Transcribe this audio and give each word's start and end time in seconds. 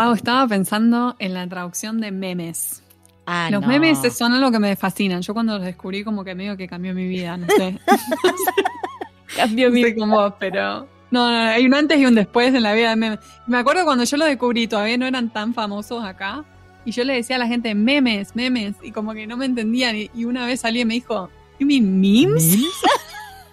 Pau, 0.00 0.14
estaba 0.14 0.48
pensando 0.48 1.14
en 1.18 1.34
la 1.34 1.46
traducción 1.46 2.00
de 2.00 2.10
memes. 2.10 2.82
Ah, 3.26 3.50
Los 3.50 3.60
no. 3.60 3.68
memes 3.68 3.98
son 4.16 4.32
algo 4.32 4.50
que 4.50 4.58
me 4.58 4.74
fascinan. 4.74 5.20
Yo 5.20 5.34
cuando 5.34 5.58
los 5.58 5.66
descubrí 5.66 6.04
como 6.04 6.24
que 6.24 6.34
medio 6.34 6.56
que 6.56 6.66
cambió 6.66 6.94
mi 6.94 7.06
vida, 7.06 7.36
no 7.36 7.46
sé. 7.48 7.78
Cambió 9.36 9.68
no 9.68 9.74
mi 9.74 9.82
sé 9.82 9.94
cómo, 9.94 10.34
pero... 10.38 10.88
No, 11.10 11.30
no, 11.30 11.36
hay 11.50 11.66
un 11.66 11.74
antes 11.74 11.98
y 11.98 12.06
un 12.06 12.14
después 12.14 12.54
en 12.54 12.62
la 12.62 12.72
vida 12.72 12.88
de 12.88 12.96
memes. 12.96 13.18
Me 13.46 13.58
acuerdo 13.58 13.84
cuando 13.84 14.04
yo 14.04 14.16
lo 14.16 14.24
descubrí, 14.24 14.66
todavía 14.66 14.96
no 14.96 15.04
eran 15.06 15.28
tan 15.28 15.52
famosos 15.52 16.02
acá. 16.02 16.44
Y 16.86 16.92
yo 16.92 17.04
le 17.04 17.12
decía 17.12 17.36
a 17.36 17.38
la 17.38 17.46
gente, 17.46 17.74
memes, 17.74 18.34
memes. 18.34 18.76
Y 18.82 18.92
como 18.92 19.12
que 19.12 19.26
no 19.26 19.36
me 19.36 19.44
entendían. 19.44 19.96
Y, 19.96 20.10
y 20.14 20.24
una 20.24 20.46
vez 20.46 20.64
y 20.64 20.84
me 20.86 20.94
dijo, 20.94 21.28
¿You 21.58 21.66
mean 21.66 22.00
memes? 22.00 22.52
Decí, 22.52 22.70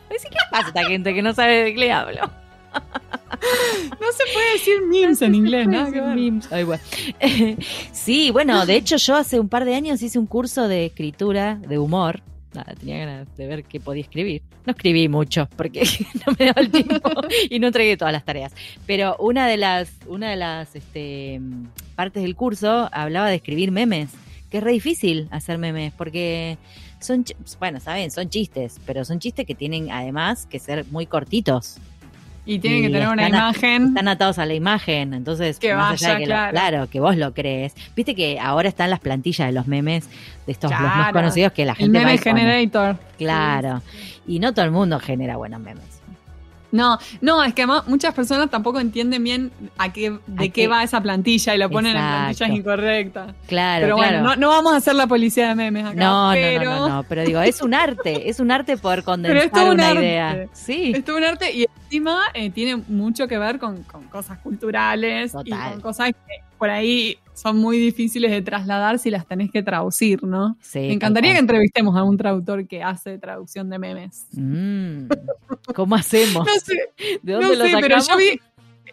¿Qué 0.30 0.38
pasa 0.50 0.70
esta 0.70 0.86
gente 0.86 1.14
que 1.14 1.22
no 1.22 1.34
sabe 1.34 1.66
de 1.66 1.76
qué 1.76 1.92
hablo? 1.92 2.32
No 4.00 4.12
se 4.12 4.24
puede 4.34 4.54
decir 4.54 4.82
memes 4.90 5.22
en 5.22 5.36
inglés. 5.36 5.68
Memes. 5.68 6.52
Ay, 6.52 6.64
bueno. 6.64 6.82
Sí, 7.92 8.32
bueno, 8.32 8.66
de 8.66 8.76
hecho 8.76 8.98
yo 8.98 9.16
hace 9.16 9.40
un 9.40 9.50
par 9.50 9.66
de 9.66 9.76
años 9.76 10.02
hice 10.02 10.20
un 10.20 10.28
curso 10.28 10.68
de 10.68 10.86
escritura, 10.86 11.56
de 11.56 11.78
humor. 11.78 12.22
Nada, 12.54 12.74
tenía 12.80 13.00
ganas 13.00 13.38
de 13.38 13.48
ver 13.48 13.64
qué 13.66 13.80
podía 13.80 14.02
escribir. 14.02 14.42
No 14.66 14.72
escribí 14.72 15.10
mucho 15.10 15.48
porque 15.56 15.84
no 16.26 16.34
me 16.40 16.46
daba 16.46 16.62
el 16.62 16.72
tiempo 16.72 17.12
y 17.50 17.60
no 17.60 17.68
entregué 17.68 17.98
todas 17.98 18.14
las 18.14 18.24
tareas. 18.24 18.54
Pero 18.86 19.16
una 19.20 19.48
de 19.48 19.58
las, 19.58 19.92
una 20.08 20.30
de 20.30 20.38
las 20.38 20.76
este, 20.76 21.42
partes 21.96 22.24
del 22.24 22.36
curso 22.36 22.90
hablaba 22.92 23.30
de 23.30 23.36
escribir 23.36 23.72
memes, 23.72 24.12
que 24.50 24.60
es 24.60 24.64
re 24.64 24.72
difícil 24.72 25.28
hacer 25.32 25.58
memes 25.58 25.94
porque 25.94 26.58
son, 27.00 27.26
bueno, 27.60 27.80
saben, 27.80 28.12
son 28.12 28.30
chistes, 28.30 28.80
pero 28.86 29.06
son 29.06 29.20
chistes 29.20 29.46
que 29.46 29.56
tienen 29.56 29.92
además 29.92 30.46
que 30.46 30.60
ser 30.60 30.86
muy 30.90 31.06
cortitos. 31.06 31.78
Y 32.48 32.60
tiene 32.60 32.82
que 32.82 32.90
tener 32.90 33.08
una 33.10 33.26
a- 33.26 33.30
imagen. 33.30 33.88
están 33.90 34.08
atados 34.08 34.40
a 34.40 34.46
la 34.46 34.54
imagen, 34.54 35.14
entonces 35.14 35.60
Que 35.60 35.76
más 35.76 36.02
allá 36.02 36.14
de 36.14 36.20
que 36.24 36.26
lo- 36.28 36.50
claro. 36.50 36.88
que 36.90 37.00
vos 37.00 37.18
lo 37.18 37.34
crees. 37.34 37.74
Viste 37.96 38.16
que 38.16 38.40
ahora 38.40 38.70
están 38.70 38.90
las 38.90 39.00
plantillas 39.02 39.48
de 39.48 39.52
los 39.54 39.68
memes 39.68 40.08
de 40.46 40.52
estos 40.54 40.72
los 40.72 40.80
más 40.80 41.12
conocidos 41.12 41.52
que 41.52 41.66
la 41.66 41.74
El 41.74 41.78
gente 41.78 42.00
va 42.00 42.06
meme 42.06 42.18
generator. 42.18 42.98
Claro. 43.18 43.82
Y 44.26 44.40
no 44.40 44.54
todo 44.54 44.66
el 44.66 44.72
mundo 44.72 45.00
genera 45.00 45.36
buenos 45.38 45.60
memes. 45.60 45.97
No, 46.78 46.98
no, 47.22 47.44
es 47.44 47.54
que 47.54 47.64
además 47.64 47.88
muchas 47.88 48.14
personas 48.14 48.50
tampoco 48.50 48.80
entienden 48.80 49.24
bien 49.24 49.52
a 49.78 49.92
qué, 49.92 50.12
de 50.12 50.18
¿A 50.36 50.38
qué, 50.44 50.52
qué? 50.52 50.68
va 50.68 50.84
esa 50.84 51.02
plantilla 51.02 51.56
y 51.56 51.58
lo 51.58 51.70
ponen 51.70 51.92
en 51.92 51.98
Exacto. 51.98 52.18
plantillas 52.38 52.50
incorrectas. 52.60 53.36
Claro, 53.48 53.86
pero 53.86 53.96
claro. 53.98 54.12
bueno, 54.22 54.30
no, 54.30 54.36
no 54.36 54.50
vamos 54.50 54.74
a 54.74 54.78
hacer 54.78 54.96
la 54.96 55.08
policía 55.08 55.50
de 55.50 55.56
memes 55.56 55.86
acá. 55.86 55.96
no, 55.96 56.28
no, 56.30 56.34
pero 56.34 56.64
no, 56.64 56.80
no, 56.80 56.90
no, 56.90 57.04
pero 57.04 57.24
digo, 57.24 57.42
es 57.42 57.62
un 57.62 57.74
arte, 57.74 58.30
es 58.30 58.40
un 58.40 58.52
arte 58.52 58.78
poder 58.78 59.00
Pero 59.04 59.06
condensar 59.06 59.46
es 59.46 59.52
todo 59.52 59.66
un 59.66 59.72
una 59.72 59.90
arte. 59.90 60.02
idea. 60.02 60.48
Sí. 60.54 60.92
Es 60.96 61.04
todo 61.04 61.18
un 61.18 61.24
arte 61.24 61.52
y 61.54 61.66
encima 61.86 62.22
eh, 62.34 62.50
tiene 62.50 62.76
mucho 62.88 63.28
que 63.28 63.38
ver 63.38 63.60
con, 63.60 63.84
con 63.84 64.04
cosas 64.06 64.38
culturales 64.40 65.34
y 65.46 65.52
con 65.52 65.82
cosas 65.82 66.10
que 66.10 66.44
por 66.58 66.70
ahí 66.70 67.18
son 67.38 67.58
muy 67.58 67.78
difíciles 67.78 68.32
de 68.32 68.42
trasladar 68.42 68.98
si 68.98 69.12
las 69.12 69.28
tenés 69.28 69.52
que 69.52 69.62
traducir, 69.62 70.24
¿no? 70.24 70.58
sí 70.60 70.80
Me 70.80 70.94
encantaría 70.94 71.34
que 71.34 71.40
entrevistemos 71.40 71.96
a 71.96 72.04
un 72.04 72.18
traductor 72.18 72.68
que 72.68 72.82
hace 72.82 73.20
traducción 73.20 73.70
de 73.70 73.78
memes. 73.78 74.26
Mm, 74.32 75.08
¿Cómo 75.76 75.96
hacemos? 75.96 76.48
No 76.58 76.60
sé, 76.60 77.20
¿De 77.22 77.34
no 77.34 77.42
dónde 77.42 77.56
lo 77.56 77.66
sé, 77.66 77.78
pero 77.80 78.02
sacamos? 78.02 78.24
yo 78.26 78.32
vi, 78.32 78.40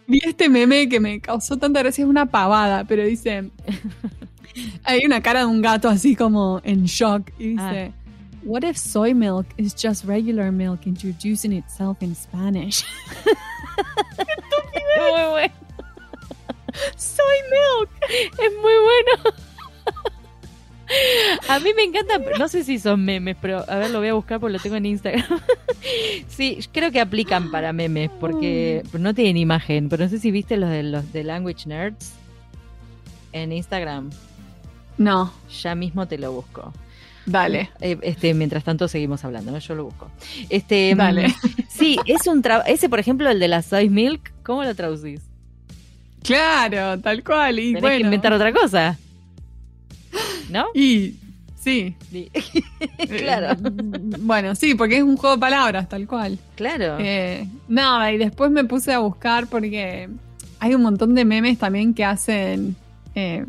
vi 0.07 0.21
este 0.25 0.49
meme 0.49 0.89
que 0.89 1.01
me 1.01 1.21
causó 1.21 1.57
tanta 1.57 1.81
gracia, 1.81 2.05
es 2.05 2.09
una 2.09 2.27
pavada, 2.27 2.85
pero 2.85 3.03
dice, 3.05 3.51
hay 4.85 5.07
una 5.07 5.23
cara 5.23 5.41
de 5.41 5.47
un 5.47 5.63
gato 5.63 5.89
así 5.89 6.15
como 6.15 6.61
en 6.65 6.85
shock 6.85 7.31
y 7.39 7.57
dice, 7.57 7.93
What 8.45 8.63
if 8.63 8.77
soy 8.77 9.15
milk 9.15 9.47
is 9.57 9.75
just 9.75 10.05
regular 10.05 10.53
milk 10.53 10.87
introducing 10.87 11.53
itself 11.53 12.03
in 12.03 12.15
Spanish? 12.15 12.85
Muy 14.99 15.31
bueno. 15.31 15.64
Soy 16.97 17.39
milk. 17.51 17.91
Es 18.33 18.53
muy 18.61 18.73
bueno. 18.83 19.37
A 21.49 21.59
mí 21.61 21.71
me 21.75 21.83
encanta, 21.85 22.19
no 22.39 22.47
sé 22.47 22.63
si 22.63 22.79
son 22.79 23.05
memes, 23.05 23.37
pero 23.41 23.65
a 23.71 23.77
ver, 23.77 23.91
lo 23.91 24.01
voy 24.01 24.09
a 24.09 24.15
buscar 24.15 24.39
porque 24.39 24.53
lo 24.53 24.59
tengo 24.59 24.77
en 24.77 24.87
Instagram. 24.87 25.25
Sí, 26.29 26.59
creo 26.73 26.91
que 26.93 27.01
aplican 27.01 27.51
para 27.51 27.73
memes 27.73 28.11
porque 28.21 28.83
no 28.99 29.15
tienen 29.15 29.37
imagen, 29.37 29.89
pero 29.89 30.05
no 30.05 30.11
sé 30.11 30.19
si 30.19 30.31
viste 30.31 30.57
los 30.57 30.71
de 30.71 30.83
los 30.83 31.13
de 31.13 31.25
Language 31.25 31.67
Nerds 31.69 32.13
en 33.33 33.53
Instagram. 33.53 34.11
No, 34.99 35.33
Ya 35.63 35.75
mismo 35.75 36.07
te 36.07 36.19
lo 36.19 36.33
busco. 36.33 36.73
dale. 37.27 37.71
Eh, 37.81 37.99
Este, 38.03 38.33
mientras 38.35 38.63
tanto 38.65 38.87
seguimos 38.89 39.25
hablando, 39.25 39.53
¿no? 39.53 39.59
Yo 39.59 39.75
lo 39.75 39.85
busco. 39.85 40.11
Este, 40.51 40.95
Dale. 40.95 41.29
mm, 41.29 41.33
Sí, 41.69 41.99
es 42.07 42.27
un 42.27 42.43
tra- 42.43 42.63
ese 42.67 42.89
por 42.89 42.99
ejemplo 43.01 43.29
el 43.31 43.41
de 43.41 43.49
la 43.49 43.63
soy 43.63 43.89
milk, 43.91 44.33
¿cómo 44.43 44.65
lo 44.65 44.75
traducís? 44.75 45.21
Claro, 46.25 46.99
tal 47.01 47.23
cual. 47.23 47.59
Y 47.59 47.67
Tenés 47.69 47.83
bueno, 47.83 47.97
que 47.99 48.03
inventar 48.05 48.33
otra 48.33 48.53
cosa. 48.53 48.99
¿No? 50.51 50.67
Y 50.75 51.15
sí. 51.61 51.95
Sí. 52.11 52.31
claro. 53.19 53.53
Eh, 53.53 53.57
bueno, 54.21 54.55
sí, 54.55 54.75
porque 54.75 54.97
es 54.97 55.03
un 55.03 55.17
juego 55.17 55.37
de 55.37 55.41
palabras, 55.41 55.89
tal 55.89 56.07
cual. 56.07 56.39
Claro. 56.57 56.97
Eh, 56.99 57.47
nada, 57.69 58.11
y 58.13 58.19
después 58.19 58.51
me 58.51 58.65
puse 58.65 58.93
a 58.93 58.99
buscar 58.99 59.47
porque 59.49 60.09
hay 60.61 60.75
un 60.75 60.83
montón 60.83 61.15
de 61.15 61.25
memes 61.25 61.59
también 61.59 61.95
que 61.95 62.05
hacen. 62.05 62.75
eh, 63.15 63.45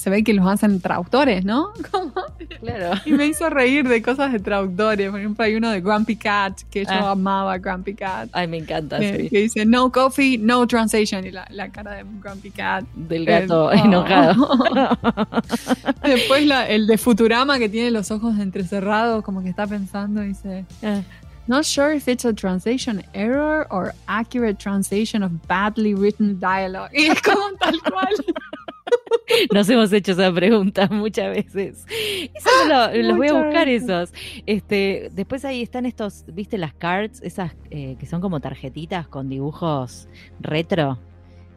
se 0.00 0.08
ve 0.10 0.24
que 0.24 0.32
los 0.32 0.46
hacen 0.46 0.80
traductores, 0.80 1.44
¿no? 1.44 1.72
Claro. 2.60 2.92
Y 3.06 3.12
me 3.12 3.26
hizo 3.26 3.48
reír 3.48 3.88
de 3.88 4.02
cosas 4.02 4.32
de 4.32 4.38
traductores. 4.38 5.10
Por 5.10 5.18
ejemplo, 5.20 5.44
hay 5.44 5.54
uno 5.54 5.70
de 5.70 5.80
Grumpy 5.80 6.16
Cat, 6.16 6.60
que 6.70 6.84
yo 6.84 6.90
Ah. 6.90 7.12
amaba 7.12 7.56
Grumpy 7.58 7.94
Cat. 7.94 8.28
Ay, 8.32 8.48
me 8.48 8.58
encanta. 8.58 8.98
Que, 8.98 9.16
sí. 9.16 9.28
que 9.30 9.38
dice 9.42 9.64
no 9.64 9.90
coffee, 9.90 10.36
no 10.36 10.66
translation. 10.66 11.26
Y 11.26 11.30
la, 11.30 11.46
la 11.50 11.70
cara 11.70 11.92
de 11.94 12.04
Grumpy 12.20 12.50
Cat. 12.50 12.84
Del 12.94 13.24
gato 13.24 13.72
Eh, 13.72 13.76
oh. 13.80 13.84
enojado. 13.86 14.48
Después 16.02 16.46
la- 16.46 16.68
el 16.68 16.86
de 16.86 16.98
Futurama 16.98 17.58
que 17.58 17.68
tiene 17.68 17.90
los 17.90 18.10
ojos 18.10 18.38
entrecerrados, 18.38 19.22
como 19.24 19.42
que 19.42 19.48
está 19.48 19.66
pensando 19.66 20.22
y 20.22 20.28
dice. 20.28 20.64
Ah, 20.82 21.00
Not 21.46 21.64
sure 21.64 21.96
if 21.96 22.06
it's 22.06 22.24
a 22.24 22.32
translation 22.32 23.02
error 23.12 23.66
or 23.70 23.92
accurate 24.06 24.58
translation 24.62 25.22
of 25.24 25.32
badly 25.48 25.94
written 25.94 26.38
dialogue. 26.38 26.90
Y 26.94 27.06
es 27.06 27.20
como 27.22 27.42
tal 27.58 27.80
cual. 27.90 28.14
Nos 29.52 29.68
hemos 29.68 29.92
hecho 29.92 30.12
esa 30.12 30.32
pregunta 30.32 30.88
muchas 30.90 31.34
veces. 31.34 31.84
Eso 32.34 32.50
lo- 32.68 32.92
los 33.02 33.16
voy 33.16 33.28
a 33.28 33.32
buscar 33.32 33.66
veces. 33.66 33.88
esos. 33.88 34.12
Este, 34.46 35.08
después 35.12 35.44
ahí 35.44 35.62
están 35.62 35.86
estos, 35.86 36.24
¿viste 36.28 36.58
las 36.58 36.74
cards? 36.74 37.20
Esas 37.22 37.52
eh, 37.70 37.96
que 37.98 38.06
son 38.06 38.20
como 38.20 38.40
tarjetitas 38.40 39.08
con 39.08 39.28
dibujos 39.28 40.08
retro 40.40 40.98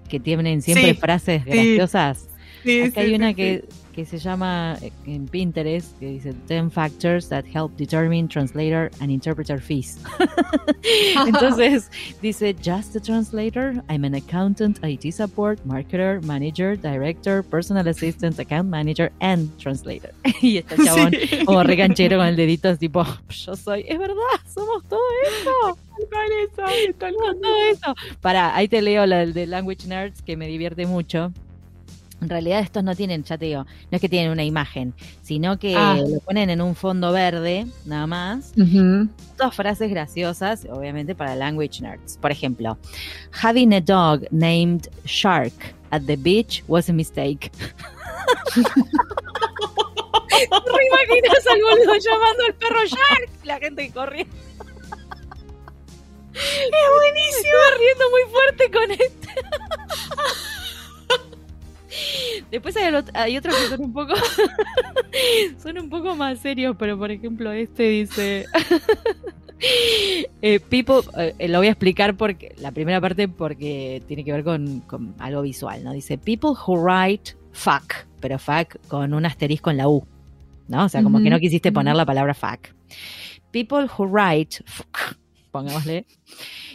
que 0.09 0.19
tienen 0.19 0.61
siempre 0.61 0.93
Sí, 0.93 0.99
frases 0.99 1.45
graciosas. 1.45 2.17
Sí, 2.19 2.27
Acá 2.63 3.01
sí, 3.01 3.07
hay 3.07 3.15
una 3.15 3.29
sí, 3.29 3.35
que, 3.35 3.65
que 3.93 4.05
se 4.05 4.17
llama 4.17 4.77
eh, 4.81 4.91
en 5.05 5.27
Pinterest 5.27 5.97
que 5.99 6.07
dice 6.07 6.33
10 6.47 6.71
factors 6.71 7.29
that 7.29 7.43
help 7.45 7.75
determine 7.77 8.27
translator 8.27 8.89
and 8.99 9.11
interpreter 9.11 9.59
fees. 9.61 9.99
Entonces 11.27 11.89
dice 12.21 12.55
just 12.63 12.95
a 12.95 12.99
translator, 12.99 13.83
I'm 13.89 14.03
an 14.05 14.15
accountant, 14.15 14.79
IT 14.83 15.13
support, 15.13 15.59
marketer, 15.65 16.21
manager, 16.23 16.75
director, 16.75 17.43
personal 17.43 17.87
assistant, 17.87 18.39
account 18.39 18.69
manager 18.69 19.11
and 19.19 19.49
translator. 19.57 20.11
Y 20.41 20.57
este 20.57 20.75
chabón 20.83 21.11
Sí. 21.13 21.45
como 21.45 21.63
recanchero 21.63 22.17
con 22.17 22.27
el 22.27 22.35
dedito 22.35 22.69
es 22.69 22.77
tipo, 22.79 23.05
yo 23.29 23.55
soy, 23.55 23.85
es 23.87 23.97
verdad, 23.97 24.15
somos 24.53 24.83
todo 24.89 24.99
eso, 25.25 25.77
Tal 26.11 26.31
eso, 26.43 26.93
tal 26.97 27.13
todo 27.15 27.55
eso. 27.71 27.95
Para, 28.19 28.55
ahí 28.55 28.67
te 28.67 28.81
leo 28.81 29.05
la 29.05 29.25
de 29.25 29.45
Language 29.47 29.87
Nerds 29.87 30.21
que 30.23 30.35
me 30.35 30.47
divierte 30.47 30.85
mucho. 30.87 31.31
En 32.23 32.29
realidad 32.29 32.59
estos 32.61 32.83
no 32.83 32.95
tienen, 32.95 33.23
ya 33.23 33.37
te 33.37 33.45
digo, 33.45 33.63
no 33.63 33.95
es 33.95 34.01
que 34.01 34.09
tienen 34.09 34.31
una 34.31 34.43
imagen, 34.43 34.93
sino 35.21 35.59
que 35.59 35.75
Ah. 35.75 35.95
lo 35.97 36.19
ponen 36.21 36.49
en 36.49 36.61
un 36.61 36.73
fondo 36.75 37.11
verde, 37.11 37.67
nada 37.85 38.07
más. 38.07 38.53
Dos 38.55 39.55
frases 39.55 39.89
graciosas, 39.89 40.65
obviamente 40.69 41.13
para 41.15 41.35
language 41.35 41.81
nerds. 41.81 42.17
Por 42.17 42.31
ejemplo, 42.31 42.77
having 43.43 43.73
a 43.73 43.81
dog 43.81 44.21
named 44.31 44.87
Shark 45.05 45.53
at 45.91 46.01
the 46.03 46.15
beach 46.15 46.63
was 46.67 46.89
a 46.89 46.93
mistake. 46.93 47.51
¿Te 50.29 50.45
imaginas 50.87 51.47
al 51.47 51.61
boludo 51.61 51.93
llamando 51.99 52.43
al 52.47 52.53
perro 52.55 52.85
Shark? 52.85 53.29
La 53.43 53.59
gente 53.59 53.91
corriendo. 53.91 54.33
Es 56.33 56.89
buenísimo. 56.97 57.59
Riendo 57.77 58.09
muy 58.09 58.23
fuerte 58.31 58.71
con 58.71 58.91
este. 58.91 59.12
Hay, 62.83 62.91
ot- 62.93 63.11
hay 63.13 63.37
otros 63.37 63.55
que 63.55 63.67
son 63.69 63.81
un 63.81 63.93
poco 63.93 64.13
son 65.61 65.77
un 65.79 65.89
poco 65.89 66.15
más 66.15 66.39
serios, 66.39 66.75
pero 66.77 66.97
por 66.97 67.11
ejemplo 67.11 67.51
este 67.51 67.83
dice 67.83 68.45
eh, 70.41 70.59
people 70.59 71.01
eh, 71.39 71.47
lo 71.47 71.59
voy 71.59 71.67
a 71.67 71.71
explicar 71.71 72.15
porque 72.15 72.53
la 72.59 72.71
primera 72.71 72.99
parte 72.99 73.27
porque 73.27 74.01
tiene 74.07 74.23
que 74.23 74.31
ver 74.31 74.43
con, 74.43 74.81
con 74.81 75.15
algo 75.19 75.41
visual, 75.41 75.83
¿no? 75.83 75.93
Dice 75.93 76.17
people 76.17 76.51
who 76.67 76.75
write 76.83 77.35
fuck, 77.51 77.93
pero 78.19 78.37
fuck 78.39 78.75
con 78.87 79.13
un 79.13 79.25
asterisco 79.25 79.69
en 79.71 79.77
la 79.77 79.87
u, 79.87 80.05
¿no? 80.67 80.85
O 80.85 80.89
sea, 80.89 81.01
como 81.03 81.19
que 81.23 81.29
no 81.29 81.39
quisiste 81.39 81.71
poner 81.71 81.95
la 81.95 82.05
palabra 82.05 82.33
fuck. 82.33 82.69
People 83.51 83.87
who 83.97 84.05
write 84.07 84.63
fuck 84.65 85.17
pongámosle. 85.53 86.05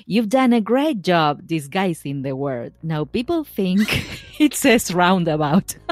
You've 0.07 0.29
done 0.29 0.55
a 0.55 0.61
great 0.61 1.03
job 1.03 1.47
disguising 1.47 2.23
the 2.23 2.33
word. 2.33 2.73
Now 2.83 3.05
people 3.05 3.45
think 3.45 3.81
it 4.39 4.55
says 4.55 4.95
roundabout. 4.95 5.77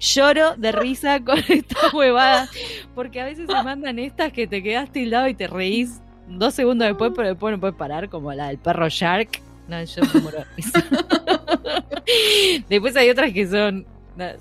Lloro 0.00 0.56
de 0.56 0.72
risa 0.72 1.20
con 1.20 1.38
esta 1.48 1.90
huevada, 1.92 2.48
porque 2.94 3.20
a 3.20 3.26
veces 3.26 3.46
se 3.46 3.62
mandan 3.62 3.98
estas 3.98 4.32
que 4.32 4.46
te 4.46 4.62
quedas 4.62 4.90
tildado 4.90 5.28
y 5.28 5.34
te 5.34 5.46
reís 5.46 6.00
dos 6.28 6.54
segundos 6.54 6.88
después, 6.88 7.12
pero 7.14 7.28
después 7.28 7.52
no 7.52 7.60
puedes 7.60 7.76
parar, 7.76 8.08
como 8.08 8.32
la 8.32 8.48
del 8.48 8.56
perro 8.58 8.88
Shark. 8.88 9.42
No, 9.68 9.84
yo 9.84 10.02
me 10.14 10.20
muero 10.20 10.44
después 12.68 12.96
hay 12.96 13.10
otras 13.10 13.32
que 13.32 13.46
son, 13.46 13.86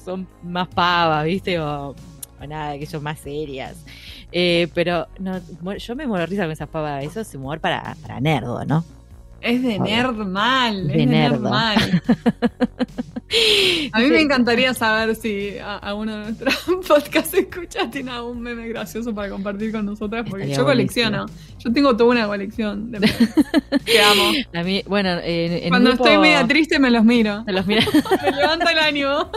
son 0.03 0.27
más 0.41 0.67
pavas, 0.69 1.25
¿viste? 1.25 1.59
O, 1.59 1.93
nada, 2.47 2.77
que 2.77 2.85
son 2.85 3.03
más 3.03 3.19
serias. 3.19 3.75
Eh, 4.31 4.67
pero 4.73 5.07
no, 5.19 5.39
yo 5.77 5.95
me 5.95 6.07
muero 6.07 6.25
risa 6.25 6.43
con 6.43 6.51
esas 6.51 6.69
pavas. 6.69 7.03
Eso 7.03 7.21
es 7.21 7.33
humor 7.35 7.59
para, 7.59 7.95
para 8.01 8.19
nerdo, 8.19 8.63
¿no? 8.65 8.83
Es 9.41 9.63
de 9.63 9.79
nerd 9.79 10.17
mal, 10.25 10.87
de 10.87 10.93
es 10.93 10.99
de 10.99 11.05
nerd 11.05 11.39
mal. 11.39 12.01
A 13.91 13.99
mí 13.99 14.07
me 14.07 14.21
encantaría 14.21 14.73
saber 14.73 15.15
si 15.15 15.57
a, 15.59 15.93
uno 15.93 16.17
de 16.17 16.23
nuestros 16.23 16.55
podcasts 16.87 17.33
escucha 17.35 17.89
tiene 17.89 18.09
algún 18.11 18.41
meme 18.41 18.67
gracioso 18.69 19.13
para 19.13 19.29
compartir 19.29 19.71
con 19.71 19.85
nosotras, 19.85 20.25
porque 20.27 20.49
yo 20.49 20.65
colecciono. 20.65 21.27
Yo 21.59 21.71
tengo 21.71 21.95
toda 21.95 22.09
una 22.09 22.27
colección 22.27 22.91
de 22.91 22.99
memes 22.99 23.29
que 23.85 24.01
amo. 24.01 24.31
bueno, 24.87 25.19
Cuando 25.69 25.91
estoy 25.91 26.17
media 26.17 26.47
triste 26.47 26.79
me 26.79 26.89
los 26.89 27.03
miro. 27.03 27.43
Me 27.45 27.53
los 27.53 27.67
miro. 27.67 27.81
me 28.23 28.31
levanta 28.31 28.71
el 28.71 28.79
ánimo. 28.79 29.29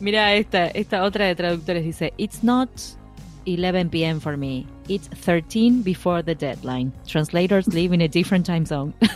Mira 0.00 0.34
esta, 0.34 0.66
esta 0.66 1.04
otra 1.04 1.26
de 1.26 1.34
traductores 1.34 1.84
dice, 1.84 2.12
It's 2.18 2.44
not 2.44 2.68
11 3.46 3.88
p.m. 3.88 4.20
for 4.20 4.36
me. 4.36 4.66
It's 4.90 5.06
13 5.06 5.82
before 5.82 6.20
the 6.20 6.34
deadline. 6.34 6.92
Translators 7.06 7.68
live 7.68 7.92
in 7.92 8.00
a 8.00 8.08
different 8.08 8.44
time 8.44 8.66
zone. 8.66 8.92
es 9.00 9.08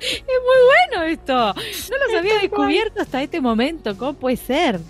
muy 0.00 0.60
bueno 0.90 1.02
esto. 1.08 1.34
No 1.34 1.98
los 1.98 2.14
había 2.16 2.38
descubierto 2.38 3.02
hasta 3.02 3.22
este 3.22 3.42
momento. 3.42 3.94
¿Cómo 3.98 4.14
puede 4.14 4.38
ser? 4.38 4.80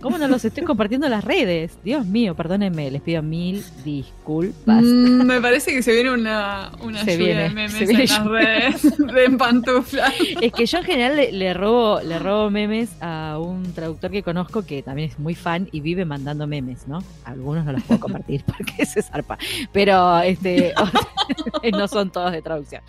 ¿Cómo 0.00 0.16
no 0.16 0.28
los 0.28 0.44
estoy 0.44 0.62
compartiendo 0.62 1.08
en 1.08 1.10
las 1.10 1.24
redes? 1.24 1.76
Dios 1.82 2.06
mío, 2.06 2.36
perdónenme, 2.36 2.88
les 2.88 3.02
pido 3.02 3.20
mil 3.20 3.64
disculpas. 3.84 4.84
Mm, 4.84 5.26
me 5.26 5.40
parece 5.42 5.72
que 5.72 5.82
se 5.82 5.92
viene 5.92 6.12
una, 6.12 6.70
una 6.80 7.02
lluvia 7.04 7.40
de 7.40 7.50
memes 7.50 7.80
en 7.80 7.98
las 7.98 8.24
redes 8.24 8.96
de 8.96 9.30
pantufla. 9.38 10.12
Es 10.40 10.52
que 10.52 10.66
yo 10.66 10.78
en 10.78 10.84
general 10.84 11.16
le, 11.16 11.52
robo, 11.52 12.00
le 12.00 12.20
robo 12.20 12.48
memes 12.48 12.90
a 13.00 13.40
un 13.40 13.72
traductor 13.72 14.12
que 14.12 14.22
conozco 14.22 14.64
que 14.64 14.84
también 14.84 15.10
es 15.10 15.18
muy 15.18 15.34
fan 15.34 15.68
y 15.72 15.80
vive 15.80 16.04
mandando 16.04 16.46
memes, 16.46 16.86
¿no? 16.86 17.02
Algunos 17.24 17.64
no 17.64 17.72
los 17.72 17.82
puedo 17.82 17.98
compartir 17.98 18.44
porque 18.46 18.86
se 18.86 19.02
zarpa. 19.02 19.36
Pero 19.72 20.20
este 20.20 20.74
no 21.72 21.88
son 21.88 22.12
todos 22.12 22.30
de 22.30 22.40
traducción. 22.40 22.82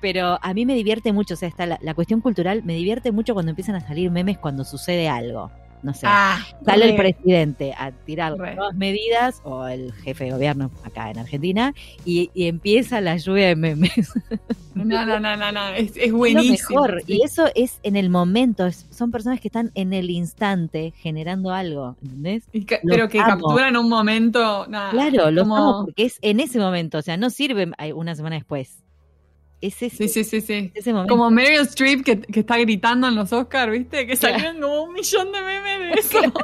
Pero 0.00 0.40
a 0.42 0.52
mí 0.52 0.66
me 0.66 0.74
divierte 0.74 1.12
mucho, 1.12 1.34
o 1.34 1.36
sea, 1.36 1.48
está 1.48 1.66
la, 1.66 1.78
la 1.80 1.94
cuestión 1.94 2.20
cultural, 2.20 2.64
me 2.64 2.74
divierte 2.74 3.12
mucho 3.12 3.34
cuando 3.34 3.50
empiezan 3.50 3.76
a 3.76 3.80
salir 3.86 4.10
memes 4.10 4.36
cuando 4.36 4.64
sucede 4.64 5.08
algo 5.08 5.52
no 5.82 5.94
sé, 5.94 6.06
ah, 6.06 6.40
sale 6.64 6.90
el 6.90 6.96
presidente 6.96 7.74
a 7.76 7.92
tirar 7.92 8.36
nuevas 8.36 8.74
medidas 8.74 9.40
o 9.44 9.66
el 9.66 9.92
jefe 9.92 10.24
de 10.24 10.32
gobierno 10.32 10.70
acá 10.84 11.10
en 11.10 11.18
Argentina 11.18 11.74
y, 12.04 12.30
empieza 12.34 13.00
la 13.00 13.16
lluvia 13.16 13.48
de 13.48 13.56
memes. 13.56 14.12
No, 14.72 15.04
no, 15.04 15.20
no, 15.20 15.36
no, 15.36 15.52
no. 15.52 15.68
Es, 15.70 15.92
es 15.96 16.12
buenísimo. 16.12 16.82
mejor. 16.82 17.02
Y 17.06 17.22
eso 17.22 17.46
es 17.54 17.80
en 17.82 17.96
el 17.96 18.08
momento, 18.08 18.70
son 18.90 19.10
personas 19.10 19.40
que 19.40 19.48
están 19.48 19.72
en 19.74 19.92
el 19.92 20.10
instante 20.10 20.94
generando 20.96 21.50
algo, 21.52 21.96
¿entendés? 22.02 22.44
pero 22.84 23.08
que 23.08 23.18
capturan 23.18 23.76
un 23.76 23.88
momento. 23.88 24.66
claro, 24.66 25.30
lo 25.30 25.42
como... 25.42 25.84
porque 25.84 26.04
es 26.04 26.18
en 26.22 26.40
ese 26.40 26.58
momento, 26.58 26.98
o 26.98 27.02
sea, 27.02 27.16
no 27.16 27.30
sirve 27.30 27.70
una 27.94 28.14
semana 28.14 28.36
después. 28.36 28.82
Es 29.60 29.82
ese, 29.82 30.08
sí, 30.08 30.24
sí, 30.24 30.40
sí, 30.40 30.72
sí. 30.80 30.92
como 31.06 31.30
Meryl 31.30 31.60
Streep 31.60 32.02
que, 32.02 32.18
que, 32.18 32.40
está 32.40 32.56
gritando 32.56 33.08
en 33.08 33.14
los 33.14 33.30
Oscars, 33.30 33.70
¿viste? 33.70 34.06
Que 34.06 34.16
salieron 34.16 34.58
como 34.58 34.84
un 34.84 34.94
millón 34.94 35.30
de 35.32 35.40
memes 35.42 35.78
de 35.80 36.00
eso. 36.00 36.20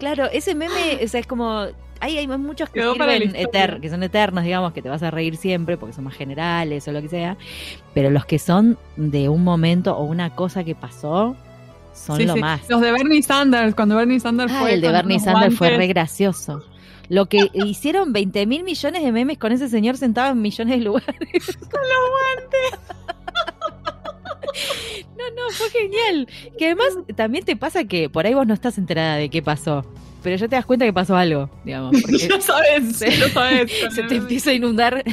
Claro, 0.00 0.24
ese 0.32 0.56
meme, 0.56 0.98
o 1.04 1.06
sea, 1.06 1.20
es 1.20 1.26
como 1.28 1.68
hay, 2.00 2.18
hay 2.18 2.26
muchos 2.26 2.68
que, 2.70 2.82
sirven 2.82 3.32
que 3.80 3.88
son 3.88 4.02
eternos, 4.02 4.44
digamos, 4.44 4.72
que 4.72 4.82
te 4.82 4.88
vas 4.88 5.02
a 5.02 5.10
reír 5.10 5.36
siempre 5.36 5.76
porque 5.76 5.94
son 5.94 6.04
más 6.04 6.14
generales 6.14 6.86
o 6.88 6.92
lo 6.92 7.00
que 7.00 7.08
sea, 7.08 7.36
pero 7.94 8.10
los 8.10 8.26
que 8.26 8.38
son 8.38 8.78
de 8.96 9.28
un 9.28 9.44
momento 9.44 9.96
o 9.96 10.04
una 10.04 10.34
cosa 10.34 10.64
que 10.64 10.74
pasó 10.74 11.36
son 11.94 12.26
lo 12.26 12.36
más. 12.36 12.68
Los 12.68 12.80
de 12.80 12.92
Bernie 12.92 13.22
Sanders, 13.22 13.74
cuando 13.74 13.96
Bernie 13.96 14.20
Sanders 14.20 14.52
ah, 14.52 14.70
El 14.70 14.80
de 14.80 14.90
Bernie 14.90 15.18
Sanders 15.18 15.56
fue 15.56 15.76
re 15.76 15.86
gracioso. 15.86 16.62
Lo 17.08 17.26
que 17.26 17.50
hicieron 17.54 18.12
20 18.12 18.46
mil 18.46 18.64
millones 18.64 19.02
de 19.02 19.12
memes 19.12 19.38
con 19.38 19.52
ese 19.52 19.68
señor 19.68 19.96
sentado 19.96 20.32
en 20.32 20.42
millones 20.42 20.78
de 20.78 20.84
lugares. 20.84 21.06
Con 21.70 21.80
los 21.82 22.02
guantes. 22.10 22.96
No, 25.16 25.24
no, 25.34 25.50
fue 25.50 25.70
genial. 25.70 26.28
Que 26.58 26.66
además 26.66 26.88
también 27.14 27.44
te 27.44 27.56
pasa 27.56 27.84
que 27.84 28.08
por 28.08 28.26
ahí 28.26 28.34
vos 28.34 28.46
no 28.46 28.54
estás 28.54 28.78
enterada 28.78 29.16
de 29.16 29.28
qué 29.28 29.42
pasó. 29.42 29.84
Pero 30.22 30.36
ya 30.36 30.48
te 30.48 30.56
das 30.56 30.66
cuenta 30.66 30.84
que 30.84 30.92
pasó 30.92 31.16
algo, 31.16 31.48
digamos. 31.64 31.94
Ya 32.08 32.40
sabes, 32.40 32.96
se, 32.96 33.12
sabes. 33.30 33.70
Se 33.94 34.02
te 34.02 34.16
empieza 34.16 34.50
a 34.50 34.54
inundar 34.54 35.04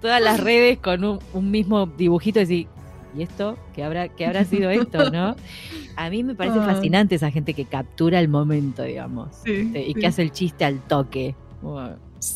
todas 0.00 0.20
las 0.20 0.40
redes 0.40 0.78
con 0.78 1.04
un, 1.32 1.50
mismo 1.50 1.86
dibujito 1.86 2.38
y 2.40 2.42
decir, 2.42 2.66
¿y 3.16 3.22
esto? 3.22 3.58
¿Qué 3.74 3.84
habrá, 3.84 4.08
qué 4.08 4.26
habrá 4.26 4.44
sido 4.44 4.70
esto, 4.70 5.10
no? 5.10 5.36
A 5.96 6.10
mí 6.10 6.24
me 6.24 6.34
parece 6.34 6.58
ah. 6.58 6.64
fascinante 6.64 7.14
esa 7.14 7.30
gente 7.30 7.54
que 7.54 7.64
captura 7.64 8.20
el 8.20 8.28
momento, 8.28 8.82
digamos. 8.82 9.28
Este, 9.44 9.86
y 9.86 9.94
que 9.94 10.06
hace 10.06 10.22
el 10.22 10.32
chiste 10.32 10.64
al 10.64 10.80
toque. 10.80 11.34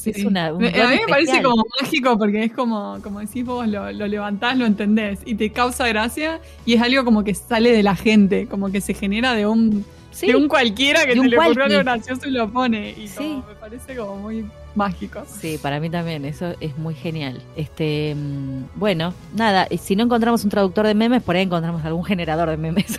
Es 0.06 0.24
una, 0.24 0.46
a 0.46 0.52
mí 0.52 0.70
me 0.70 1.08
parece 1.08 1.42
como 1.42 1.62
mágico 1.80 2.16
porque 2.18 2.44
es 2.44 2.52
como, 2.52 2.98
como 3.02 3.20
decís 3.20 3.44
vos, 3.44 3.66
lo, 3.68 3.92
lo, 3.92 4.06
levantás, 4.06 4.56
lo 4.56 4.64
entendés 4.64 5.20
y 5.26 5.34
te 5.34 5.50
causa 5.50 5.86
gracia 5.88 6.40
y 6.64 6.74
es 6.74 6.82
algo 6.82 7.04
como 7.04 7.22
que 7.22 7.34
sale 7.34 7.70
de 7.70 7.82
la 7.82 7.94
gente, 7.94 8.46
como 8.46 8.72
que 8.72 8.80
se 8.80 8.94
genera 8.94 9.34
de 9.34 9.46
un, 9.46 9.84
de 10.20 10.36
un 10.36 10.48
cualquiera 10.48 11.04
que 11.04 11.14
se 11.14 11.28
le 11.28 11.38
ocurrió 11.38 11.64
algo 11.64 11.78
gracioso 11.80 12.28
y 12.28 12.30
lo 12.30 12.50
pone. 12.50 12.90
Y 12.92 13.08
como, 13.08 13.44
me 13.46 13.54
parece 13.60 13.94
como 13.94 14.16
muy 14.16 14.46
mágico. 14.74 15.24
Sí, 15.26 15.58
para 15.60 15.80
mí 15.80 15.90
también, 15.90 16.24
eso 16.24 16.54
es 16.60 16.76
muy 16.76 16.94
genial. 16.94 17.42
Este, 17.56 18.14
mm, 18.14 18.64
bueno, 18.76 19.14
nada, 19.34 19.66
si 19.80 19.96
no 19.96 20.04
encontramos 20.04 20.44
un 20.44 20.50
traductor 20.50 20.86
de 20.86 20.94
memes, 20.94 21.22
por 21.22 21.36
ahí 21.36 21.42
encontramos 21.42 21.84
algún 21.84 22.04
generador 22.04 22.50
de 22.50 22.56
memes. 22.56 22.98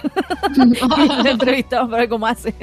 lo 1.23 1.29
entrevistamos 1.29 1.89
para 1.89 2.01
ver 2.03 2.09
cómo 2.09 2.27
hace. 2.27 2.53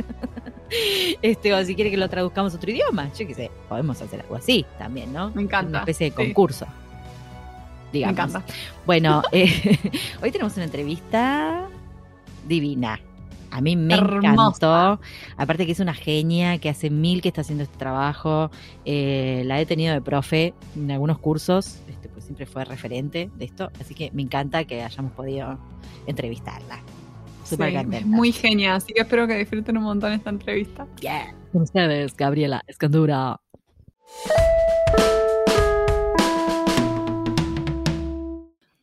Este, 1.20 1.52
o 1.52 1.64
si 1.64 1.75
quiere 1.75 1.90
que 1.90 1.96
lo 1.96 2.08
traduzcamos 2.08 2.54
a 2.54 2.56
otro 2.56 2.70
idioma, 2.70 3.12
yo 3.12 3.26
qué 3.26 3.34
sé, 3.34 3.50
podemos 3.68 4.00
hacer 4.00 4.20
algo 4.20 4.37
así 4.37 4.64
también, 4.78 5.12
¿no? 5.12 5.30
Me 5.30 5.42
encanta. 5.42 5.68
Una 5.68 5.78
especie 5.80 6.10
de 6.10 6.16
concurso. 6.16 6.66
Digamos. 7.92 8.16
Me 8.16 8.22
encanta. 8.22 8.54
Bueno, 8.87 9.22
eh, 9.32 9.78
hoy 10.22 10.30
tenemos 10.30 10.54
una 10.56 10.64
entrevista 10.64 11.68
divina. 12.46 12.98
A 13.52 13.61
mí 13.61 13.76
me 13.76 13.94
encantó. 13.94 14.99
Aparte 15.37 15.66
que 15.66 15.73
es 15.73 15.80
una 15.80 15.92
genia, 15.92 16.56
que 16.56 16.71
hace 16.71 16.88
mil 16.88 17.21
que 17.21 17.28
está 17.28 17.42
haciendo 17.42 17.64
este 17.64 17.76
trabajo. 17.76 18.50
Eh, 18.87 19.42
la 19.44 19.61
he 19.61 19.66
tenido 19.66 19.92
de 19.92 20.00
profe 20.00 20.54
en 20.75 20.90
algunos 20.90 21.18
cursos, 21.18 21.80
este, 21.87 22.09
pues 22.09 22.25
siempre 22.25 22.47
fue 22.47 22.64
referente 22.64 23.30
de 23.37 23.44
esto. 23.44 23.71
Así 23.78 23.94
que 23.94 24.11
me 24.12 24.23
encanta 24.23 24.64
que 24.64 24.82
hayamos 24.82 25.12
podido 25.12 25.59
entrevistarla. 26.06 26.80
Súper 27.44 27.87
Muy 28.06 28.32
genial, 28.32 28.76
así 28.76 28.94
que 28.94 29.02
espero 29.02 29.26
que 29.26 29.37
disfruten 29.37 29.76
un 29.76 29.85
montón 29.85 30.12
esta 30.12 30.30
entrevista. 30.30 30.87
Yeah. 31.00 31.35
Con 31.52 31.62
ustedes, 31.62 32.16
Gabriela 32.16 32.62
Escandura. 32.66 33.38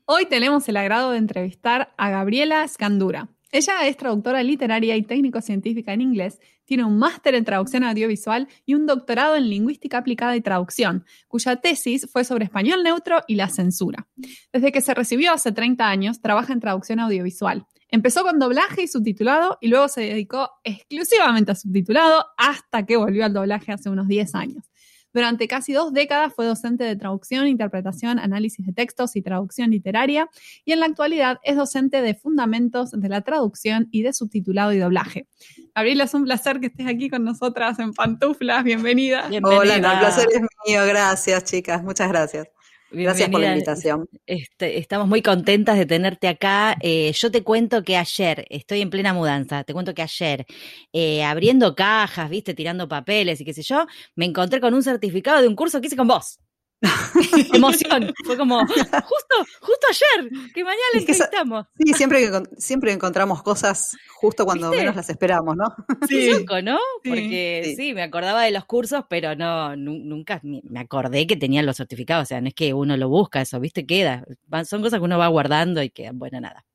Hoy 0.06 0.26
tenemos 0.28 0.70
el 0.70 0.78
agrado 0.78 1.12
de 1.12 1.18
entrevistar 1.18 1.94
a 1.98 2.10
Gabriela 2.12 2.64
Escandura. 2.64 3.30
Ella 3.52 3.88
es 3.88 3.98
traductora 3.98 4.44
literaria 4.44 4.96
y 4.96 5.02
técnico-científica 5.02 5.92
en 5.94 6.02
inglés, 6.02 6.40
tiene 6.66 6.84
un 6.84 7.00
máster 7.00 7.34
en 7.34 7.46
traducción 7.46 7.84
audiovisual 7.84 8.48
y 8.64 8.76
un 8.76 8.86
doctorado 8.86 9.36
en 9.36 9.50
lingüística 9.50 9.98
aplicada 9.98 10.36
y 10.36 10.42
traducción, 10.42 11.04
cuya 11.28 11.56
tesis 11.56 12.08
fue 12.12 12.24
sobre 12.24 12.46
español 12.46 12.84
neutro 12.84 13.24
y 13.28 13.36
la 13.36 13.50
censura. 13.50 14.08
Desde 14.54 14.72
que 14.72 14.82
se 14.82 14.94
recibió 14.94 15.34
hace 15.34 15.52
30 15.52 15.90
años, 15.90 16.22
trabaja 16.22 16.54
en 16.54 16.60
traducción 16.60 17.00
audiovisual. 17.00 17.66
Empezó 17.92 18.22
con 18.22 18.38
doblaje 18.38 18.84
y 18.84 18.88
subtitulado 18.88 19.58
y 19.62 19.68
luego 19.70 19.88
se 19.88 20.02
dedicó 20.02 20.52
exclusivamente 20.64 21.52
a 21.52 21.56
subtitulado 21.56 22.24
hasta 22.38 22.86
que 22.86 22.98
volvió 22.98 23.26
al 23.26 23.34
doblaje 23.34 23.72
hace 23.72 23.90
unos 23.90 24.08
10 24.08 24.36
años. 24.36 24.70
Durante 25.14 25.48
casi 25.48 25.74
dos 25.74 25.94
décadas 25.94 26.34
fue 26.36 26.46
docente 26.46 26.84
de 26.84 26.96
traducción, 26.96 27.48
interpretación, 27.48 28.20
análisis 28.20 28.66
de 28.66 28.74
textos 28.74 29.16
y 29.16 29.22
traducción 29.22 29.72
literaria 29.72 30.30
y 30.66 30.74
en 30.74 30.80
la 30.80 30.86
actualidad 30.86 31.40
es 31.44 31.56
docente 31.56 32.02
de 32.02 32.14
fundamentos 32.14 32.92
de 32.92 33.10
la 33.10 33.22
traducción 33.22 33.88
y 33.92 34.04
de 34.04 34.14
subtitulado 34.14 34.74
y 34.74 34.78
doblaje. 34.78 35.28
Gabriela, 35.76 36.04
es 36.04 36.14
un 36.14 36.26
placer 36.26 36.60
que 36.60 36.68
estés 36.68 36.88
aquí 36.88 37.10
con 37.10 37.24
nosotras 37.24 37.80
en 37.80 37.94
Pantuflas. 37.94 38.64
Bienvenida. 38.64 39.30
Hola, 39.44 39.76
el 39.76 39.82
placer 39.82 40.28
es 40.32 40.42
mío. 40.68 40.86
Gracias, 40.86 41.44
chicas. 41.44 41.84
Muchas 41.84 42.10
gracias. 42.10 42.50
Gracias 42.92 43.30
por 43.30 43.42
la 43.42 43.52
invitación. 43.54 44.10
Este, 44.26 44.78
estamos 44.80 45.08
muy 45.08 45.22
contentas 45.22 45.78
de 45.78 45.86
tenerte 45.86 46.28
acá. 46.28 46.76
Eh, 46.82 47.12
yo 47.14 47.32
te 47.32 47.44
cuento 47.44 47.84
que 47.84 47.98
ayer, 47.98 48.46
estoy 48.50 48.82
en 48.82 48.90
plena 48.90 49.14
mudanza, 49.14 49.64
te 49.64 49.74
cuento 49.74 49.94
que 49.94 50.02
ayer, 50.02 50.46
eh, 50.94 51.24
abriendo 51.24 51.76
cajas, 51.76 52.30
viste, 52.30 52.54
tirando 52.54 52.88
papeles 52.88 53.40
y 53.42 53.46
qué 53.46 53.54
sé 53.54 53.62
yo, 53.62 53.86
me 54.16 54.26
encontré 54.26 54.60
con 54.60 54.74
un 54.74 54.84
certificado 54.84 55.42
de 55.42 55.48
un 55.48 55.56
curso 55.56 55.80
que 55.80 55.88
hice 55.88 55.96
con 55.96 56.08
vos. 56.08 56.40
emoción. 57.54 58.14
Fue 58.26 58.38
como, 58.38 58.60
justo, 58.68 59.36
justo 59.62 59.88
ayer, 59.90 60.32
que 60.54 60.64
mañana 60.64 60.84
le 60.94 61.00
entrevistamos. 61.00 61.66
Sí, 61.78 61.94
siempre, 61.94 62.30
siempre 62.58 62.92
encontramos 62.94 63.44
cosas 63.44 63.98
justo 64.16 64.46
cuando 64.46 64.70
menos 64.72 64.96
las 64.96 65.10
esperamos, 65.10 65.56
¿no? 65.58 65.66
Sí, 66.10 66.32
¿no? 66.64 66.80
Porque 67.04 67.74
sí. 67.78 67.94
me 67.94 68.04
acordaba 68.04 68.44
de 68.44 68.52
los 68.52 68.66
cursos, 68.66 69.04
pero 69.10 69.36
no, 69.36 69.76
nunca 69.76 70.40
me 70.44 70.80
acordé 70.80 71.28
que 71.28 71.36
tenían 71.36 71.66
los 71.66 71.78
certificados. 71.78 72.24
O 72.24 72.28
sea, 72.28 72.42
no 72.42 72.48
es 72.48 72.54
que 72.54 72.74
uno 72.74 72.96
lo 72.98 73.10
busca, 73.10 73.42
eso, 73.42 73.60
¿viste? 73.60 73.86
Queda. 73.86 74.24
Son 74.66 74.82
cosas 74.82 75.00
que 75.00 75.06
uno 75.06 75.18
va 75.18 75.28
guardando 75.28 75.84
y 75.84 75.90
quedan, 75.90 76.18
bueno, 76.18 76.40
nada. 76.40 76.66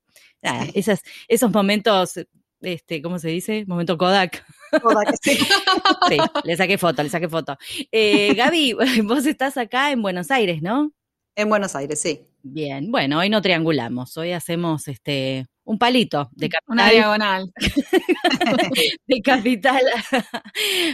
Nada, 0.42 0.66
esas, 0.74 1.02
esos 1.26 1.50
momentos 1.50 2.20
este, 2.60 3.02
¿cómo 3.02 3.18
se 3.18 3.28
dice? 3.28 3.64
Momento 3.66 3.98
Kodak. 3.98 4.44
Kodak, 4.82 5.14
sí. 5.22 5.36
sí, 6.08 6.16
le 6.44 6.56
saqué 6.56 6.78
foto, 6.78 7.02
le 7.02 7.08
saqué 7.08 7.28
foto. 7.28 7.56
Eh, 7.92 8.34
Gaby, 8.34 8.76
vos 9.04 9.26
estás 9.26 9.56
acá 9.56 9.90
en 9.90 10.02
Buenos 10.02 10.30
Aires, 10.30 10.62
¿no? 10.62 10.92
En 11.36 11.48
Buenos 11.48 11.74
Aires, 11.76 12.00
sí. 12.00 12.26
Bien, 12.42 12.90
bueno, 12.90 13.18
hoy 13.18 13.30
no 13.30 13.40
triangulamos, 13.40 14.16
hoy 14.18 14.32
hacemos 14.32 14.86
este 14.88 15.46
un 15.64 15.78
palito 15.78 16.30
de 16.32 16.48
capital. 16.48 16.74
Una 16.74 16.90
diagonal. 16.90 17.52
de 19.06 19.22
capital 19.22 19.80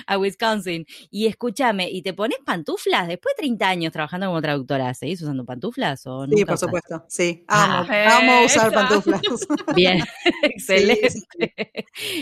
a, 0.07 0.19
Wisconsin. 0.19 0.87
Y 1.11 1.27
escúchame, 1.27 1.91
¿y 1.91 2.03
te 2.03 2.15
pones 2.15 2.39
pantuflas? 2.45 3.09
Después 3.09 3.35
de 3.37 3.43
30 3.43 3.69
años 3.69 3.93
trabajando 3.93 4.27
como 4.27 4.41
traductora, 4.41 4.95
¿seguís 4.95 5.21
usando 5.23 5.45
pantuflas 5.45 6.07
o 6.07 6.27
Sí, 6.27 6.45
por 6.45 6.59
supuesto, 6.59 7.05
sí. 7.09 7.45
Amo, 7.49 7.87
amo 7.91 8.45
usar 8.45 8.73
pantuflas. 8.73 9.21
Bien, 9.75 10.03
excelente. 10.43 11.09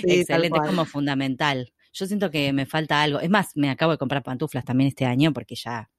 excelente, 0.03 0.59
es 0.63 0.67
como 0.67 0.85
fundamental. 0.85 1.73
Yo 1.93 2.07
siento 2.07 2.31
que 2.31 2.53
me 2.53 2.67
falta 2.67 3.03
algo. 3.03 3.21
Es 3.21 3.31
más, 3.31 3.51
me 3.57 3.71
acabo 3.71 3.93
de 3.93 3.99
comprar 3.99 4.23
pantuflas 4.23 4.65
también 4.65 4.89
este 4.89 5.05
año 5.05 5.33
porque 5.33 5.55
ya, 5.55 5.91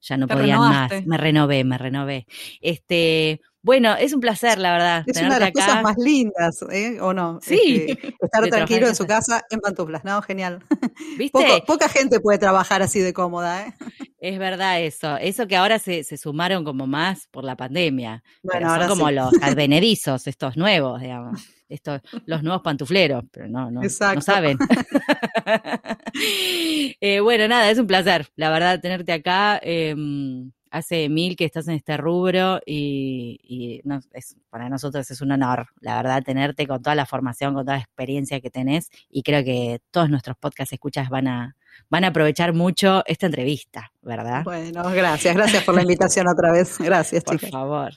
ya 0.00 0.16
no 0.16 0.26
podía 0.26 0.58
más. 0.58 0.90
Me 1.06 1.16
renové, 1.16 1.64
me 1.64 1.78
renové. 1.78 2.26
Este, 2.60 3.40
bueno, 3.64 3.96
es 3.96 4.12
un 4.12 4.20
placer, 4.20 4.58
la 4.58 4.72
verdad. 4.72 5.04
Es 5.06 5.16
una 5.22 5.34
de 5.34 5.40
las 5.40 5.52
cosas 5.52 5.82
más 5.82 5.96
lindas, 5.96 6.62
¿eh? 6.70 7.00
¿O 7.00 7.14
no? 7.14 7.38
Sí. 7.40 7.86
Este, 7.88 8.14
estar 8.20 8.46
tranquilo 8.50 8.86
en 8.86 8.94
su 8.94 9.06
casa 9.06 9.42
en 9.48 9.60
pantuflas, 9.60 10.04
¿no? 10.04 10.20
Genial. 10.20 10.62
¿Viste? 11.18 11.62
poca 11.66 11.88
gente 11.88 12.20
puede 12.20 12.36
trabajar 12.36 12.82
así 12.82 13.00
de 13.00 13.14
cómoda, 13.14 13.66
¿eh? 13.66 13.74
Es 14.20 14.38
verdad 14.38 14.82
eso. 14.82 15.16
Eso 15.16 15.46
que 15.46 15.56
ahora 15.56 15.78
se, 15.78 16.04
se 16.04 16.18
sumaron 16.18 16.62
como 16.62 16.86
más 16.86 17.26
por 17.30 17.42
la 17.42 17.56
pandemia. 17.56 18.22
Bueno, 18.42 18.70
ahora 18.70 18.86
son 18.86 18.98
como 18.98 19.10
los 19.10 19.32
advenedizos, 19.40 20.26
estos 20.26 20.58
nuevos, 20.58 21.00
digamos. 21.00 21.40
Estos, 21.66 22.02
los 22.26 22.42
nuevos 22.42 22.60
pantufleros, 22.60 23.24
pero 23.32 23.48
no, 23.48 23.70
no, 23.70 23.80
no 23.80 24.20
saben. 24.20 24.58
eh, 27.00 27.20
bueno, 27.20 27.48
nada, 27.48 27.70
es 27.70 27.78
un 27.78 27.86
placer, 27.86 28.28
la 28.36 28.50
verdad, 28.50 28.78
tenerte 28.80 29.12
acá. 29.12 29.58
Eh, 29.62 29.96
hace 30.74 31.08
mil 31.08 31.36
que 31.36 31.44
estás 31.44 31.68
en 31.68 31.74
este 31.74 31.96
rubro 31.96 32.60
y, 32.66 33.80
para 34.50 34.68
nosotros 34.68 35.08
es 35.08 35.20
un 35.20 35.30
honor, 35.30 35.68
la 35.80 35.96
verdad, 35.96 36.22
tenerte 36.24 36.66
con 36.66 36.82
toda 36.82 36.96
la 36.96 37.06
formación, 37.06 37.54
con 37.54 37.64
toda 37.64 37.76
la 37.76 37.82
experiencia 37.82 38.40
que 38.40 38.50
tenés 38.50 38.90
y 39.08 39.22
creo 39.22 39.44
que 39.44 39.80
todos 39.92 40.10
nuestros 40.10 40.36
podcasts 40.36 40.72
escuchas 40.72 41.08
van 41.08 41.28
a, 41.28 41.56
van 41.88 42.02
a 42.02 42.08
aprovechar 42.08 42.52
mucho 42.54 43.04
esta 43.06 43.26
entrevista, 43.26 43.92
¿verdad? 44.02 44.42
Bueno, 44.42 44.82
gracias, 44.90 45.36
gracias 45.36 45.62
por 45.62 45.76
la 45.76 45.82
invitación 45.82 46.26
otra 46.26 46.50
vez. 46.50 46.76
Gracias, 46.78 47.22
Por 47.22 47.38
favor. 47.38 47.92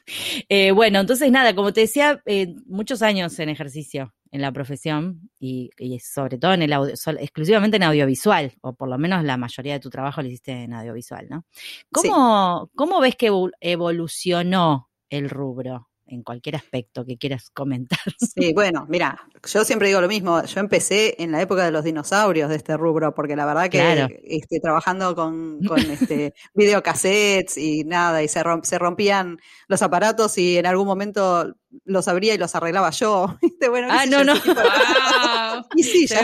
Eh, 0.48 0.70
bueno, 0.72 1.00
entonces 1.00 1.32
nada, 1.32 1.56
como 1.56 1.74
te 1.74 1.82
decía, 1.82 2.22
eh, 2.28 2.54
muchos 2.68 3.02
años 3.02 3.40
en 3.40 3.50
ejercicio 3.50 4.14
en 4.32 4.42
la 4.42 4.52
profesión 4.52 5.30
y, 5.40 5.70
sobre 6.00 6.38
todo 6.38 6.54
en 6.54 6.62
el 6.62 6.74
audio, 6.74 6.94
exclusivamente 7.20 7.78
en 7.78 7.84
audiovisual, 7.84 8.54
o 8.62 8.74
por 8.74 8.90
lo 8.90 8.98
menos 8.98 9.24
la 9.24 9.38
mayoría 9.38 9.74
de 9.74 9.80
tu 9.80 9.90
trabajo 9.90 10.22
lo 10.22 10.28
hiciste 10.28 10.52
en 10.52 10.74
audiovisual, 10.74 11.28
¿no? 11.30 11.46
¿Cómo, 11.92 12.70
¿cómo 12.76 13.00
ves 13.00 13.16
que 13.16 13.32
evolucionó 13.62 14.90
el 15.10 15.30
rubro? 15.30 15.87
En 16.08 16.24
cualquier 16.24 16.56
aspecto 16.56 17.06
que 17.06 17.18
quieras 17.18 17.50
comentar. 17.50 18.00
Sí, 18.18 18.54
bueno, 18.54 18.86
mira, 18.90 19.20
yo 19.46 19.64
siempre 19.64 19.88
digo 19.88 20.02
lo 20.02 20.08
mismo, 20.08 20.44
yo 20.44 20.60
empecé 20.60 21.16
en 21.22 21.32
la 21.32 21.42
época 21.42 21.66
de 21.66 21.72
los 21.72 21.84
dinosaurios 21.84 22.50
de 22.50 22.56
este 22.56 22.78
rubro, 22.78 23.14
porque 23.14 23.36
la 23.36 23.46
verdad 23.46 23.70
que 23.70 24.22
este, 24.24 24.60
trabajando 24.60 25.16
con, 25.16 25.60
con 25.64 25.80
este, 25.80 26.34
videocassettes 26.54 27.58
y 27.58 27.84
nada, 27.84 28.24
y 28.24 28.28
se, 28.28 28.42
se 28.64 28.80
rompían 28.80 29.40
los 29.68 29.82
aparatos 29.82 30.38
y 30.38 30.58
en 30.58 30.66
algún 30.66 30.88
momento 30.88 31.56
los 31.86 32.08
abría 32.08 32.34
y 32.34 32.38
los 32.38 32.56
arreglaba 32.56 32.90
yo. 32.92 33.38
Bueno, 33.70 33.88
ah, 33.92 34.06
no, 34.06 34.24
no. 34.24 34.34
Y 35.76 35.84
sí, 35.84 36.08
ya 36.08 36.24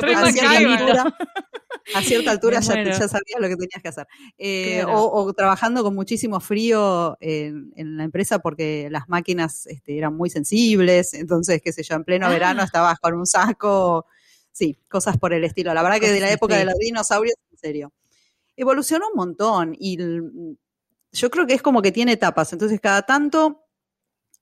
a 1.95 2.01
cierta 2.01 2.31
altura 2.31 2.59
ya, 2.59 3.07
sabías 3.07 3.39
lo 3.39 3.47
que 3.47 3.55
tenías 3.55 3.81
que 3.81 3.87
hacer. 3.87 4.07
Eh, 4.37 4.83
o, 4.87 5.33
trabajando 5.33 5.83
con 5.83 5.95
muchísimo 5.95 6.39
frío 6.39 7.17
en, 7.19 7.97
la 7.97 8.03
empresa 8.03 8.39
porque 8.39 8.87
las 8.89 9.09
máquinas 9.09 9.65
este, 9.67 9.97
eran 9.97 10.15
muy 10.15 10.29
sensibles, 10.29 11.13
entonces, 11.13 11.61
qué 11.61 11.71
sé 11.71 11.83
yo, 11.83 11.95
en 11.95 12.03
pleno 12.03 12.29
verano 12.29 12.61
ah. 12.61 12.65
estabas 12.65 12.99
con 12.99 13.13
un 13.15 13.25
saco, 13.25 14.05
sí, 14.51 14.77
cosas 14.89 15.17
por 15.17 15.33
el 15.33 15.43
estilo. 15.43 15.73
La 15.73 15.83
verdad 15.83 15.99
que 15.99 16.11
de 16.11 16.19
la 16.19 16.31
época 16.31 16.57
de 16.57 16.65
los 16.65 16.75
dinosaurios, 16.75 17.35
en 17.51 17.57
serio. 17.57 17.93
Evolucionó 18.55 19.07
un 19.09 19.15
montón 19.15 19.75
y 19.79 19.97
yo 21.11 21.29
creo 21.31 21.47
que 21.47 21.55
es 21.55 21.61
como 21.61 21.81
que 21.81 21.91
tiene 21.91 22.13
etapas, 22.13 22.53
entonces 22.53 22.79
cada 22.79 23.01
tanto 23.01 23.62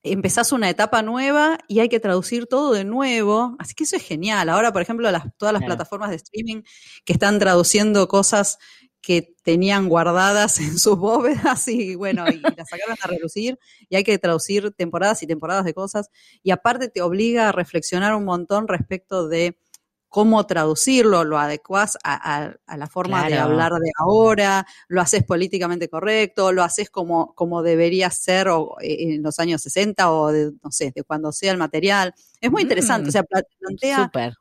empezás 0.04 0.52
una 0.52 0.70
etapa 0.70 1.02
nueva 1.02 1.60
y 1.68 1.80
hay 1.80 1.90
que 1.90 2.00
traducir 2.00 2.48
todo 2.48 2.74
de 2.74 2.84
nuevo. 2.84 3.56
Así 3.60 3.74
que 3.76 3.84
eso 3.84 3.96
es 3.96 4.04
genial. 4.04 4.50
Ahora, 4.50 4.74
por 4.74 4.82
ejemplo, 4.82 5.10
las, 5.12 5.26
todas 5.38 5.54
las 5.54 5.64
plataformas 5.64 6.10
de 6.10 6.18
streaming 6.18 6.64
que 7.06 7.14
están 7.14 7.40
traduciendo 7.40 8.08
cosas 8.08 8.58
que 9.02 9.36
tenían 9.44 9.90
guardadas 9.90 10.60
en 10.60 10.78
sus 10.78 10.98
bóvedas 10.98 11.68
y 11.68 11.96
bueno, 11.96 12.26
y 12.30 12.40
las 12.40 12.70
sacaron 12.70 12.98
a 13.02 13.08
relucir 13.08 13.60
y 13.90 13.96
hay 13.96 14.04
que 14.04 14.18
traducir 14.18 14.72
temporadas 14.72 15.24
y 15.24 15.28
temporadas 15.28 15.66
de 15.66 15.74
cosas 15.74 16.10
y 16.44 16.52
aparte 16.52 16.88
te 16.90 17.02
obliga 17.02 17.50
a 17.50 17.52
reflexionar 17.52 18.16
un 18.16 18.26
montón 18.26 18.68
respecto 18.68 19.28
de 19.28 19.58
cómo 20.12 20.46
traducirlo, 20.46 21.24
lo 21.24 21.40
adecuás 21.40 21.98
a, 22.04 22.54
la 22.68 22.88
forma 22.88 23.30
de 23.30 23.38
hablar 23.38 23.72
de 23.72 23.92
ahora, 23.98 24.68
lo 24.90 25.00
haces 25.00 25.24
políticamente 25.24 25.88
correcto, 25.88 26.52
lo 26.52 26.64
haces 26.64 26.90
como, 26.90 27.34
como 27.34 27.64
debería 27.64 28.10
ser 28.10 28.48
eh, 28.82 28.98
en 29.00 29.24
los 29.24 29.40
años 29.40 29.62
60 29.62 30.12
o 30.12 30.32
de, 30.34 30.52
no 30.62 30.70
sé, 30.70 30.92
de 30.94 31.04
cuando 31.04 31.32
sea 31.32 31.54
el 31.54 31.58
material. 31.58 32.14
Es 32.42 32.52
muy 32.52 32.62
interesante, 32.62 33.08
o 33.08 33.10
mm. 33.10 33.12
sea, 33.12 33.24
plantea... 33.24 34.04
Super. 34.04 34.34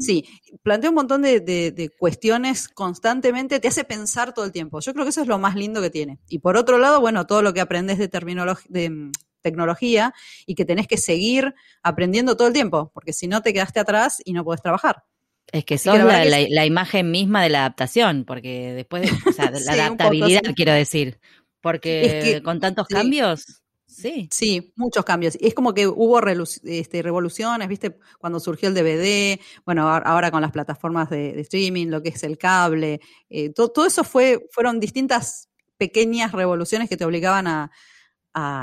Sí, 0.00 0.24
plantea 0.62 0.90
un 0.90 0.94
montón 0.94 1.22
de, 1.22 1.90
cuestiones 1.98 2.68
constantemente, 2.68 3.58
te 3.58 3.66
hace 3.66 3.82
pensar 3.82 4.32
todo 4.32 4.44
el 4.44 4.52
tiempo. 4.52 4.78
Yo 4.78 4.92
creo 4.92 5.04
que 5.04 5.10
eso 5.10 5.22
es 5.22 5.26
lo 5.26 5.40
más 5.40 5.56
lindo 5.56 5.82
que 5.82 5.90
tiene. 5.90 6.20
Y 6.28 6.38
por 6.38 6.56
otro 6.56 6.78
lado, 6.78 7.00
bueno, 7.00 7.26
todo 7.26 7.42
lo 7.42 7.52
que 7.52 7.60
aprendes 7.60 7.98
de 7.98 8.06
terminología, 8.06 8.66
de 8.68 8.90
mm, 8.90 9.12
tecnología 9.40 10.14
y 10.46 10.54
que 10.54 10.64
tenés 10.64 10.86
que 10.86 10.96
seguir 10.96 11.54
aprendiendo 11.82 12.36
todo 12.36 12.48
el 12.48 12.54
tiempo, 12.54 12.90
porque 12.94 13.12
si 13.12 13.26
no 13.26 13.42
te 13.42 13.52
quedaste 13.52 13.80
atrás 13.80 14.20
y 14.24 14.32
no 14.32 14.44
podés 14.44 14.62
trabajar. 14.62 15.04
Es 15.50 15.64
que 15.64 15.78
sos 15.78 15.98
la, 15.98 16.66
imagen 16.66 17.10
misma 17.10 17.42
de 17.42 17.48
la 17.48 17.60
adaptación, 17.60 18.24
porque 18.24 18.74
después, 18.74 19.10
o 19.26 19.32
sea, 19.32 19.50
la 19.64 19.72
adaptabilidad, 19.72 20.42
quiero 20.54 20.72
decir, 20.72 21.20
porque 21.62 22.42
con 22.44 22.60
tantos 22.60 22.86
cambios, 22.86 23.62
sí. 23.86 24.28
Sí, 24.30 24.72
muchos 24.76 25.04
cambios. 25.06 25.38
Es 25.40 25.54
como 25.54 25.72
que 25.72 25.86
hubo 25.86 26.20
este, 26.26 27.02
revoluciones, 27.02 27.66
¿viste? 27.66 27.98
Cuando 28.18 28.40
surgió 28.40 28.68
el 28.68 28.74
DVD, 28.74 29.40
bueno, 29.64 29.88
ahora 29.88 30.30
con 30.30 30.42
las 30.42 30.52
plataformas 30.52 31.08
de, 31.08 31.40
streaming, 31.40 31.86
lo 31.86 32.02
que 32.02 32.10
es 32.10 32.22
el 32.24 32.36
cable, 32.36 33.00
eh, 33.30 33.50
todo, 33.50 33.86
eso 33.86 34.04
fue, 34.04 34.46
fueron 34.50 34.78
distintas 34.78 35.48
pequeñas 35.78 36.32
revoluciones 36.32 36.90
que 36.90 36.98
te 36.98 37.06
obligaban 37.06 37.46
a, 37.46 37.70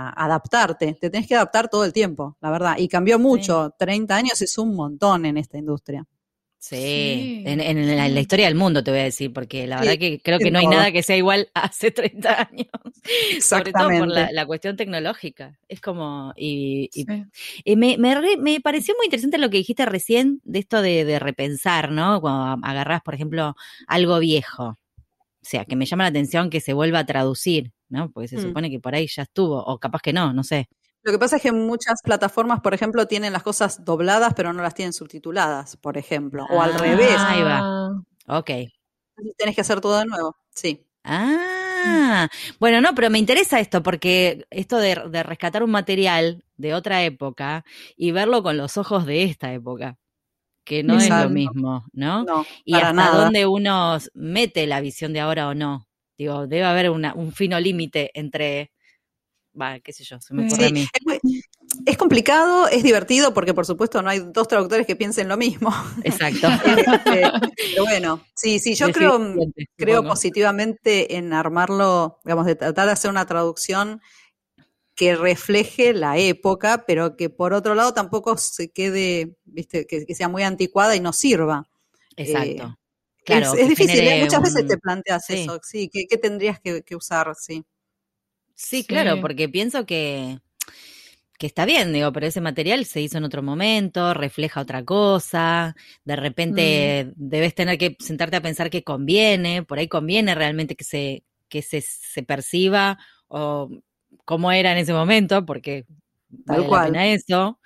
adaptarte. 0.09 0.93
Te 0.93 1.09
tenés 1.09 1.27
que 1.27 1.35
adaptar 1.35 1.69
todo 1.69 1.85
el 1.85 1.93
tiempo, 1.93 2.37
la 2.41 2.51
verdad. 2.51 2.75
Y 2.77 2.87
cambió 2.87 3.19
mucho. 3.19 3.73
30 3.77 4.15
años 4.15 4.41
es 4.41 4.57
un 4.57 4.75
montón 4.75 5.25
en 5.25 5.37
esta 5.37 5.57
industria. 5.57 6.05
Sí, 6.67 7.43
En, 7.45 7.95
la, 7.95 8.19
historia 8.19 8.47
del 8.47 8.55
mundo 8.55 8.83
te 8.83 8.89
voy 8.89 9.01
a 9.01 9.03
decir, 9.03 9.31
porque 9.31 9.67
la 9.67 9.79
verdad 9.79 9.99
que 9.99 10.19
creo 10.19 10.39
que 10.39 10.49
no 10.49 10.57
hay 10.57 10.65
nada 10.65 10.91
que 10.91 11.03
sea 11.03 11.15
igual 11.15 11.47
hace 11.53 11.91
30 11.91 12.41
años. 12.41 12.69
Sobre 13.39 13.71
todo 13.71 13.87
por 13.87 14.07
la, 14.07 14.45
cuestión 14.47 14.75
tecnológica. 14.75 15.59
Es 15.67 15.79
como. 15.79 16.33
Y, 16.35 16.89
me, 17.75 17.97
me, 17.99 18.61
pareció 18.61 18.95
muy 18.97 19.05
interesante 19.05 19.37
lo 19.37 19.51
que 19.51 19.57
dijiste 19.57 19.85
recién 19.85 20.41
de 20.43 20.57
esto 20.57 20.81
de, 20.81 21.19
repensar, 21.19 21.91
¿no? 21.91 22.19
Cuando 22.19 22.65
agarras, 22.67 23.03
por 23.03 23.13
ejemplo, 23.13 23.55
algo 23.85 24.17
viejo. 24.17 24.79
O 25.45 25.47
sea, 25.47 25.65
que 25.65 25.75
me 25.75 25.85
llama 25.85 26.05
la 26.05 26.09
atención 26.09 26.49
que 26.49 26.59
se 26.59 26.73
vuelva 26.73 26.99
a 26.99 27.05
traducir, 27.05 27.71
¿no? 27.87 28.09
Porque 28.11 28.27
se 28.27 28.37
mm. 28.37 28.41
supone 28.41 28.71
que 28.71 28.79
por 28.79 28.95
ahí 28.95 29.07
ya 29.07 29.21
estuvo, 29.21 29.63
o 29.63 29.77
capaz 29.77 30.01
que 30.01 30.11
no, 30.11 30.33
no 30.33 30.43
sé. 30.43 30.67
Lo 31.03 31.11
que 31.11 31.19
pasa 31.19 31.35
es 31.35 31.43
que 31.43 31.51
muchas 31.51 32.01
plataformas, 32.03 32.61
por 32.61 32.73
ejemplo, 32.73 33.05
tienen 33.07 33.31
las 33.31 33.43
cosas 33.43 33.85
dobladas, 33.85 34.33
pero 34.33 34.53
no 34.53 34.63
las 34.63 34.73
tienen 34.73 34.93
subtituladas, 34.93 35.77
por 35.77 35.97
ejemplo. 35.97 36.47
O 36.49 36.63
al 36.63 36.73
ah, 36.73 36.77
revés. 36.79 37.15
Ahí 37.19 37.43
va. 37.43 37.91
Ok. 38.27 38.49
Tenés 39.37 39.53
que 39.53 39.61
hacer 39.61 39.81
todo 39.81 39.99
de 39.99 40.05
nuevo, 40.05 40.35
sí. 40.49 40.87
Ah, 41.03 41.65
Ah, 41.87 42.29
bueno, 42.59 42.81
no, 42.81 42.95
pero 42.95 43.09
me 43.09 43.19
interesa 43.19 43.59
esto 43.59 43.83
porque 43.83 44.45
esto 44.49 44.77
de, 44.77 44.95
rescatar 45.23 45.63
un 45.63 45.71
material 45.71 46.43
de 46.57 46.73
otra 46.73 47.03
época 47.03 47.63
y 47.95 48.11
verlo 48.11 48.41
con 48.41 48.57
los 48.57 48.77
ojos 48.77 49.05
de 49.05 49.23
esta 49.23 49.53
época, 49.53 49.97
que 50.65 50.83
no 50.83 50.97
es 50.97 51.09
lo 51.09 51.29
mismo, 51.29 51.85
¿no? 51.93 52.25
y 52.65 52.73
hasta 52.75 53.11
dónde 53.11 53.45
uno 53.45 53.97
mete 54.13 54.67
la 54.67 54.81
visión 54.81 55.13
de 55.13 55.21
ahora 55.21 55.47
o 55.47 55.53
no. 55.53 55.87
Digo, 56.17 56.47
debe 56.47 56.63
haber 56.65 56.89
un 56.89 57.31
fino 57.31 57.59
límite 57.59 58.11
entre 58.13 58.71
va, 59.59 59.79
qué 59.79 59.93
sé 59.93 60.03
yo, 60.03 60.19
se 60.19 60.33
me 60.33 60.45
ocurre 60.45 60.67
a 60.67 60.69
mí. 60.71 60.87
Es, 61.85 61.97
complicado, 61.97 62.67
es 62.67 62.83
divertido, 62.83 63.33
porque 63.33 63.53
por 63.53 63.65
supuesto 63.65 64.01
no 64.01 64.09
hay 64.09 64.19
dos 64.19 64.47
traductores 64.47 64.85
que 64.85 64.95
piensen 64.95 65.27
lo 65.27 65.37
mismo. 65.37 65.73
Exacto. 66.03 66.47
Este, 66.75 67.23
pero 67.55 67.83
bueno, 67.83 68.21
sí, 68.33 68.59
sí, 68.59 68.75
yo 68.75 68.91
creo, 68.91 69.19
creo 69.75 70.03
positivamente 70.03 71.15
en 71.15 71.33
armarlo, 71.33 72.19
digamos, 72.23 72.45
de 72.45 72.55
tratar 72.55 72.87
de 72.87 72.91
hacer 72.93 73.11
una 73.11 73.25
traducción 73.25 74.01
que 74.95 75.15
refleje 75.15 75.93
la 75.93 76.17
época, 76.17 76.85
pero 76.87 77.17
que 77.17 77.29
por 77.29 77.53
otro 77.53 77.75
lado 77.75 77.93
tampoco 77.93 78.37
se 78.37 78.71
quede, 78.71 79.35
viste, 79.43 79.85
que, 79.85 80.05
sea 80.15 80.29
muy 80.29 80.43
anticuada 80.43 80.95
y 80.95 81.01
no 81.01 81.11
sirva. 81.11 81.67
Exacto. 82.15 82.63
Eh, 82.63 83.23
claro, 83.25 83.53
es, 83.53 83.67
difícil, 83.67 83.99
¿eh? 83.99 84.21
muchas 84.23 84.41
veces 84.41 84.67
te 84.67 84.77
planteas 84.77 85.29
eso, 85.29 85.59
sí, 85.61 85.89
¿qué, 85.91 86.17
tendrías 86.17 86.59
que, 86.61 86.81
que 86.81 86.95
usar? 86.95 87.33
Sí. 87.37 87.63
Sí, 88.53 88.85
claro, 88.85 89.19
porque 89.19 89.49
pienso 89.49 89.85
que, 89.85 90.39
que 91.37 91.47
está 91.47 91.65
bien, 91.65 91.91
digo, 91.91 92.13
pero 92.13 92.27
ese 92.27 92.39
material 92.39 92.85
se 92.85 93.01
hizo 93.01 93.17
en 93.17 93.25
otro 93.25 93.43
momento, 93.43 94.13
refleja 94.13 94.61
otra 94.61 94.85
cosa, 94.85 95.75
de 96.05 96.15
repente 96.15 97.05
mm. 97.05 97.11
debes 97.15 97.53
tener 97.53 97.77
que 97.77 97.97
sentarte 97.99 98.37
a 98.37 98.41
pensar 98.41 98.69
que 98.69 98.85
conviene, 98.85 99.63
por 99.63 99.77
ahí 99.77 99.89
conviene 99.89 100.35
realmente 100.35 100.77
que 100.77 100.85
se, 100.85 101.23
que 101.49 101.61
se, 101.61 101.81
se 101.81 102.23
perciba 102.23 102.97
o 103.27 103.69
cómo 104.25 104.51
era 104.51 104.71
en 104.71 104.79
ese 104.79 104.93
momento, 104.93 105.45
porque 105.45 105.85
Tal 106.45 106.57
vale 106.57 106.67
cual. 106.67 106.81
la 106.81 106.87
pena 106.87 107.07
eso. 107.07 107.59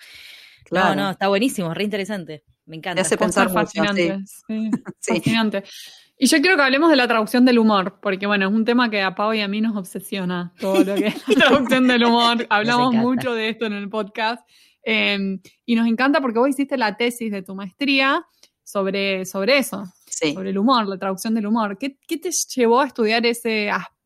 Claro. 0.65 0.95
No, 0.95 1.03
no, 1.03 1.09
está 1.11 1.27
buenísimo, 1.29 1.73
re 1.73 1.83
interesante. 1.83 2.43
Me 2.65 2.75
encanta. 2.75 2.95
Te 2.95 3.01
hace 3.01 3.17
pensar 3.17 3.51
fascinante. 3.51 4.19
Sí. 4.47 4.69
Fascinante. 5.01 5.63
Y 6.21 6.27
yo 6.27 6.41
quiero 6.41 6.57
que 6.57 6.63
hablemos 6.63 6.89
de 6.89 6.97
la 6.97 7.07
traducción 7.07 7.45
del 7.45 7.57
humor, 7.57 7.99
porque 8.01 8.27
bueno, 8.27 8.47
es 8.47 8.53
un 8.53 8.65
tema 8.65 8.89
que 8.89 9.01
a 9.01 9.15
Pau 9.15 9.33
y 9.33 9.39
a 9.39 9.47
mí 9.47 9.61
nos 9.61 9.75
obsesiona, 9.77 10.53
todo 10.59 10.83
lo 10.83 10.95
que 10.95 11.07
es 11.07 11.27
la 11.29 11.35
traducción 11.47 11.87
del 11.87 12.03
humor. 12.03 12.45
Hablamos 12.49 12.93
mucho 12.93 13.33
de 13.33 13.49
esto 13.49 13.65
en 13.65 13.73
el 13.73 13.89
podcast. 13.89 14.47
Em, 14.83 15.39
y 15.65 15.75
nos 15.75 15.87
encanta 15.87 16.19
porque 16.19 16.39
vos 16.39 16.49
hiciste 16.49 16.77
la 16.77 16.97
tesis 16.97 17.31
de 17.31 17.41
tu 17.41 17.55
maestría 17.55 18.25
sobre, 18.63 19.25
sobre 19.25 19.57
eso, 19.57 19.85
sobre 20.05 20.49
el 20.49 20.57
humor, 20.57 20.87
la 20.87 20.97
traducción 20.97 21.33
del 21.33 21.47
humor. 21.47 21.77
¿Qué, 21.77 21.97
¿Qué, 22.05 22.17
te 22.17 22.31
llevó 22.53 22.81
a 22.81 22.87
estudiar 22.87 23.25
ese 23.25 23.69
aspecto 23.69 23.98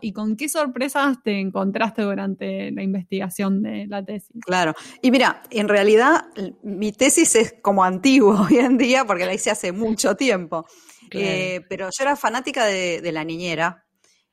y 0.00 0.12
con 0.12 0.36
qué 0.36 0.48
sorpresas 0.48 1.22
te 1.22 1.38
encontraste 1.38 2.02
durante 2.02 2.70
la 2.70 2.82
investigación 2.82 3.62
de 3.62 3.86
la 3.86 4.04
tesis? 4.04 4.30
Claro, 4.44 4.74
y 5.02 5.10
mira, 5.10 5.42
en 5.50 5.68
realidad 5.68 6.26
mi 6.62 6.92
tesis 6.92 7.36
es 7.36 7.54
como 7.60 7.84
antigua 7.84 8.42
hoy 8.50 8.58
en 8.58 8.78
día 8.78 9.04
porque 9.04 9.26
la 9.26 9.34
hice 9.34 9.50
hace 9.50 9.72
mucho 9.72 10.16
tiempo. 10.16 10.66
Eh, 11.12 11.62
pero 11.68 11.86
yo 11.86 12.04
era 12.04 12.14
fanática 12.14 12.64
de, 12.64 13.10
la 13.12 13.24
niñera, 13.24 13.84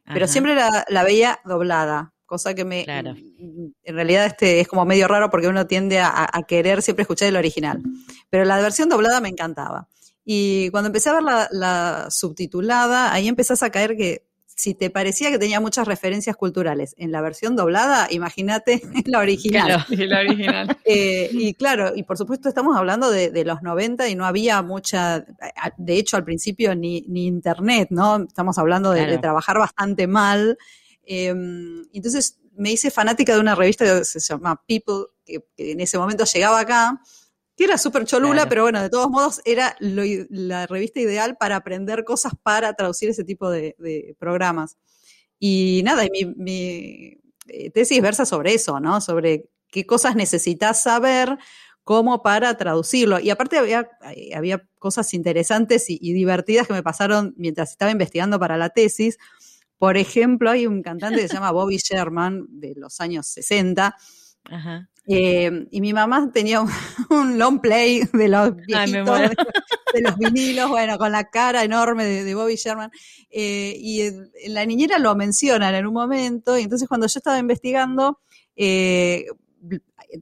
pero 0.05 0.27
siempre 0.27 0.53
la, 0.55 1.03
veía 1.03 1.39
doblada, 1.43 2.13
cosa 2.25 2.53
que 2.53 2.65
me... 2.65 2.85
En 2.87 3.95
realidad 3.95 4.27
este 4.27 4.59
es 4.59 4.67
como 4.67 4.85
medio 4.85 5.07
raro 5.07 5.31
porque 5.31 5.47
uno 5.47 5.65
tiende 5.65 5.99
a, 5.99 6.29
querer 6.47 6.83
siempre 6.83 7.01
escuchar 7.01 7.29
el 7.29 7.35
original. 7.35 7.81
Pero 8.29 8.45
la 8.45 8.61
versión 8.61 8.89
doblada 8.89 9.19
me 9.21 9.29
encantaba. 9.29 9.87
Y 10.23 10.69
cuando 10.69 10.87
empecé 10.87 11.09
a 11.09 11.13
ver 11.13 11.23
la, 11.23 11.47
la 11.51 12.07
subtitulada, 12.11 13.11
ahí 13.11 13.27
empezás 13.27 13.63
a 13.63 13.71
caer 13.71 13.97
que 13.97 14.26
si 14.57 14.73
te 14.73 14.89
parecía 14.89 15.29
que 15.29 15.37
tenía 15.37 15.59
muchas 15.59 15.87
referencias 15.87 16.35
culturales 16.35 16.95
en 16.97 17.11
la 17.11 17.21
versión 17.21 17.55
doblada, 17.55 18.07
imagínate 18.09 18.81
la 19.05 19.19
original. 19.19 19.85
Claro, 19.85 20.05
la 20.05 20.19
original. 20.19 20.77
Eh, 20.89 21.29
y 21.33 21.53
claro, 21.53 21.91
y 21.95 22.03
por 22.03 22.17
supuesto 22.17 22.47
estamos 22.47 22.75
hablando 22.77 23.11
de, 23.11 23.43
los 23.43 23.61
90 23.61 24.07
y 24.07 24.15
no 24.15 24.25
había 24.25 24.61
mucha, 24.61 25.25
de 25.77 25.93
hecho 25.97 26.15
al 26.15 26.23
principio 26.23 26.75
ni, 26.75 27.01
ni 27.09 27.27
internet, 27.27 27.89
¿no? 27.91 28.23
Estamos 28.23 28.57
hablando 28.57 28.91
de, 28.91 29.17
trabajar 29.17 29.59
bastante 29.59 30.07
mal. 30.07 30.57
Em, 31.05 31.83
entonces 31.93 32.39
me 32.55 32.71
hice 32.71 32.89
fanática 32.89 33.33
de 33.33 33.41
una 33.41 33.53
revista 33.53 33.83
que 33.83 34.05
se 34.05 34.19
llama 34.19 34.63
People, 34.65 35.07
que 35.25 35.43
en 35.57 35.81
ese 35.81 35.97
momento 35.97 36.23
llegaba 36.23 36.61
acá 36.61 37.01
que 37.57 37.63
era 37.63 37.79
súper 37.79 38.05
cholula, 38.05 38.47
pero 38.47 38.61
bueno, 38.61 38.81
de 38.81 38.89
todos 38.89 39.09
modos 39.09 39.41
era 39.43 39.75
la 39.79 40.67
revista 40.67 40.99
ideal 40.99 41.37
para 41.37 41.55
aprender 41.55 42.03
cosas 42.03 42.33
para 42.43 42.73
traducir 42.73 43.09
ese 43.09 43.23
tipo 43.23 43.49
de, 43.49 44.15
programas. 44.19 44.77
Y 45.39 45.81
nada, 45.83 46.05
mi, 46.11 46.25
mi, 46.25 47.17
eh, 47.47 47.71
tesis 47.71 47.99
versa 48.01 48.25
sobre 48.25 48.53
eso, 48.53 48.79
¿no? 48.79 49.01
Sobre 49.01 49.49
qué 49.69 49.87
cosas 49.87 50.15
necesitas 50.15 50.83
saber 50.83 51.37
como 51.83 52.21
para 52.21 52.55
traducirlo. 52.57 53.19
Y 53.19 53.31
aparte 53.31 53.57
había, 53.57 53.89
eh, 54.13 54.35
había 54.35 54.63
cosas 54.77 55.13
interesantes 55.15 55.89
y, 55.89 55.97
divertidas 56.13 56.67
que 56.67 56.73
me 56.73 56.83
pasaron 56.83 57.33
mientras 57.37 57.71
estaba 57.71 57.89
investigando 57.89 58.39
para 58.39 58.57
la 58.57 58.69
tesis. 58.69 59.17
Por 59.79 59.97
ejemplo, 59.97 60.51
hay 60.51 60.67
un 60.67 60.83
cantante 60.83 61.21
que 61.21 61.27
se 61.27 61.33
llama 61.33 61.51
Bobby 61.53 61.77
Sherman 61.77 62.45
de 62.49 62.73
los 62.75 63.01
años 63.01 63.25
60, 63.27 63.95
Ajá. 64.45 64.89
Eh, 65.09 65.67
y 65.71 65.79
mi 65.79 65.93
mamá 65.93 66.29
tenía 66.33 66.61
un, 66.61 66.69
long 67.37 67.59
play 67.61 68.01
de 68.11 68.27
los 68.27 68.55
viejitos, 68.55 69.19
de, 69.93 70.01
los 70.01 70.17
vinilos, 70.17 70.69
bueno, 70.69 70.97
con 70.97 71.13
la 71.13 71.29
cara 71.29 71.63
enorme 71.63 72.03
de, 72.03 72.35
Bobby 72.35 72.55
Sherman. 72.55 72.91
Eh, 73.29 73.75
y 73.77 74.01
la 74.49 74.65
niñera 74.65 74.99
lo 74.99 75.15
mencionan 75.15 75.73
en 75.75 75.87
un 75.87 75.93
momento, 75.93 76.57
y 76.57 76.63
entonces 76.63 76.87
cuando 76.89 77.07
yo 77.07 77.19
estaba 77.19 77.39
investigando, 77.39 78.19
eh, 78.55 79.27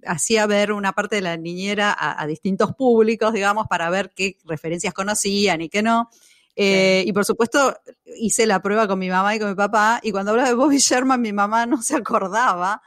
hacía 0.06 0.46
ver 0.46 0.72
una 0.72 0.94
parte 0.94 1.16
de 1.16 1.22
la 1.22 1.38
niñera 1.38 1.96
a, 1.98 2.26
distintos 2.28 2.74
públicos, 2.74 3.34
digamos, 3.34 3.68
para 3.68 3.90
ver 3.90 4.14
qué 4.16 4.38
referencias 4.46 4.94
conocían 4.94 5.62
y 5.62 5.70
qué 5.70 5.82
no. 5.82 6.10
Eh, 6.56 7.04
y 7.06 7.12
por 7.12 7.26
supuesto, 7.26 7.76
hice 8.18 8.46
la 8.46 8.62
prueba 8.62 8.88
con 8.88 8.98
mi 8.98 9.10
mamá 9.10 9.36
y 9.36 9.40
con 9.40 9.50
mi 9.50 9.56
papá, 9.56 10.00
y 10.02 10.12
cuando 10.12 10.32
hablaba 10.32 10.50
de 10.50 10.56
Bobby 10.56 10.78
Sherman, 10.78 11.22
mi 11.22 11.34
mamá 11.34 11.66
no 11.66 11.82
se 11.82 11.96
acordaba. 11.96 12.82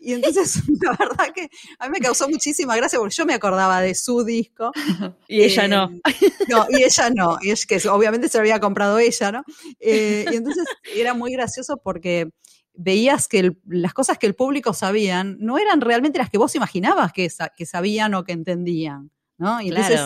Y 0.00 0.14
entonces, 0.14 0.54
la 0.82 0.96
verdad 0.98 1.32
que 1.34 1.50
a 1.78 1.86
mí 1.86 1.92
me 1.92 2.00
causó 2.00 2.28
muchísima 2.28 2.76
gracia 2.76 2.98
porque 2.98 3.14
yo 3.14 3.26
me 3.26 3.34
acordaba 3.34 3.80
de 3.80 3.94
su 3.94 4.24
disco. 4.24 4.72
y 5.28 5.42
ella 5.42 5.68
no. 5.68 5.90
Eh, 6.20 6.30
no, 6.48 6.66
y 6.70 6.82
ella 6.82 7.10
no. 7.10 7.38
Y 7.42 7.50
es 7.50 7.66
que 7.66 7.76
obviamente 7.88 8.28
se 8.28 8.38
lo 8.38 8.42
había 8.42 8.60
comprado 8.60 8.98
ella, 8.98 9.32
¿no? 9.32 9.44
Eh, 9.78 10.24
y 10.30 10.36
entonces 10.36 10.64
era 10.94 11.14
muy 11.14 11.32
gracioso 11.32 11.76
porque 11.76 12.30
veías 12.72 13.28
que 13.28 13.52
las 13.66 13.92
cosas 13.92 14.16
que 14.16 14.26
el 14.26 14.34
público 14.34 14.72
sabían 14.72 15.36
no 15.40 15.58
eran 15.58 15.82
realmente 15.82 16.18
las 16.18 16.30
que 16.30 16.38
vos 16.38 16.54
imaginabas 16.54 17.12
que, 17.12 17.28
que 17.56 17.66
sabían 17.66 18.14
o 18.14 18.24
que 18.24 18.32
entendían, 18.32 19.10
¿no? 19.36 19.60
Y 19.60 19.68
entonces, 19.68 20.00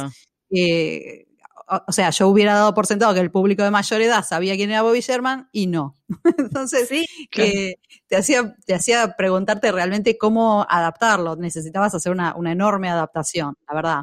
o 1.87 1.93
sea, 1.93 2.11
yo 2.11 2.29
hubiera 2.29 2.55
dado 2.55 2.75
por 2.75 2.87
sentado 2.87 3.15
que 3.15 3.21
el 3.21 3.31
público 3.31 3.63
de 3.63 3.71
mayor 3.71 4.01
edad 4.01 4.25
sabía 4.25 4.57
quién 4.57 4.71
era 4.71 4.83
Bobby 4.83 5.01
Sherman 5.01 5.49
y 5.53 5.67
no. 5.67 5.95
Entonces, 6.39 6.89
sí, 6.89 7.07
te, 7.31 8.17
hacía, 8.17 8.55
te 8.67 8.75
hacía 8.75 9.15
preguntarte 9.17 9.73
realmente 9.73 10.19
cómo 10.19 10.67
adaptarlo. 10.69 11.37
Necesitabas 11.37 11.95
hacer 11.95 12.13
una, 12.13 12.35
enorme 12.47 12.89
adaptación, 12.89 13.55
la 13.69 13.75
verdad. 13.75 14.03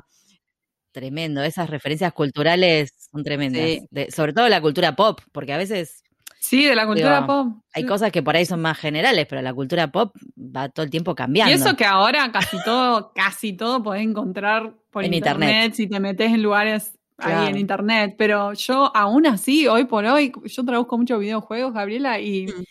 Tremendo, 0.91 1.41
esas 1.43 1.69
referencias 1.69 2.11
culturales 2.13 2.93
son 3.11 3.23
tremendas. 3.23 3.87
sobre 4.13 4.33
todo 4.33 4.49
la 4.49 4.61
cultura 4.61 4.95
pop, 4.95 5.21
porque 5.31 5.53
a 5.53 5.57
veces 5.57 6.03
Sí, 6.41 6.65
de 6.65 6.75
la 6.75 6.87
cultura 6.87 7.27
pop. 7.27 7.49
Hay 7.71 7.85
cosas 7.85 8.11
que 8.11 8.23
por 8.23 8.35
ahí 8.35 8.47
son 8.47 8.61
más 8.61 8.75
generales, 8.75 9.27
pero 9.29 9.43
la 9.43 9.53
cultura 9.53 9.91
pop 9.91 10.15
va 10.37 10.69
todo 10.69 10.83
el 10.83 10.89
tiempo 10.89 11.13
cambiando. 11.13 11.51
Y 11.51 11.55
eso 11.55 11.75
que 11.75 11.85
ahora 11.85 12.31
casi 12.31 12.57
todo, 12.65 13.13
casi 13.13 13.53
todo 13.53 13.83
podés 13.83 14.01
encontrar 14.01 14.73
por 14.89 15.05
internet, 15.05 15.75
si 15.75 15.87
te 15.87 15.99
metes 15.99 16.33
en 16.33 16.41
lugares 16.41 16.97
ahí 17.21 17.49
en 17.49 17.57
internet, 17.57 18.15
pero 18.17 18.53
yo 18.53 18.95
aún 18.95 19.25
así, 19.27 19.67
hoy 19.67 19.85
por 19.85 20.05
hoy, 20.05 20.31
yo 20.45 20.65
traduzco 20.65 20.97
muchos 20.97 21.19
videojuegos, 21.19 21.73
Gabriela, 21.73 22.19
y, 22.19 22.47
mm. 22.47 22.63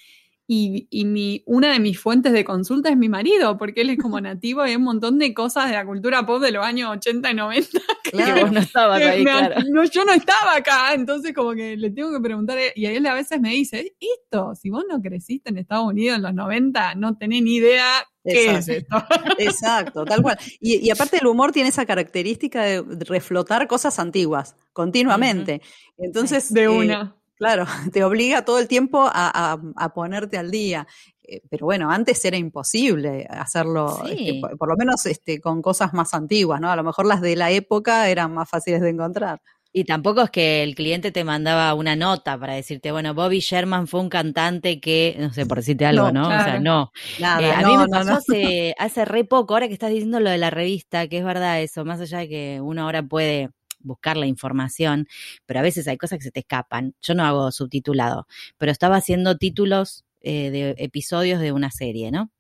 y, 0.47 0.89
y, 0.91 1.05
mi, 1.05 1.43
una 1.47 1.73
de 1.73 1.81
mis 1.81 1.99
fuentes 1.99 2.33
de 2.33 2.45
consulta 2.45 2.91
es 2.91 2.97
mi 2.97 3.09
marido, 3.09 3.57
porque 3.59 3.83
él 3.83 3.91
es 3.91 3.99
como 3.99 4.21
nativo 4.21 4.65
y 4.65 4.71
hay 4.71 4.77
un 4.77 4.83
montón 4.83 5.19
de 5.19 5.33
cosas 5.35 5.69
de 5.69 5.75
la 5.75 5.85
cultura 5.85 6.27
pop 6.27 6.43
de 6.43 6.53
los 6.53 6.65
años 6.65 6.91
80 6.91 7.31
y 7.31 7.35
90. 7.35 7.69
Claro, 8.11 8.51
no 8.51 8.59
estabas 8.59 9.01
ahí, 9.01 9.23
claro. 9.23 9.63
No, 9.71 9.85
yo 9.85 10.05
no 10.05 10.13
estaba 10.13 10.57
acá, 10.57 10.95
entonces 10.95 11.33
como 11.33 11.53
que 11.53 11.77
le 11.77 11.91
tengo 11.91 12.13
que 12.13 12.19
preguntar, 12.21 12.59
y 12.75 12.87
él 12.87 13.07
a 13.07 13.15
veces 13.15 13.41
me 13.41 13.51
dice, 13.51 13.95
esto, 14.01 14.57
si 14.57 14.69
vos 14.69 14.85
no 14.91 15.01
creciste 15.01 15.51
en 15.51 15.59
Estados 15.59 15.87
Unidos 15.87 16.17
en 16.17 16.23
los 16.23 16.35
90, 16.35 16.97
no 16.97 17.17
tenés 17.17 17.45
ni 17.45 17.55
idea 17.55 18.05
¿Qué 18.25 18.53
es 18.53 18.69
esto? 18.69 18.97
Exacto, 19.39 20.05
tal 20.05 20.23
cual. 20.23 20.39
Y, 20.61 20.91
aparte 20.91 21.19
el 21.21 21.27
humor 21.27 21.53
tiene 21.53 21.71
esa 21.71 21.87
característica 21.87 22.63
de 22.63 22.85
reflotar 23.05 23.67
cosas 23.67 23.99
antiguas 23.99 24.57
continuamente. 24.73 25.63
Entonces, 25.97 26.53
de 26.53 26.65
eh, 26.65 26.69
una. 26.69 27.17
claro, 27.37 27.65
te 27.93 28.05
obliga 28.05 28.45
todo 28.45 28.59
el 28.59 28.69
tiempo 28.69 29.09
a, 29.11 29.93
ponerte 29.95 30.39
al 30.39 30.51
día. 30.51 30.87
Eh, 31.23 31.43
pero 31.49 31.67
bueno, 31.67 31.91
antes 31.91 32.25
era 32.25 32.37
imposible 32.37 33.27
hacerlo, 33.31 34.03
este, 34.05 34.41
por, 34.59 34.69
lo 34.69 34.77
menos 34.77 35.07
este, 35.07 35.41
con 35.41 35.63
cosas 35.63 35.95
más 35.95 36.13
antiguas, 36.13 36.61
¿no? 36.61 36.71
A 36.71 36.77
lo 36.77 36.83
mejor 36.83 37.07
las 37.07 37.21
de 37.21 37.37
la 37.37 37.51
época 37.51 38.09
eran 38.09 38.35
más 38.35 38.49
fáciles 38.49 38.81
de 38.81 38.91
encontrar. 38.91 39.41
Y 39.73 39.85
tampoco 39.85 40.23
es 40.23 40.31
que 40.31 40.65
el 40.65 40.75
cliente 40.75 41.13
te 41.13 41.23
mandaba 41.23 41.75
una 41.75 41.95
nota 41.95 42.39
para 42.39 42.55
decirte, 42.55 42.91
bueno, 42.91 43.15
Bobby 43.15 43.39
Sherman 43.39 43.87
fue 43.87 44.01
un 44.01 44.09
cantante 44.09 44.81
que, 44.81 45.17
no 45.19 45.33
sé, 45.33 45.47
por 45.47 45.59
decirte 45.59 45.87
algo, 45.87 46.11
¿no? 46.11 46.27
O 46.27 46.31
sea, 46.31 46.59
no. 46.59 46.93
Nada, 47.21 47.41
eh, 47.41 47.53
a 47.53 47.67
mí 47.67 47.77
me 47.77 47.87
pasó 47.87 48.15
hace, 48.15 48.75
hace 48.79 49.05
re 49.05 49.25
poco, 49.25 49.55
ahora 49.55 49.69
que 49.69 49.75
estás 49.75 49.91
diciendo 49.91 50.19
lo 50.19 50.31
de 50.31 50.39
la 50.39 50.51
revista, 50.51 51.07
que 51.07 51.19
es 51.19 51.25
verdad 51.25 51.63
eso, 51.63 51.85
más 51.85 52.01
allá 52.01 52.19
de 52.19 52.29
que 52.29 52.61
uno 52.61 52.83
ahora 52.83 53.05
puede 53.05 53.51
buscar 53.83 54.17
la 54.17 54.27
información, 54.27 55.07
pero 55.47 55.61
a 55.61 55.63
veces 55.63 55.87
hay 55.89 55.97
cosas 55.97 56.19
que 56.19 56.25
se 56.25 56.31
te 56.33 56.41
escapan. 56.41 56.95
Yo 57.01 57.15
no 57.15 57.25
hago 57.25 57.51
subtitulado, 57.53 58.27
pero 58.59 58.73
estaba 58.73 58.97
haciendo 58.97 59.39
títulos 59.39 60.05
eh, 60.21 60.51
de 60.51 60.75
episodios 60.79 61.41
de 61.41 61.53
una 61.53 61.71
serie, 61.71 62.11
¿no? 62.11 62.31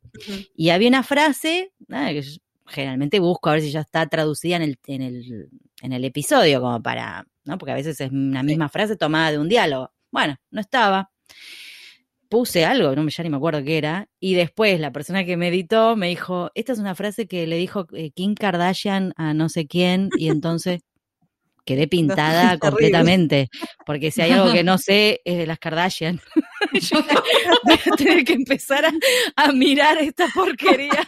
Y 0.56 0.70
había 0.70 0.88
una 0.88 1.02
frase, 1.02 1.72
que 1.88 2.24
generalmente 2.66 3.20
busco 3.20 3.48
a 3.48 3.54
ver 3.54 3.62
si 3.62 3.70
ya 3.70 3.80
está 3.80 4.06
traducida 4.06 4.56
en 4.56 4.62
el, 4.62 4.78
en 4.86 5.02
el, 5.02 5.48
en 5.80 5.92
el 5.92 6.04
episodio, 6.04 6.60
como 6.60 6.82
para, 6.82 7.26
¿no? 7.44 7.58
Porque 7.58 7.72
a 7.72 7.76
veces 7.76 8.00
es 8.00 8.10
una 8.10 8.42
misma 8.42 8.68
frase 8.68 8.96
tomada 8.96 9.30
de 9.32 9.38
un 9.38 9.48
diálogo. 9.48 9.92
Bueno, 10.10 10.36
no 10.50 10.60
estaba. 10.60 11.10
Puse 12.28 12.64
algo, 12.64 12.94
no 12.94 13.08
ya 13.08 13.24
ni 13.24 13.30
me 13.30 13.38
acuerdo 13.38 13.64
qué 13.64 13.76
era, 13.76 14.08
y 14.20 14.34
después 14.34 14.78
la 14.78 14.92
persona 14.92 15.24
que 15.24 15.36
me 15.36 15.48
editó 15.48 15.96
me 15.96 16.06
dijo, 16.08 16.52
esta 16.54 16.72
es 16.72 16.78
una 16.78 16.94
frase 16.94 17.26
que 17.26 17.44
le 17.48 17.56
dijo 17.56 17.88
eh, 17.92 18.12
Kim 18.12 18.36
Kardashian 18.36 19.12
a 19.16 19.34
no 19.34 19.48
sé 19.48 19.66
quién, 19.66 20.10
y 20.16 20.28
entonces 20.28 20.82
quedé 21.70 21.86
pintada 21.88 22.58
completamente, 22.58 23.48
porque 23.86 24.10
si 24.10 24.22
hay 24.22 24.32
algo 24.32 24.52
que 24.52 24.64
no 24.64 24.76
sé 24.78 25.20
es 25.24 25.38
de 25.38 25.46
las 25.46 25.58
Kardashian. 25.58 26.20
Yo 26.72 27.02
voy 27.64 27.74
a 27.74 27.96
tener 27.96 28.24
que 28.24 28.32
empezar 28.32 28.84
a, 29.36 29.52
mirar 29.52 29.98
esta 29.98 30.28
porquería 30.28 31.06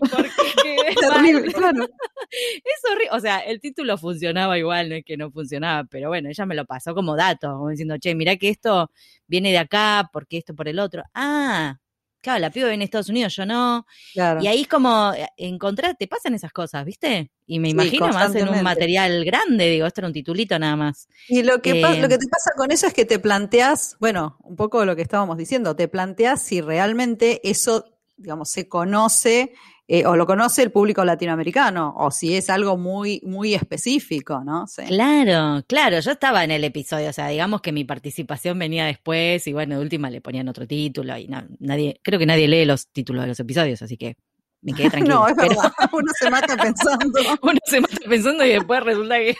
porque 0.00 0.76
claro. 1.54 1.88
Es 2.30 2.90
horrible, 2.90 3.08
o 3.12 3.20
sea, 3.20 3.38
el 3.38 3.60
título 3.60 3.98
funcionaba 3.98 4.58
igual, 4.58 4.88
no 4.88 4.94
es 4.96 5.04
que 5.04 5.16
no 5.16 5.30
funcionaba, 5.30 5.84
pero 5.84 6.08
bueno, 6.08 6.28
ella 6.28 6.46
me 6.46 6.54
lo 6.54 6.64
pasó 6.64 6.94
como 6.94 7.16
dato, 7.16 7.52
como 7.52 7.70
diciendo, 7.70 7.96
che, 7.98 8.14
mira 8.14 8.36
que 8.36 8.48
esto 8.48 8.90
viene 9.26 9.50
de 9.50 9.58
acá, 9.58 10.08
porque 10.12 10.38
esto 10.38 10.54
por 10.54 10.68
el 10.68 10.78
otro. 10.78 11.02
Ah, 11.14 11.78
claro, 12.20 12.40
la 12.40 12.50
piba 12.50 12.68
viene 12.68 12.82
de 12.82 12.84
Estados 12.84 13.08
Unidos, 13.08 13.34
yo 13.34 13.46
no. 13.46 13.86
Y 14.14 14.46
ahí 14.46 14.62
es 14.62 14.68
como 14.68 15.12
eh, 15.12 15.28
encontrar, 15.36 15.96
te 15.96 16.06
pasan 16.06 16.34
esas 16.34 16.52
cosas, 16.52 16.84
¿viste? 16.84 17.30
Y 17.46 17.58
me 17.58 17.68
imagino 17.70 18.08
más 18.08 18.34
en 18.34 18.48
un 18.48 18.62
material 18.62 19.24
grande, 19.24 19.68
digo, 19.68 19.86
esto 19.86 20.00
era 20.00 20.08
un 20.08 20.14
titulito 20.14 20.58
nada 20.58 20.76
más. 20.76 21.08
Y 21.28 21.42
lo 21.42 21.60
que, 21.60 21.74
lo 21.74 22.08
que 22.08 22.14
eh, 22.14 22.18
te 22.18 22.28
pasa 22.28 22.52
con 22.56 22.70
eso 22.70 22.86
es 22.86 22.94
que 22.94 23.04
te 23.04 23.18
planteas, 23.18 23.96
bueno, 24.00 24.38
un 24.42 24.56
poco 24.56 24.84
lo 24.84 24.96
que 24.96 25.02
estábamos 25.02 25.36
diciendo, 25.36 25.74
te 25.74 25.88
planteas 25.88 26.42
si 26.42 26.60
realmente 26.60 27.40
eso, 27.48 27.98
digamos, 28.16 28.50
se 28.50 28.68
conoce 28.68 29.52
eh, 29.92 30.06
o 30.06 30.14
lo 30.14 30.24
conoce 30.24 30.62
el 30.62 30.70
público 30.70 31.04
latinoamericano, 31.04 31.92
o 31.96 32.12
si 32.12 32.36
es 32.36 32.48
algo 32.48 32.76
muy, 32.76 33.20
muy 33.24 33.54
específico, 33.54 34.44
¿no? 34.44 34.68
Claro, 34.86 35.64
claro, 35.66 35.98
yo 35.98 36.12
estaba 36.12 36.44
en 36.44 36.52
el 36.52 36.62
episodio, 36.62 37.10
o 37.10 37.12
sea, 37.12 37.26
digamos 37.26 37.60
que 37.60 37.72
mi 37.72 37.82
participación 37.82 38.56
venía 38.56 38.86
después 38.86 39.48
y 39.48 39.52
bueno, 39.52 39.74
de 39.74 39.82
última 39.82 40.08
le 40.08 40.20
ponían 40.20 40.48
otro 40.48 40.64
título 40.64 41.18
y 41.18 41.28
nadie, 41.58 41.98
creo 42.04 42.20
que 42.20 42.26
nadie 42.26 42.46
lee 42.46 42.66
los 42.66 42.86
títulos 42.92 43.22
de 43.22 43.28
los 43.30 43.40
episodios, 43.40 43.82
así 43.82 43.96
que 43.96 44.16
me 44.62 44.72
quedé 44.72 44.90
tranquila. 44.90 45.14
No, 45.14 45.28
es 45.28 45.36
verdad, 45.36 45.72
uno 45.92 46.12
se 46.18 46.30
mata 46.30 46.56
pensando. 46.56 47.20
uno 47.42 47.58
se 47.64 47.80
mata 47.80 47.96
pensando 48.08 48.44
y 48.44 48.50
después 48.50 48.82
resulta 48.82 49.16
que 49.18 49.36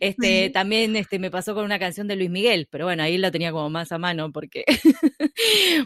este, 0.00 0.50
también 0.50 0.94
este, 0.96 1.18
me 1.18 1.30
pasó 1.30 1.54
con 1.54 1.64
una 1.64 1.78
canción 1.78 2.06
de 2.06 2.16
Luis 2.16 2.30
Miguel, 2.30 2.68
pero 2.70 2.84
bueno, 2.84 3.02
ahí 3.02 3.16
la 3.16 3.30
tenía 3.30 3.50
como 3.50 3.70
más 3.70 3.92
a 3.92 3.98
mano 3.98 4.30
porque, 4.30 4.64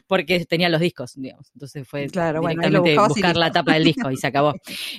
porque 0.08 0.44
tenía 0.46 0.68
los 0.68 0.80
discos, 0.80 1.12
digamos. 1.14 1.50
Entonces 1.54 1.86
fue 1.86 2.08
claro, 2.08 2.40
directamente 2.40 2.98
buscar 2.98 3.36
la 3.36 3.52
tapa 3.52 3.74
del 3.74 3.84
disco 3.84 4.10
y 4.10 4.16
se 4.16 4.26
acabó. 4.26 4.54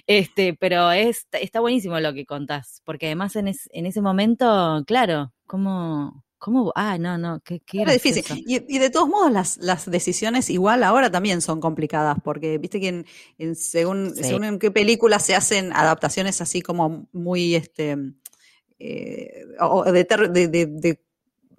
Este, 0.08 0.54
pero 0.54 0.91
es, 0.91 1.28
está 1.34 1.60
buenísimo 1.60 1.99
lo 1.99 2.13
que 2.13 2.26
contás, 2.26 2.82
porque 2.86 3.08
además 3.08 3.36
en, 3.36 3.47
en 3.47 3.86
ese 3.86 4.02
momento, 4.02 4.84
claro, 4.88 5.34
como 5.45 6.23
¿Cómo? 6.43 6.73
Ah, 6.75 6.97
no, 6.97 7.17
no, 7.17 7.39
qué, 7.39 7.62
qué 7.62 7.86
difícil. 7.86 8.43
Y, 8.45 8.77
de 8.77 8.89
todos 8.89 9.08
modos, 9.08 9.32
las, 9.32 9.58
las 9.60 9.89
decisiones 9.89 10.49
igual 10.49 10.84
ahora 10.84 11.10
también 11.10 11.39
son 11.39 11.62
complicadas, 11.62 12.17
porque 12.21 12.58
viste 12.58 12.82
que 12.82 13.06
en, 13.38 13.56
según, 13.56 14.13
según 14.13 14.43
en 14.43 14.60
qué 14.60 14.69
película 14.69 15.19
se 15.19 15.36
hacen 15.36 15.71
adaptaciones 15.71 16.41
así 16.41 16.62
como 16.62 17.08
muy, 17.13 17.56
este, 17.56 17.95
eh, 18.77 19.45
o 19.62 19.86
de, 19.86 20.03
de, 20.03 20.67
de, 20.67 20.99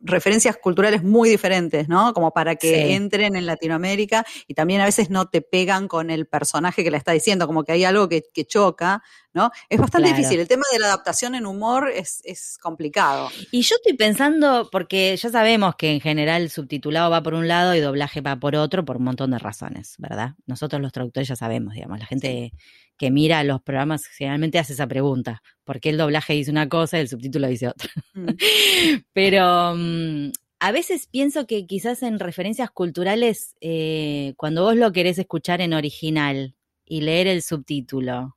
referencias 0.05 0.57
culturales 0.57 1.03
muy 1.03 1.31
diferentes, 1.31 1.89
¿no? 1.89 2.13
Como 2.13 2.33
para 2.33 2.57
que 2.57 2.95
entren 2.95 3.37
en 3.37 3.47
Latinoamérica 3.47 4.25
y 4.47 4.55
también 4.55 4.81
a 4.81 4.85
veces 4.85 5.11
no 5.11 5.27
te 5.27 5.41
pegan 5.41 5.89
con 5.89 6.11
el 6.11 6.27
personaje 6.27 6.85
que 6.85 6.91
la 6.91 6.99
está 6.99 7.13
diciendo, 7.13 7.47
como 7.47 7.65
que 7.65 7.73
hay 7.73 7.85
algo 7.85 8.09
que, 8.09 8.23
que 8.33 8.45
choca, 8.45 9.03
¿no? 9.33 9.51
Es 9.69 9.81
bastante 9.81 10.09
difícil. 10.09 10.39
El 10.41 10.49
tema 10.49 10.65
de 10.73 10.79
la 10.79 10.87
adaptación 10.87 11.35
en 11.35 11.47
humor 11.47 11.91
es, 11.91 12.21
es, 12.25 12.59
complicado. 12.59 13.31
Y 13.51 13.63
yo 13.63 13.77
estoy 13.77 13.95
pensando, 13.95 14.69
porque 14.71 15.17
ya 15.17 15.31
sabemos 15.31 15.75
que 15.77 15.93
en 15.93 16.01
general 16.01 16.51
subtitulado 16.51 17.11
va 17.11 17.23
por 17.23 17.35
un 17.35 17.49
lado 17.49 17.75
y 17.75 17.81
doblaje 17.81 18.21
va 18.21 18.37
por 18.37 18.55
otro, 18.55 18.85
por 18.85 18.99
un 18.99 19.05
montón 19.05 19.33
de 19.33 19.39
razones, 19.39 19.95
¿verdad? 19.99 20.35
Nosotros 20.47 20.81
los 20.81 20.93
traductores 20.93 21.29
ya 21.29 21.37
sabemos, 21.37 21.75
digamos, 21.75 21.99
la 21.99 22.07
gente 22.07 22.53
que 22.97 23.11
mira 23.11 23.43
los 23.45 23.63
programas 23.63 24.07
generalmente 24.07 24.59
hace 24.59 24.75
esa 24.75 24.87
pregunta, 24.87 25.43
¿por 25.65 25.81
qué 25.81 25.91
el 25.91 25.99
doblaje 25.99 26.35
dice 26.35 26.51
una 26.51 26.69
cosa 26.69 26.99
y 26.99 27.03
el 27.03 27.09
subtítulo 27.09 27.49
dice 27.49 27.69
otra? 27.69 27.91
Mm. 28.15 28.27
Pero 29.13 29.75
mm, 29.77 30.31
a 30.61 30.73
veces 30.73 31.07
pienso 31.07 31.47
que 31.47 31.67
quizás 31.67 32.03
en 32.03 32.19
referencias 32.19 32.71
culturales, 32.71 33.55
eh, 33.61 34.35
cuando 34.37 34.63
vos 34.63 34.77
lo 34.77 34.93
querés 34.93 35.19
escuchar 35.19 35.61
en 35.61 35.75
original 35.75 36.55
y 36.87 37.01
leer 37.01 37.27
el 37.27 37.43
subtítulo, 37.43 38.37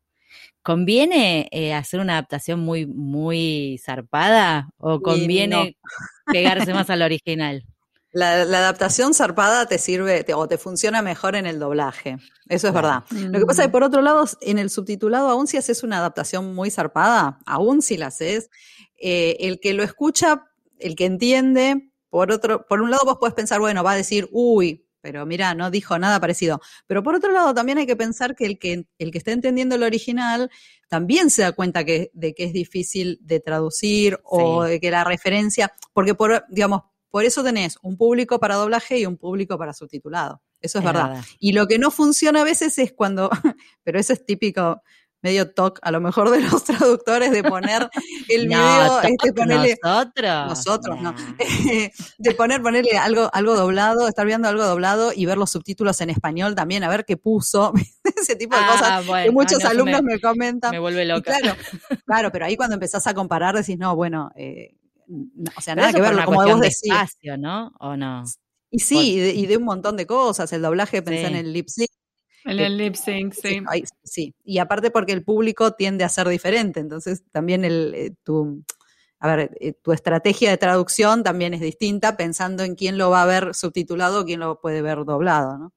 ¿conviene 0.62 1.48
eh, 1.52 1.74
hacer 1.74 2.00
una 2.00 2.14
adaptación 2.14 2.60
muy, 2.60 2.86
muy 2.86 3.80
zarpada 3.84 4.70
o 4.78 5.02
conviene 5.02 5.78
pegarse 6.26 6.74
más 6.74 6.90
al 6.90 7.02
original? 7.04 7.64
La, 8.12 8.42
adaptación 8.42 9.14
zarpada 9.14 9.66
te 9.66 9.78
sirve 9.78 10.26
o 10.34 10.48
te 10.48 10.58
funciona 10.58 11.02
mejor 11.02 11.36
en 11.36 11.46
el 11.46 11.60
doblaje. 11.60 12.18
Eso 12.48 12.68
es 12.68 12.74
verdad. 12.74 13.04
Lo 13.12 13.40
que 13.40 13.46
pasa 13.46 13.64
es 13.64 13.68
que, 13.68 13.72
por 13.72 13.84
otro 13.84 14.02
lado, 14.02 14.26
en 14.42 14.58
el 14.58 14.70
subtitulado, 14.70 15.30
aún 15.30 15.48
si 15.48 15.58
haces 15.58 15.84
una 15.84 15.98
adaptación 15.98 16.56
muy 16.56 16.72
zarpada, 16.72 17.40
aún 17.46 17.82
si 17.82 17.98
la 17.98 18.08
haces, 18.08 18.50
eh, 19.00 19.38
el 19.42 19.60
que 19.60 19.74
lo 19.74 19.84
escucha, 19.84 20.46
el 20.80 20.96
que 20.96 21.06
entiende, 21.06 21.92
por 22.10 22.32
otro, 22.32 22.66
por 22.66 22.82
un 22.82 22.92
lado 22.92 23.04
vos 23.06 23.18
puedes 23.20 23.36
pensar, 23.36 23.60
bueno, 23.60 23.84
va 23.84 23.92
a 23.92 23.98
decir, 23.98 24.30
uy, 24.32 24.88
pero 25.02 25.26
mira, 25.26 25.54
no 25.54 25.70
dijo 25.70 25.98
nada 26.00 26.20
parecido. 26.20 26.60
Pero 26.88 27.04
por 27.04 27.16
otro 27.16 27.32
lado, 27.32 27.54
también 27.54 27.78
hay 27.78 27.86
que 27.86 27.96
pensar 27.96 28.36
que 28.36 28.46
el 28.46 28.60
que, 28.60 28.88
el 28.98 29.12
que 29.12 29.18
está 29.18 29.32
entendiendo 29.32 29.76
el 29.76 29.84
original 29.84 30.50
también 30.90 31.30
se 31.30 31.44
da 31.44 31.52
cuenta 31.52 31.86
que, 31.86 32.12
de 32.14 32.34
que 32.34 32.46
es 32.46 32.54
difícil 32.54 33.20
de 33.22 33.40
traducir 33.40 34.20
o 34.24 34.64
de 34.64 34.80
que 34.80 34.92
la 34.92 35.04
referencia, 35.04 35.74
porque 35.94 36.16
por, 36.16 36.46
digamos, 36.50 36.84
por 37.10 37.26
eso 37.26 37.44
tenés 37.44 37.78
un 37.82 37.98
público 37.98 38.40
para 38.40 38.56
doblaje 38.56 39.00
y 39.00 39.06
un 39.06 39.18
público 39.18 39.58
para 39.58 39.74
subtitulado. 39.74 40.42
Eso 40.62 40.80
es, 40.80 40.86
verdad. 40.86 41.24
Y 41.40 41.52
lo 41.54 41.68
que 41.68 41.78
no 41.78 41.92
funciona 41.92 42.42
a 42.42 42.44
veces 42.44 42.78
es 42.80 42.92
cuando, 42.94 43.30
pero 43.84 44.00
eso 44.00 44.14
es 44.14 44.26
típico, 44.26 44.82
medio 45.22 45.52
talk 45.52 45.80
a 45.82 45.92
lo 45.92 46.00
mejor 46.00 46.30
de 46.30 46.42
los 46.42 46.64
traductores 46.64 47.32
de 47.32 47.44
poner 47.44 47.90
el 48.30 48.48
video, 48.48 49.02
este, 49.02 49.34
ponerle, 49.34 49.78
nosotros, 49.84 50.48
nosotros, 50.48 51.02
no, 51.02 51.16
de 52.18 52.32
poner, 52.34 52.62
ponerle 52.62 52.98
algo, 52.98 53.30
algo 53.34 53.56
doblado, 53.56 54.08
estar 54.08 54.26
viendo 54.26 54.48
algo 54.48 54.64
doblado 54.64 55.12
y 55.16 55.26
ver 55.26 55.38
los 55.38 55.52
subtítulos 55.52 56.02
en 56.02 56.10
español 56.10 56.56
también, 56.56 56.84
a 56.84 56.90
ver 56.90 57.06
qué 57.06 57.18
puso, 57.18 57.74
ese 58.04 58.36
tipo 58.36 58.56
de 58.56 58.66
cosas 58.66 59.06
ah, 59.10 59.24
que 59.24 59.32
muchos 59.32 59.64
alumnos 59.66 60.02
me, 60.04 60.20
comentan. 60.20 60.72
Me 60.72 60.80
vuelve 60.80 61.06
loca. 61.06 61.38
claro, 61.40 61.56
claro, 62.06 62.32
pero 62.32 62.46
ahí 62.46 62.56
cuando 62.56 62.76
empezás 62.76 63.06
a 63.08 63.14
comparar 63.14 63.56
decís, 63.56 63.78
no, 63.78 63.96
bueno, 63.96 64.32
eh, 64.36 64.76
o 65.56 65.62
sea, 65.62 65.76
nada 65.76 65.94
que 65.94 66.02
ver, 66.02 66.26
como 66.26 66.44
vos 66.44 66.60
decís. 66.60 66.80
espacio, 66.84 67.38
¿no? 67.38 67.72
¿O 67.80 67.96
no? 67.96 68.24
Y 68.70 68.80
sí, 68.80 69.14
y 69.18 69.46
de, 69.46 69.58
un 69.58 69.64
montón 69.64 69.96
de 69.96 70.06
cosas, 70.06 70.52
el 70.52 70.62
doblaje, 70.62 71.02
pensé 71.02 71.28
en 71.28 71.36
el 71.36 71.54
lip 71.54 71.68
sync. 71.70 71.90
En 72.44 72.60
el 72.60 72.78
lip 72.78 72.96
sync, 72.96 73.34
sí. 73.34 73.62
Sí, 74.04 74.34
y 74.44 74.58
aparte 74.58 74.92
porque 74.92 75.14
el 75.14 75.24
público 75.24 75.74
tiende 75.74 76.04
a 76.04 76.10
ser 76.10 76.28
diferente, 76.28 76.80
entonces 76.80 77.24
también 77.32 77.64
el, 77.64 77.94
eh, 77.96 78.14
tu, 78.24 78.64
a 79.20 79.36
ver, 79.36 79.52
eh, 79.60 79.74
tu 79.74 79.94
estrategia 79.94 80.50
de 80.50 80.58
traducción 80.58 81.24
también 81.24 81.54
es 81.54 81.62
distinta 81.62 82.18
pensando 82.18 82.64
en 82.64 82.76
quién 82.76 82.98
lo 82.98 83.10
va 83.10 83.24
a 83.24 83.26
ver 83.26 83.54
subtitulado 83.54 84.22
o 84.22 84.26
quién 84.26 84.42
lo 84.42 84.60
puede 84.60 84.82
ver 84.82 85.06
doblado, 85.06 85.58
¿no? 85.58 85.74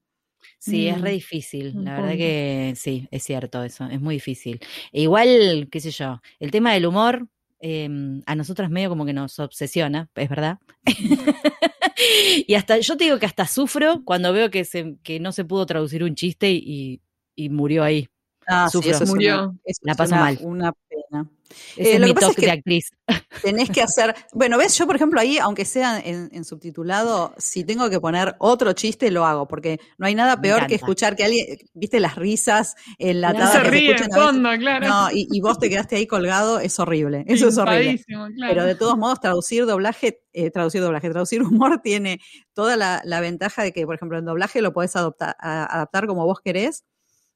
Sí, 0.59 0.87
es 0.87 1.01
re 1.01 1.11
mm, 1.11 1.13
difícil, 1.13 1.73
la 1.83 1.95
verdad 1.95 2.17
que 2.17 2.73
sí, 2.75 3.07
es 3.09 3.23
cierto 3.23 3.63
eso, 3.63 3.85
es 3.85 3.99
muy 3.99 4.15
difícil. 4.15 4.59
E 4.91 5.01
igual, 5.01 5.69
qué 5.71 5.79
sé 5.79 5.91
yo, 5.91 6.21
el 6.39 6.51
tema 6.51 6.73
del 6.73 6.85
humor, 6.85 7.27
Em, 7.63 8.23
a 8.25 8.33
nosotras 8.33 8.71
medio 8.71 8.89
como 8.89 9.05
que 9.05 9.13
nos 9.13 9.37
obsesiona, 9.37 10.09
es 10.15 10.29
verdad. 10.29 10.57
y 12.47 12.55
hasta, 12.55 12.79
yo 12.79 12.97
te 12.97 13.03
digo 13.03 13.19
que 13.19 13.27
hasta 13.27 13.45
sufro 13.45 14.01
cuando 14.03 14.33
veo 14.33 14.49
que, 14.49 14.65
se, 14.65 14.97
que 15.03 15.19
no 15.19 15.31
se 15.31 15.45
pudo 15.45 15.67
traducir 15.67 16.03
un 16.03 16.15
chiste 16.15 16.49
y, 16.51 17.01
y 17.35 17.49
murió 17.49 17.83
ahí. 17.83 18.09
Ah, 18.47 18.67
sufro. 18.67 18.91
Sí, 18.91 19.03
eso 19.03 19.05
murió. 19.05 19.55
la 19.81 19.93
paso 19.93 20.15
mal. 20.15 20.39
Una. 20.41 20.73
Buena. 21.11 21.29
Ese 21.75 21.91
eh, 21.91 21.95
es 21.95 21.99
mi 21.99 22.13
toque 22.13 22.45
de 22.45 22.51
actriz. 22.51 22.91
Tenés 23.43 23.69
que 23.69 23.81
hacer. 23.81 24.15
Bueno, 24.33 24.57
ves, 24.57 24.77
yo 24.77 24.87
por 24.87 24.95
ejemplo 24.95 25.19
ahí, 25.19 25.37
aunque 25.37 25.65
sea 25.65 25.99
en, 25.99 26.45
subtitulado, 26.45 27.33
si 27.37 27.63
tengo 27.63 27.89
que 27.89 27.99
poner 27.99 28.35
otro 28.39 28.73
chiste, 28.73 29.11
lo 29.11 29.25
hago, 29.25 29.47
porque 29.47 29.79
no 29.97 30.05
hay 30.07 30.15
nada 30.15 30.39
peor 30.39 30.67
que 30.67 30.75
escuchar 30.75 31.15
que 31.15 31.25
alguien, 31.25 31.57
viste 31.73 31.99
las 31.99 32.15
risas 32.15 32.75
en 32.97 33.21
la 33.21 33.51
Se 33.51 33.59
ríe 33.63 33.91
en 33.91 34.11
fondo, 34.11 34.49
claro. 34.57 34.87
No, 34.87 35.07
y, 35.11 35.41
vos 35.41 35.59
te 35.59 35.69
quedaste 35.69 35.97
ahí 35.97 36.07
colgado, 36.07 36.59
es 36.59 36.79
horrible. 36.79 37.25
Eso 37.27 37.49
es 37.49 37.57
horrible. 37.57 38.03
Pero 38.39 38.63
de 38.63 38.75
todos 38.75 38.97
modos, 38.97 39.19
traducir 39.19 39.65
doblaje, 39.65 40.21
eh, 40.33 40.51
traducir 40.51 40.81
doblaje, 40.81 41.09
traducir 41.09 41.43
humor 41.43 41.81
tiene 41.83 42.19
toda 42.53 42.77
la, 42.77 43.21
ventaja 43.21 43.61
de 43.63 43.71
que, 43.71 43.85
por 43.85 43.95
ejemplo, 43.95 44.17
en 44.17 44.25
doblaje 44.25 44.61
lo 44.61 44.73
podés 44.73 44.95
adoptar, 44.95 45.35
adaptar 45.39 46.07
como 46.07 46.25
vos 46.25 46.39
querés 46.43 46.85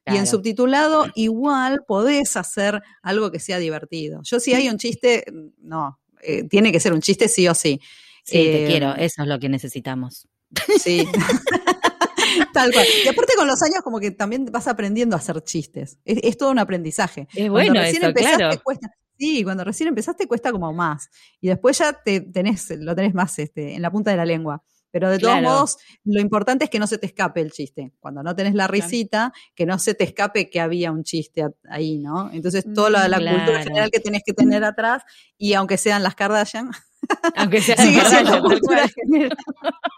y 0.05 0.17
en 0.17 0.27
subtitulado 0.27 1.07
igual 1.15 1.83
podés 1.87 2.37
hacer 2.37 2.81
algo 3.01 3.31
que 3.31 3.39
sea 3.39 3.57
divertido. 3.57 4.21
Yo 4.23 4.39
si 4.39 4.53
hay 4.53 4.69
un 4.69 4.77
chiste, 4.77 5.25
no, 5.59 5.99
eh, 6.21 6.43
tiene 6.43 6.71
que 6.71 6.79
ser 6.79 6.93
un 6.93 7.01
chiste 7.01 7.27
sí 7.27 7.47
o 7.47 7.55
sí. 7.55 7.81
Sí, 8.23 8.33
te 8.33 8.65
eh, 8.65 8.67
quiero, 8.67 8.95
eso 8.95 9.21
es 9.21 9.27
lo 9.27 9.39
que 9.39 9.49
necesitamos. 9.49 10.27
Sí. 10.79 11.07
Tal 12.53 12.71
cual. 12.71 12.85
Y 13.03 13.07
aparte 13.07 13.33
con 13.35 13.47
los 13.47 13.61
años 13.61 13.81
como 13.83 13.99
que 13.99 14.11
también 14.11 14.45
vas 14.45 14.67
aprendiendo 14.67 15.15
a 15.15 15.19
hacer 15.19 15.41
chistes. 15.43 15.99
Es, 16.05 16.37
todo 16.37 16.51
un 16.51 16.59
aprendizaje. 16.59 17.27
Es 17.33 17.49
bueno 17.49 17.79
eso, 17.81 18.13
claro. 18.13 18.61
Cuesta, 18.63 18.91
sí, 19.17 19.43
cuando 19.43 19.63
recién 19.63 19.89
empezaste 19.89 20.27
cuesta 20.27 20.51
como 20.51 20.71
más. 20.73 21.09
Y 21.39 21.47
después 21.47 21.77
ya 21.77 21.93
te 21.93 22.21
tenés, 22.21 22.71
lo 22.79 22.95
tenés 22.95 23.13
más 23.13 23.37
este, 23.39 23.75
en 23.75 23.81
la 23.81 23.91
punta 23.91 24.11
de 24.11 24.17
la 24.17 24.25
lengua. 24.25 24.63
Pero 24.95 25.09
de 25.09 25.19
todos 25.19 25.41
modos, 25.41 25.77
lo 26.05 26.21
importante 26.21 26.63
es 26.63 26.69
que 26.69 26.79
no 26.79 26.87
se 26.87 26.97
te 26.97 27.05
escape 27.05 27.41
el 27.41 27.51
chiste. 27.51 27.91
Cuando 27.99 28.23
no 28.23 28.33
tenés 28.33 28.53
la 28.53 28.65
risita, 28.65 29.33
que 29.53 29.65
no 29.65 29.77
se 29.77 29.93
te 29.93 30.05
escape 30.05 30.49
que 30.49 30.61
había 30.61 30.89
un 30.89 31.03
chiste 31.03 31.43
ahí, 31.69 31.97
¿no? 31.97 32.31
Entonces, 32.31 32.63
toda 32.73 32.89
la, 32.89 33.09
la 33.09 33.17
cultura 33.17 33.61
general 33.61 33.91
que 33.91 33.99
tenés 33.99 34.21
que 34.25 34.31
tener 34.31 34.63
atrás, 34.63 35.03
y 35.37 35.51
aunque 35.51 35.75
sean 35.75 36.01
las 36.01 36.15
Kardashian, 36.15 36.71
aunque 37.35 37.59
cultura 38.41 38.87
general. 38.87 39.37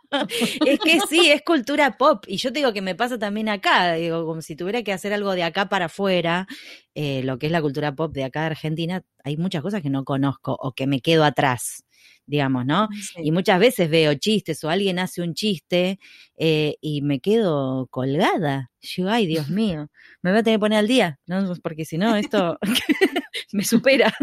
es 0.66 0.80
que 0.80 1.00
sí, 1.08 1.30
es 1.30 1.44
cultura 1.44 1.96
pop. 1.96 2.24
Y 2.26 2.38
yo 2.38 2.52
te 2.52 2.58
digo 2.58 2.74
que 2.74 2.82
me 2.82 2.96
pasa 2.96 3.20
también 3.20 3.50
acá. 3.50 3.94
Digo, 3.94 4.26
como 4.26 4.42
si 4.42 4.56
tuviera 4.56 4.82
que 4.82 4.94
hacer 4.94 5.14
algo 5.14 5.34
de 5.34 5.44
acá 5.44 5.70
para 5.70 5.86
afuera, 5.86 6.48
eh, 6.96 7.22
lo 7.22 7.38
que 7.38 7.46
es 7.46 7.52
la 7.52 7.62
cultura 7.62 7.94
pop 7.94 8.12
de 8.12 8.24
acá 8.24 8.40
de 8.40 8.46
Argentina, 8.48 9.04
hay 9.24 9.38
muchas 9.38 9.62
cosas 9.62 9.84
que 9.84 9.92
no 9.92 10.04
conozco 10.04 10.58
o 10.60 10.72
que 10.72 10.88
me 10.88 11.02
quedo 11.02 11.24
atrás 11.24 11.84
digamos, 12.28 12.66
¿no? 12.66 12.90
Y 13.16 13.32
muchas 13.32 13.60
veces 13.60 13.90
veo 13.90 14.14
chistes 14.16 14.64
o 14.64 14.70
alguien 14.70 15.00
hace 15.00 15.22
un 15.22 15.34
chiste 15.34 16.00
eh, 16.38 16.76
y 16.82 17.02
me 17.02 17.20
quedo 17.20 17.88
colgada. 17.88 18.70
Yo, 18.82 19.10
ay, 19.10 19.26
Dios 19.26 19.50
mío, 19.50 19.90
me 20.22 20.32
voy 20.32 20.40
a 20.40 20.44
tener 20.44 20.58
que 20.58 20.62
poner 20.62 20.80
al 20.80 20.88
día, 20.88 21.20
¿no? 21.26 21.54
Porque 21.64 21.86
si 21.86 21.98
no, 21.98 22.16
esto 22.16 22.60
me 23.54 23.64
supera. 23.64 24.14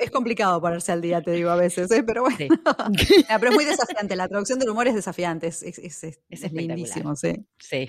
es, 0.00 0.10
complicado 0.10 0.60
ponerse 0.60 0.92
al 0.92 1.00
día, 1.00 1.22
te 1.22 1.30
digo 1.32 1.50
a 1.50 1.56
veces, 1.56 1.90
¿eh? 1.90 2.02
pero 2.02 2.22
bueno. 2.22 2.36
Ah, 3.28 3.38
pero 3.38 3.50
es 3.50 3.54
muy 3.54 3.64
desafiante, 3.64 4.16
la 4.16 4.28
traducción 4.28 4.58
del 4.58 4.70
humor 4.70 4.88
es 4.88 4.94
desafiante, 4.94 5.46
es, 5.46 5.62
es, 5.62 6.04
es 6.28 6.52
lindísimo, 6.52 7.14
sí. 7.14 7.32
Sí, 7.58 7.88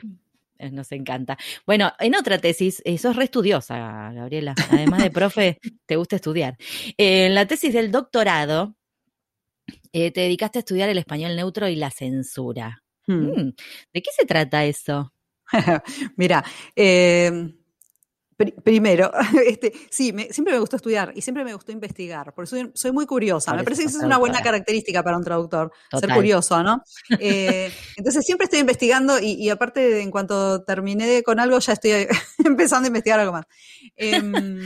nos 0.70 0.92
encanta. 0.92 1.38
Bueno, 1.66 1.92
en 2.00 2.16
otra 2.16 2.38
tesis, 2.38 2.82
eh, 2.86 2.98
sos 2.98 3.16
re 3.16 3.24
estudiosa, 3.24 4.12
Gabriela. 4.14 4.54
Además 4.70 5.02
de 5.02 5.10
profe, 5.12 5.58
te 5.86 5.96
gusta 5.96 6.18
estudiar. 6.18 6.58
en 6.98 7.34
la 7.34 7.48
tesis 7.48 7.74
del 7.74 7.92
doctorado, 7.92 8.76
eh, 9.94 10.12
te 10.12 10.22
dedicaste 10.22 10.60
a 10.60 10.62
estudiar 10.62 10.90
el 10.90 10.98
español 10.98 11.36
neutro 11.36 11.68
y 11.68 11.76
la 11.76 11.92
censura. 11.92 12.84
Hmm. 13.08 13.28
Mm, 13.28 13.54
¿De 13.94 14.02
qué 14.02 14.12
se 14.16 14.26
trata 14.26 14.66
eso? 14.66 15.14
Mira, 16.18 16.44
em, 16.76 17.54
primero, 18.64 19.12
este, 19.46 19.74
sí, 19.90 20.14
siempre 20.32 20.54
me 20.54 20.60
gustó 20.60 20.76
estudiar 20.76 21.12
y 21.16 21.22
siempre 21.22 21.44
me 21.44 21.54
gustó 21.54 21.72
investigar, 21.72 22.34
porque 22.34 22.50
soy, 22.50 22.72
soy 22.74 22.92
muy 22.92 23.06
curiosa. 23.06 23.54
me 23.54 23.64
parece 23.64 23.84
que 23.84 23.90
esa 23.90 24.00
es 24.00 24.04
una 24.04 24.18
buena 24.18 24.42
característica 24.42 25.04
para 25.04 25.18
un 25.18 25.24
traductor, 25.24 25.72
ser 26.00 26.14
curioso, 26.14 26.62
¿no? 26.64 26.82
Eh, 27.20 27.72
entonces 27.98 28.26
siempre 28.26 28.46
estoy 28.46 28.60
investigando 28.60 29.20
y, 29.20 29.50
aparte, 29.50 30.02
en 30.02 30.12
cuanto 30.12 30.64
terminé 30.64 31.22
con 31.24 31.40
algo, 31.40 31.60
ya 31.60 31.74
estoy 31.74 32.08
empezando 32.44 32.86
a 32.86 32.88
investigar 32.88 33.20
algo 33.20 33.34
más. 33.34 33.46
Em, 33.96 34.60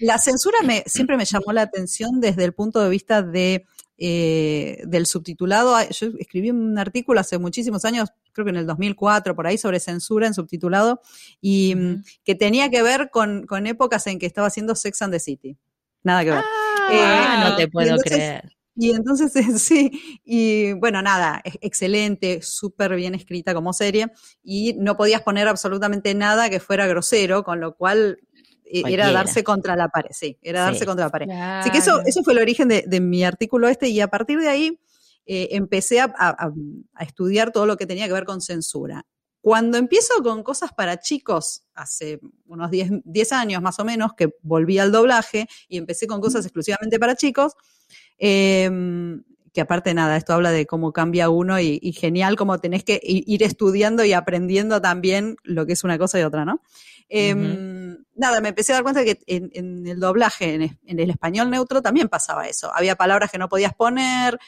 la 0.00 0.18
censura 0.18 0.58
me, 0.64 0.82
siempre 0.86 1.16
me 1.16 1.24
llamó 1.24 1.52
la 1.52 1.62
atención 1.62 2.20
desde 2.20 2.44
el 2.44 2.52
punto 2.52 2.80
de 2.80 2.90
vista 2.90 3.22
de 3.22 3.66
eh, 3.98 4.82
del 4.86 5.06
subtitulado. 5.06 5.76
Yo 5.90 6.08
escribí 6.18 6.50
un 6.50 6.78
artículo 6.78 7.20
hace 7.20 7.38
muchísimos 7.38 7.84
años, 7.84 8.08
creo 8.32 8.44
que 8.44 8.50
en 8.50 8.56
el 8.56 8.66
2004, 8.66 9.36
por 9.36 9.46
ahí, 9.46 9.58
sobre 9.58 9.80
censura 9.80 10.26
en 10.26 10.34
subtitulado, 10.34 11.00
y 11.40 11.74
mm, 11.74 12.04
que 12.24 12.34
tenía 12.34 12.70
que 12.70 12.82
ver 12.82 13.10
con, 13.10 13.46
épocas 13.66 14.06
en 14.06 14.18
que 14.18 14.26
estaba 14.26 14.48
haciendo 14.48 14.74
Sex 14.74 15.02
and 15.02 15.12
the 15.12 15.20
City. 15.20 15.56
Nada 16.02 16.24
que 16.24 16.30
ver. 16.30 16.44
Ah, 16.90 17.48
no 17.50 17.56
te 17.56 17.68
puedo 17.68 17.96
creer. 17.98 18.52
Y 18.74 18.90
entonces, 18.90 19.32
sí, 19.62 20.20
y 20.24 20.72
bueno, 20.72 21.02
nada, 21.02 21.42
excelente, 21.60 22.40
súper 22.42 22.96
bien 22.96 23.14
escrita 23.14 23.54
como 23.54 23.72
serie, 23.72 24.10
y 24.42 24.74
no 24.78 24.96
podías 24.96 25.22
poner 25.22 25.48
absolutamente 25.48 26.14
nada 26.14 26.48
que 26.48 26.60
fuera 26.60 26.86
grosero, 26.86 27.44
con 27.44 27.60
lo 27.60 27.76
cual 27.76 28.18
e, 28.64 28.82
era 28.86 29.10
darse 29.10 29.44
contra 29.44 29.76
la 29.76 29.88
pared, 29.88 30.10
sí, 30.12 30.38
era 30.42 30.62
darse 30.62 30.86
contra 30.86 31.06
la 31.06 31.10
pared. 31.10 31.28
Así 31.30 31.70
que 31.70 31.78
eso, 31.78 32.00
eso 32.04 32.22
fue 32.22 32.32
el 32.32 32.40
origen 32.40 32.68
de, 32.68 33.00
mi 33.00 33.24
artículo 33.24 33.68
este 33.68 33.88
y 33.88 34.00
a 34.00 34.08
partir 34.08 34.38
de 34.38 34.48
ahí 34.48 34.80
eh, 35.26 35.48
empecé 35.52 36.00
a, 36.00 36.52
estudiar 37.00 37.52
todo 37.52 37.66
lo 37.66 37.76
que 37.76 37.86
tenía 37.86 38.06
que 38.06 38.12
ver 38.12 38.24
con 38.24 38.40
censura. 38.40 39.04
Cuando 39.40 39.76
empiezo 39.76 40.22
con 40.22 40.42
cosas 40.42 40.72
para 40.72 41.00
chicos, 41.00 41.64
hace 41.74 42.20
unos 42.46 42.70
10, 42.70 43.32
años 43.32 43.60
más 43.60 43.78
o 43.80 43.84
menos, 43.84 44.12
que 44.16 44.30
volví 44.42 44.78
al 44.78 44.92
doblaje 44.92 45.48
y 45.68 45.78
empecé 45.78 46.06
con 46.06 46.20
cosas 46.20 46.44
exclusivamente 46.44 46.98
para 47.00 47.16
chicos, 47.16 47.54
em, 48.18 49.24
que 49.52 49.60
aparte 49.60 49.92
nada, 49.94 50.16
esto 50.16 50.32
habla 50.32 50.50
de 50.50 50.64
cómo 50.66 50.92
cambia 50.92 51.28
uno 51.28 51.60
y, 51.60 51.92
genial 51.92 52.36
cómo 52.36 52.58
tenés 52.58 52.84
que 52.84 53.00
ir 53.02 53.42
estudiando 53.42 54.04
y 54.04 54.12
aprendiendo 54.12 54.80
también 54.80 55.36
lo 55.42 55.66
que 55.66 55.74
es 55.74 55.84
una 55.84 55.98
cosa 55.98 56.18
y 56.20 56.22
otra, 56.22 56.44
¿no? 56.44 56.62
Em, 57.14 57.98
nada, 58.14 58.40
me 58.40 58.48
empecé 58.48 58.72
a 58.72 58.76
dar 58.76 58.84
cuenta 58.84 59.04
que 59.04 59.18
en, 59.26 59.86
el 59.86 60.00
doblaje, 60.00 60.54
en, 60.54 60.98
el 60.98 61.10
español 61.10 61.50
neutro, 61.50 61.82
también 61.82 62.08
pasaba 62.08 62.48
eso. 62.48 62.74
Había 62.74 62.96
palabras 62.96 63.30
que 63.30 63.36
no 63.36 63.50
podías 63.50 63.74
poner, 63.74 64.38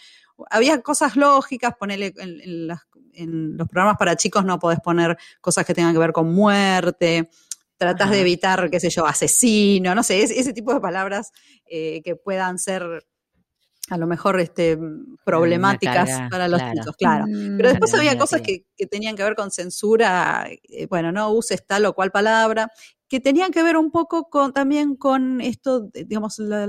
había 0.49 0.81
cosas 0.81 1.15
lógicas, 1.15 1.75
ponerle 1.79 2.15
en, 2.17 2.67
los 2.67 3.69
programas 3.69 3.99
para 3.99 4.17
chicos 4.17 4.45
no 4.47 4.59
podés 4.59 4.81
poner 4.81 5.17
cosas 5.43 5.67
que 5.67 5.75
tengan 5.75 5.93
que 5.93 5.99
ver 5.99 6.13
con 6.13 6.35
muerte, 6.35 7.29
tratás 7.77 8.11
de 8.11 8.23
evitar, 8.23 8.71
qué 8.71 8.81
sé 8.81 8.89
yo, 8.89 9.07
asesino, 9.07 9.95
no 9.95 10.03
sé, 10.03 10.23
ese, 10.23 10.53
tipo 10.55 10.73
de 10.73 10.81
palabras 10.81 11.33
eh, 11.67 12.01
que 12.03 12.17
puedan 12.17 12.59
ser 12.59 13.07
a 13.91 13.99
lo 13.99 14.07
mejor 14.07 14.41
este, 14.41 14.79
problemáticas 15.25 16.31
para 16.31 16.49
los 16.49 16.61
chicos, 16.61 16.97
claro. 16.97 17.27
Mm, 17.27 17.57
Pero 17.57 17.69
después 17.69 17.95
había 17.95 18.17
cosas 18.17 18.41
que, 18.41 18.65
tenían 18.91 19.17
que 19.17 19.23
ver 19.23 19.35
con 19.35 19.51
censura, 19.51 20.47
eh, 20.49 20.87
bueno, 20.87 21.13
no 21.13 21.31
uses 21.31 21.67
tal 21.67 21.85
o 21.87 21.95
cual 21.95 22.11
palabra, 22.11 22.71
que 23.09 23.21
tenían 23.21 23.51
que 23.51 23.63
ver 23.63 23.77
un 23.77 23.91
poco 23.91 24.31
con, 24.31 24.53
también 24.53 24.97
con 24.97 25.41
esto, 25.41 25.89
digamos, 25.93 26.39
la, 26.39 26.67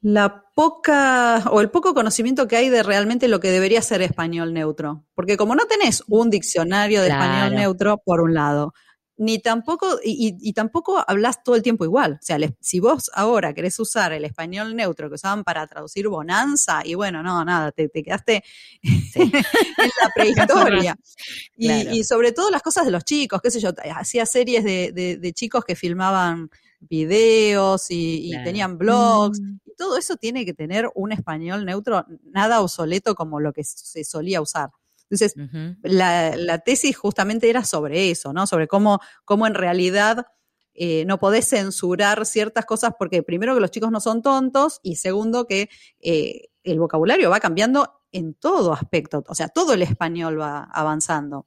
la, 0.00 0.44
poca 0.54 1.44
o 1.50 1.60
el 1.60 1.70
poco 1.70 1.94
conocimiento 1.94 2.48
que 2.48 2.56
hay 2.56 2.68
de 2.68 2.82
realmente 2.82 3.28
lo 3.28 3.38
que 3.38 3.50
debería 3.50 3.80
ser 3.80 4.02
español 4.02 4.52
neutro. 4.52 5.04
Porque 5.14 5.36
como 5.36 5.54
no 5.54 5.66
tenés 5.66 6.02
un 6.08 6.30
diccionario 6.30 7.02
de 7.02 7.08
español 7.08 7.54
neutro, 7.54 7.98
por 8.04 8.20
un 8.20 8.34
lado, 8.34 8.74
ni 9.18 9.40
tampoco, 9.40 9.98
y, 10.02 10.52
tampoco 10.52 11.04
hablas 11.06 11.42
todo 11.42 11.56
el 11.56 11.62
tiempo 11.62 11.84
igual. 11.84 12.12
O 12.12 12.24
sea, 12.24 12.38
si 12.60 12.78
vos 12.78 13.10
ahora 13.14 13.52
querés 13.52 13.78
usar 13.80 14.12
el 14.12 14.24
español 14.24 14.76
neutro 14.76 15.08
que 15.08 15.16
usaban 15.16 15.42
para 15.42 15.66
traducir 15.66 16.08
bonanza, 16.08 16.82
y 16.84 16.94
bueno, 16.94 17.20
no, 17.22 17.44
nada, 17.44 17.72
te, 17.72 17.90
quedaste 17.90 18.44
en 18.82 19.32
la 19.32 20.12
prehistoria. 20.14 20.96
y, 21.56 22.04
sobre 22.04 22.30
todo 22.30 22.50
las 22.50 22.62
cosas 22.62 22.84
de 22.84 22.92
los 22.92 23.04
chicos, 23.04 23.42
qué 23.42 23.50
sé 23.50 23.58
yo, 23.58 23.70
hacía 23.92 24.24
series 24.24 24.62
de, 24.62 25.32
chicos 25.34 25.64
que 25.64 25.74
filmaban 25.74 26.48
videos 26.78 27.86
y, 27.90 28.30
tenían 28.44 28.78
blogs. 28.78 29.40
Mm. 29.40 29.58
Y 29.66 29.74
todo 29.74 29.98
eso 29.98 30.16
tiene 30.16 30.44
que 30.44 30.54
tener 30.54 30.88
un 30.94 31.10
español 31.10 31.64
neutro, 31.64 32.06
nada 32.22 32.60
obsoleto 32.60 33.16
como 33.16 33.40
lo 33.40 33.52
que 33.52 33.64
se 33.64 34.04
solía 34.04 34.40
usar. 34.40 34.70
Entonces, 35.10 35.34
la, 35.82 36.58
tesis 36.58 36.96
justamente 36.96 37.48
era 37.48 37.64
sobre 37.64 38.10
eso, 38.10 38.32
¿no? 38.32 38.46
Sobre 38.46 38.68
cómo, 38.68 39.00
cómo 39.24 39.46
en 39.46 39.54
realidad 39.54 40.26
eh, 40.74 41.04
no 41.06 41.18
podés 41.18 41.48
censurar 41.48 42.24
ciertas 42.26 42.64
cosas 42.64 42.92
porque 42.98 43.22
primero 43.22 43.54
que 43.54 43.60
los 43.60 43.70
chicos 43.70 43.90
no 43.90 44.00
son 44.00 44.22
tontos 44.22 44.80
y 44.82 44.96
segundo 44.96 45.46
que 45.46 45.68
eh, 45.98 46.50
el 46.62 46.78
vocabulario 46.78 47.30
va 47.30 47.40
cambiando 47.40 48.02
en 48.12 48.34
todo 48.34 48.72
aspecto, 48.72 49.24
o 49.26 49.34
sea, 49.34 49.48
todo 49.48 49.72
el 49.72 49.82
español 49.82 50.40
va 50.40 50.68
avanzando. 50.72 51.46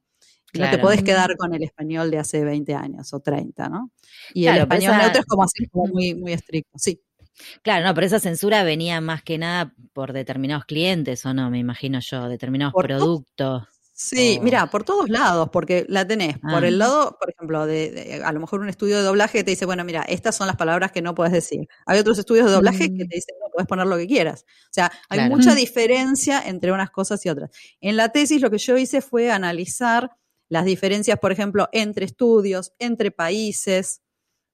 No 0.53 0.69
te 0.69 0.79
podés 0.79 1.01
quedar 1.01 1.37
con 1.37 1.53
el 1.53 1.63
español 1.63 2.11
de 2.11 2.17
hace 2.17 2.43
20 2.43 2.75
años 2.75 3.13
o 3.13 3.21
30, 3.21 3.69
¿no? 3.69 3.91
Y 4.33 4.47
el 4.47 4.57
español 4.57 4.97
neutro 4.97 5.21
es 5.21 5.25
como 5.25 5.43
así, 5.43 5.65
como 5.67 5.87
muy, 5.93 6.13
muy 6.13 6.33
estricto, 6.33 6.77
sí. 6.77 7.01
Claro, 7.63 7.85
no, 7.85 7.93
pero 7.93 8.07
esa 8.07 8.19
censura 8.19 8.63
venía 8.63 9.01
más 9.01 9.23
que 9.23 9.37
nada 9.37 9.73
por 9.93 10.13
determinados 10.13 10.65
clientes, 10.65 11.25
¿o 11.25 11.33
no? 11.33 11.49
Me 11.49 11.59
imagino 11.59 11.99
yo, 11.99 12.27
determinados 12.29 12.73
productos. 12.75 13.63
Sí, 14.03 14.39
mira, 14.41 14.65
por 14.71 14.83
todos 14.83 15.09
lados, 15.09 15.49
porque 15.51 15.85
la 15.87 16.07
tenés 16.07 16.39
por 16.39 16.65
el 16.65 16.81
ah. 16.81 16.85
lado, 16.85 17.17
por 17.19 17.29
ejemplo, 17.29 17.67
de, 17.67 18.21
a 18.25 18.31
lo 18.31 18.39
mejor 18.39 18.61
un 18.61 18.67
estudio 18.67 18.97
de 18.97 19.03
doblaje 19.03 19.37
que 19.39 19.43
te 19.43 19.51
dice, 19.51 19.67
bueno, 19.67 19.83
mira, 19.83 20.01
estas 20.01 20.35
son 20.35 20.47
las 20.47 20.55
palabras 20.55 20.91
que 20.91 21.03
no 21.03 21.13
puedes 21.13 21.31
decir. 21.31 21.67
Hay 21.85 21.99
otros 21.99 22.17
estudios 22.17 22.47
de 22.47 22.53
doblaje 22.53 22.87
que 22.87 23.05
mm. 23.05 23.07
te 23.09 23.15
dicen, 23.15 23.35
no, 23.39 23.51
puedes 23.53 23.67
poner 23.67 23.85
lo 23.85 23.97
que 23.97 24.07
quieras. 24.07 24.45
O 24.47 24.73
sea, 24.73 24.91
hay 25.07 25.29
mucha 25.29 25.53
diferencia 25.55 26.41
entre 26.43 26.71
unas 26.71 26.89
cosas 26.89 27.23
y 27.27 27.29
otras. 27.29 27.51
En 27.79 27.95
la 27.95 28.09
tesis 28.09 28.41
lo 28.41 28.49
que 28.49 28.57
yo 28.57 28.75
hice 28.75 29.01
fue 29.01 29.31
analizar 29.31 30.09
las 30.49 30.65
diferencias, 30.65 31.19
por 31.19 31.31
ejemplo, 31.31 31.69
entre 31.71 32.05
estudios, 32.05 32.73
entre 32.79 33.11
países, 33.11 34.01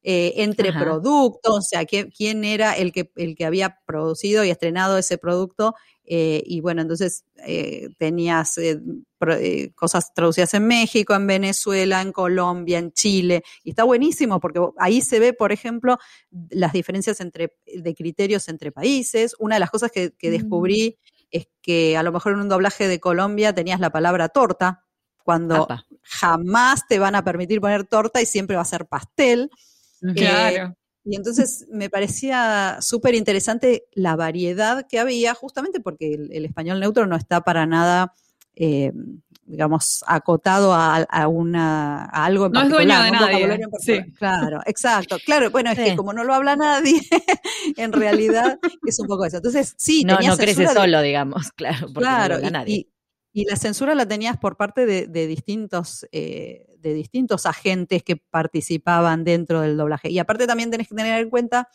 eh, 0.04 0.44
entre 0.44 0.72
productos, 0.72 1.58
o 1.58 1.62
sea, 1.62 1.86
quién 1.86 2.46
era 2.46 2.74
el 2.74 2.92
que, 2.92 3.12
el 3.16 3.36
que 3.36 3.46
había 3.46 3.80
producido 3.86 4.44
y 4.44 4.50
estrenado 4.50 4.98
ese 4.98 5.18
producto. 5.18 5.76
Eh, 6.06 6.42
y 6.46 6.62
bueno, 6.62 6.82
entonces 6.82 7.26
eh, 7.46 7.90
tenías 7.98 8.58
cosas 9.76 10.14
traducidas 10.14 10.54
en 10.54 10.66
México, 10.66 11.14
en 11.14 11.28
Venezuela, 11.28 12.02
en 12.02 12.14
Colombia, 12.14 12.80
en 12.80 12.94
Chile. 12.94 13.44
Y 13.64 13.72
está 13.72 13.84
buenísimo 13.84 14.40
porque 14.40 14.62
ahí 14.78 15.02
se 15.02 15.20
ve, 15.20 15.34
por 15.34 15.52
ejemplo, 15.52 15.98
las 16.50 16.72
diferencias 16.72 17.20
entre, 17.20 17.58
de 17.66 17.94
criterios 17.94 18.48
entre 18.48 18.72
países. 18.72 19.36
Una 19.40 19.56
de 19.56 19.60
las 19.60 19.72
cosas 19.72 19.92
que, 19.92 20.14
mm. 20.22 20.30
descubrí 20.30 20.98
es 21.32 21.50
que 21.62 21.98
a 21.98 22.04
lo 22.04 22.14
mejor 22.14 22.32
en 22.34 22.40
un 22.40 22.50
doblaje 22.50 22.88
de 22.88 23.02
Colombia 23.02 23.54
tenías 23.54 23.82
la 23.82 23.90
palabra 23.90 24.30
torta, 24.30 24.86
cuando 25.28 25.68
jamás 26.04 26.88
te 26.88 27.00
van 27.00 27.14
a 27.16 27.26
permitir 27.26 27.60
poner 27.60 27.84
torta 27.84 28.22
y 28.22 28.26
siempre 28.26 28.56
va 28.56 28.62
a 28.62 28.66
ser 28.66 28.86
pastel. 28.86 29.52
Claro. 30.16 30.76
y 31.04 31.16
entonces 31.16 31.66
me 31.72 31.90
parecía 31.90 32.78
súper 32.82 33.16
interesante 33.16 33.86
la 33.94 34.16
variedad 34.16 34.86
que 34.88 35.00
había, 35.00 35.34
justamente 35.34 35.80
porque 35.80 36.14
el, 36.14 36.46
español 36.46 36.80
neutro 36.80 37.08
no 37.08 37.16
está 37.16 37.42
para 37.42 37.66
nada, 37.66 38.14
eh, 38.56 38.92
digamos, 39.48 40.04
acotado 40.06 40.74
a, 40.74 41.28
una, 41.28 42.04
algo 42.06 42.48
en 42.48 42.52
no 42.52 42.60
particular. 42.60 42.88
No 42.88 43.16
es 43.16 43.32
dueño 43.32 43.50
de 43.50 43.58
nadie. 43.58 43.68
Sí. 43.80 44.12
Claro, 44.14 44.60
exacto. 44.66 45.18
Claro, 45.26 45.50
bueno, 45.50 45.72
es 45.72 45.80
que 45.80 45.96
como 45.96 46.12
no 46.12 46.24
lo 46.24 46.34
habla 46.34 46.56
nadie, 46.56 47.00
en 47.78 47.94
realidad 47.94 48.60
es 48.86 49.00
un 49.00 49.08
poco 49.08 49.26
eso. 49.26 49.38
Entonces, 49.38 49.74
sí, 49.78 50.04
no, 50.04 50.20
no 50.20 50.38
crece 50.38 50.68
solo, 50.68 51.02
digamos, 51.02 51.52
claro, 51.56 51.88
porque 51.88 52.02
claro, 52.02 52.36
no 52.36 52.42
lo 52.42 52.48
habla 52.48 52.60
nadie. 52.60 52.90
Y 53.38 53.46
la 53.46 53.56
censura 53.56 53.94
la 53.94 54.08
tenías 54.08 54.38
por 54.38 54.58
parte 54.58 54.86
de, 54.88 55.28
distintos, 55.28 56.08
eh, 56.12 56.66
de 56.80 56.94
distintos 56.94 57.46
agentes 57.46 58.04
que 58.04 58.18
participaban 58.18 59.24
dentro 59.24 59.62
del 59.62 59.78
doblaje. 59.78 60.10
Y 60.10 60.20
aparte 60.20 60.48
también 60.48 60.72
tenés 60.72 60.88
que 60.88 60.96
tener 60.96 61.22
en 61.22 61.30
cuenta 61.30 61.70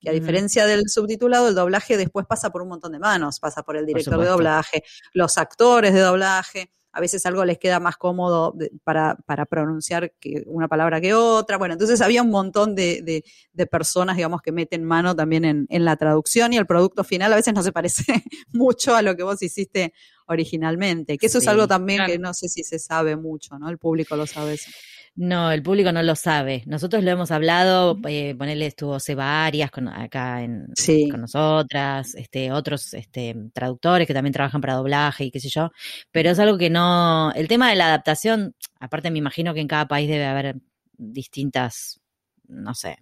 que 0.00 0.10
a 0.10 0.12
diferencia 0.12 0.66
del 0.66 0.88
subtitulado, 0.88 1.48
el 1.48 1.54
doblaje 1.54 1.96
después 1.96 2.26
pasa 2.26 2.50
por 2.50 2.62
un 2.62 2.68
montón 2.68 2.92
de 2.92 2.98
manos, 2.98 3.40
pasa 3.40 3.62
por 3.62 3.76
el 3.76 3.86
director 3.86 4.18
de 4.18 4.26
doblaje, 4.26 4.84
los 5.12 5.38
actores 5.38 5.92
de 5.94 6.00
doblaje, 6.00 6.72
a 6.98 7.00
veces 7.00 7.24
algo 7.26 7.44
les 7.44 7.58
queda 7.58 7.78
más 7.78 7.96
cómodo 7.96 8.56
para, 8.82 9.14
para, 9.24 9.46
pronunciar 9.46 10.12
que 10.18 10.42
una 10.46 10.66
palabra 10.66 11.00
que 11.00 11.14
otra. 11.14 11.56
Bueno, 11.56 11.74
entonces 11.74 12.00
había 12.00 12.22
un 12.24 12.30
montón 12.30 12.74
de, 12.74 13.22
de, 13.52 13.66
personas, 13.66 14.16
digamos, 14.16 14.42
que 14.42 14.50
meten 14.50 14.82
mano 14.82 15.14
también 15.14 15.44
en, 15.44 15.66
en, 15.70 15.84
la 15.84 15.96
traducción 15.96 16.52
y 16.52 16.56
el 16.56 16.66
producto 16.66 17.04
final 17.04 17.32
a 17.32 17.36
veces 17.36 17.54
no 17.54 17.62
se 17.62 17.70
parece 17.70 18.02
mucho 18.52 18.96
a 18.96 19.02
lo 19.02 19.14
que 19.14 19.22
vos 19.22 19.40
hiciste 19.40 19.94
originalmente, 20.26 21.18
que 21.18 21.26
eso 21.26 21.38
es 21.38 21.46
algo 21.46 21.68
también 21.68 22.04
que 22.04 22.18
no 22.18 22.34
sé 22.34 22.48
si 22.48 22.64
se 22.64 22.80
sabe 22.80 23.14
mucho, 23.14 23.60
¿no? 23.60 23.70
El 23.70 23.78
público 23.78 24.16
lo 24.16 24.26
sabe 24.26 24.54
eso. 24.54 24.72
No, 25.20 25.50
el 25.50 25.64
público 25.64 25.90
no 25.90 26.00
lo 26.04 26.14
sabe. 26.14 26.62
Nosotros 26.66 27.02
lo 27.02 27.10
hemos 27.10 27.32
hablado, 27.32 27.98
eh, 28.06 28.36
ponerle 28.36 28.66
estuvo 28.66 29.00
Seba 29.00 29.44
Arias 29.44 29.68
con, 29.68 29.88
acá 29.88 30.44
en, 30.44 30.68
con 31.10 31.22
nosotras, 31.22 32.14
este, 32.14 32.52
otros 32.52 32.94
este, 32.94 33.34
traductores 33.52 34.06
que 34.06 34.14
también 34.14 34.32
trabajan 34.32 34.60
para 34.60 34.74
doblaje 34.74 35.24
y 35.24 35.32
qué 35.32 35.40
sé 35.40 35.48
yo, 35.48 35.72
pero 36.12 36.30
es 36.30 36.38
algo 36.38 36.56
que 36.56 36.70
no, 36.70 37.32
el 37.32 37.48
tema 37.48 37.68
de 37.68 37.74
la 37.74 37.86
adaptación, 37.86 38.54
aparte 38.78 39.10
me 39.10 39.18
imagino 39.18 39.54
que 39.54 39.60
en 39.60 39.66
cada 39.66 39.88
país 39.88 40.08
debe 40.08 40.24
haber 40.24 40.54
distintas, 40.96 42.00
no 42.46 42.76
sé, 42.76 42.98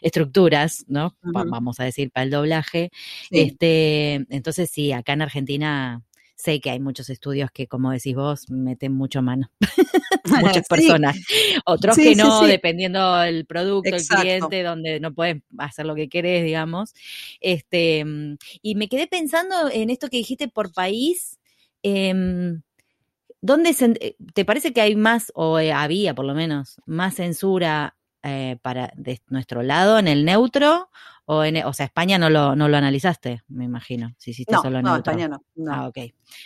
estructuras, 0.00 0.86
¿no? 0.88 1.18
Vamos 1.20 1.80
a 1.80 1.84
decir, 1.84 2.10
para 2.10 2.24
el 2.24 2.30
doblaje. 2.30 2.90
Este, 3.30 4.24
entonces 4.30 4.70
sí, 4.70 4.92
acá 4.92 5.12
en 5.12 5.22
Argentina 5.22 6.02
sé 6.38 6.60
que 6.60 6.70
hay 6.70 6.80
muchos 6.80 7.10
estudios 7.10 7.50
que, 7.50 7.66
como 7.66 7.90
decís 7.90 8.14
vos, 8.14 8.48
meten 8.48 8.92
mucho 8.92 9.20
mano. 9.20 9.50
Muchas 10.42 10.68
personas. 10.68 11.16
Otros 11.64 11.96
que 11.96 12.14
no, 12.14 12.42
dependiendo 12.46 13.16
del 13.16 13.46
producto, 13.46 13.96
el 13.96 14.06
cliente, 14.06 14.62
donde 14.62 15.00
no 15.00 15.14
puedes 15.14 15.42
hacer 15.56 15.86
lo 15.86 15.94
que 15.94 16.08
querés, 16.08 16.44
digamos. 16.44 16.92
Este, 17.40 18.04
y 18.62 18.74
me 18.74 18.88
quedé 18.88 19.06
pensando 19.06 19.70
en 19.72 19.88
esto 19.90 20.08
que 20.08 20.18
dijiste 20.18 20.48
por 20.48 20.72
país. 20.72 21.38
Eh, 21.82 22.12
¿Dónde 23.40 23.74
eh, 24.00 24.16
te 24.34 24.44
parece 24.44 24.72
que 24.72 24.80
hay 24.80 24.96
más, 24.96 25.30
o 25.34 25.58
eh, 25.58 25.72
había 25.72 26.14
por 26.14 26.24
lo 26.24 26.34
menos, 26.34 26.80
más 26.86 27.14
censura 27.16 27.96
eh, 28.22 28.56
para 28.62 28.92
de 28.96 29.20
nuestro 29.28 29.62
lado 29.62 29.98
en 29.98 30.08
el 30.08 30.24
neutro 30.24 30.90
o, 31.30 31.44
en, 31.44 31.58
o 31.66 31.74
sea, 31.74 31.84
España 31.84 32.16
no 32.16 32.30
lo, 32.30 32.56
no 32.56 32.68
lo 32.68 32.76
analizaste, 32.78 33.42
me 33.48 33.66
imagino, 33.66 34.14
si 34.16 34.30
hiciste 34.30 34.54
solo 34.62 34.80
No, 34.80 34.96
España 34.96 35.28
no, 35.28 35.42
Ah, 35.70 35.86
ok. 35.86 35.98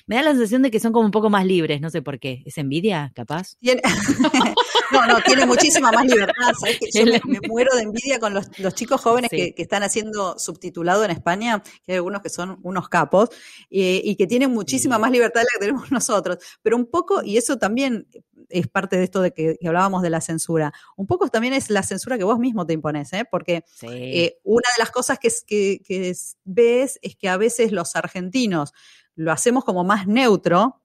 Me 0.07 0.17
da 0.17 0.23
la 0.23 0.33
sensación 0.33 0.63
de 0.63 0.73
que 0.73 0.81
son 0.81 0.93
como 0.93 1.07
un 1.07 1.13
poco 1.13 1.31
más 1.31 1.47
libres, 1.47 1.81
no 1.81 1.89
sé 1.89 2.03
por 2.03 2.19
qué. 2.19 2.43
¿Es 2.47 2.59
envidia, 2.59 3.13
capaz? 3.15 3.57
no, 3.63 5.07
no, 5.07 5.21
tiene 5.25 5.47
muchísima 5.47 5.93
más 5.93 6.05
libertad. 6.05 6.53
Yo 6.93 7.07
me, 7.07 7.21
muero 7.49 7.77
de 7.77 7.83
envidia 7.83 8.19
con 8.19 8.35
los, 8.35 8.49
chicos 8.75 9.01
jóvenes 9.01 9.31
que, 9.31 9.55
están 9.57 9.85
haciendo 9.85 10.37
subtitulado 10.37 11.05
en 11.05 11.13
España, 11.13 11.63
que 11.85 11.93
hay 11.93 11.97
algunos 11.97 12.21
que 12.21 12.29
son 12.29 12.59
unos 12.65 12.89
capos, 12.89 13.29
y 13.71 14.17
que 14.17 14.27
tienen 14.27 14.51
muchísima 14.51 14.99
más 14.99 15.13
libertad 15.13 15.43
de 15.43 15.45
la 15.45 15.51
que 15.53 15.67
tenemos 15.67 15.91
nosotros. 15.93 16.39
Pero 16.61 16.77
un 16.77 16.87
poco, 16.87 17.23
y 17.23 17.37
eso 17.37 17.57
también 17.57 18.09
es 18.53 18.69
parte 18.69 18.97
de 18.97 19.05
esto 19.05 19.21
de 19.21 19.33
que, 19.33 19.59
hablábamos 19.67 20.03
de 20.03 20.11
la 20.11 20.21
censura. 20.21 20.73
Un 20.97 21.07
poco 21.07 21.29
también 21.29 21.55
es 21.55 21.71
la 21.71 21.83
censura 21.83 22.19
que 22.19 22.25
vos 22.25 22.39
mismo 22.39 22.67
te 22.67 22.75
impones, 22.75 23.13
¿eh? 23.13 23.25
porque 23.31 23.65
eh, 23.83 24.39
una 24.45 24.69
de 24.77 24.83
las 24.83 24.91
cosas 24.91 25.19
que, 25.19 25.31
que, 25.47 26.15
ves 26.45 26.99
es 27.03 27.17
que 27.17 27.29
a 27.29 27.37
veces 27.37 27.73
los 27.73 27.97
argentinos 27.97 28.73
lo 29.15 29.33
hacemos 29.33 29.65
como 29.65 29.85
más 29.85 30.07
neutro, 30.07 30.81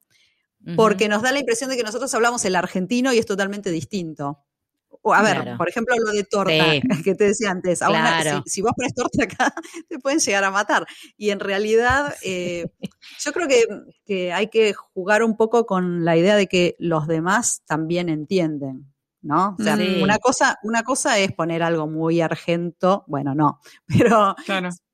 porque 0.75 1.07
nos 1.07 1.21
da 1.21 1.31
la 1.31 1.39
impresión 1.39 1.69
de 1.69 1.77
que 1.77 1.83
nosotros 1.83 2.13
hablamos 2.13 2.43
el 2.43 2.55
argentino 2.55 3.13
y 3.13 3.19
es 3.19 3.25
totalmente 3.25 3.71
distinto 3.71 4.43
a 5.13 5.21
ver, 5.21 5.57
por 5.57 5.69
ejemplo, 5.69 5.95
lo 5.97 6.11
de 6.11 6.23
torta 6.23 6.51
que 7.03 7.15
te 7.15 7.25
decía 7.25 7.51
antes. 7.51 7.79
si, 8.45 8.61
vos 8.61 8.71
pones 8.75 8.93
torta 8.93 9.23
acá, 9.23 9.53
te 9.89 9.99
pueden 9.99 10.19
llegar 10.19 10.43
a 10.43 10.51
matar. 10.51 10.85
Y 11.17 11.29
en 11.29 11.39
realidad, 11.39 12.15
eh, 12.23 12.67
yo 13.23 13.33
creo 13.33 13.47
que, 14.05 14.31
hay 14.31 14.47
que 14.47 14.73
jugar 14.73 15.23
un 15.23 15.37
poco 15.37 15.65
con 15.65 16.05
la 16.05 16.17
idea 16.17 16.35
de 16.35 16.47
que 16.47 16.75
los 16.79 17.07
demás 17.07 17.61
también 17.65 18.09
entienden. 18.09 18.93
¿No? 19.27 19.57
O 19.59 19.61
sea, 19.61 19.77
una, 20.01 20.19
cosa, 20.19 20.57
una 20.63 20.83
cosa 20.83 21.19
es 21.19 21.33
poner 21.33 21.61
algo 21.61 21.85
muy 21.85 22.21
argento, 22.21 23.03
bueno, 23.07 23.35
no, 23.35 23.59
pero, 23.87 24.35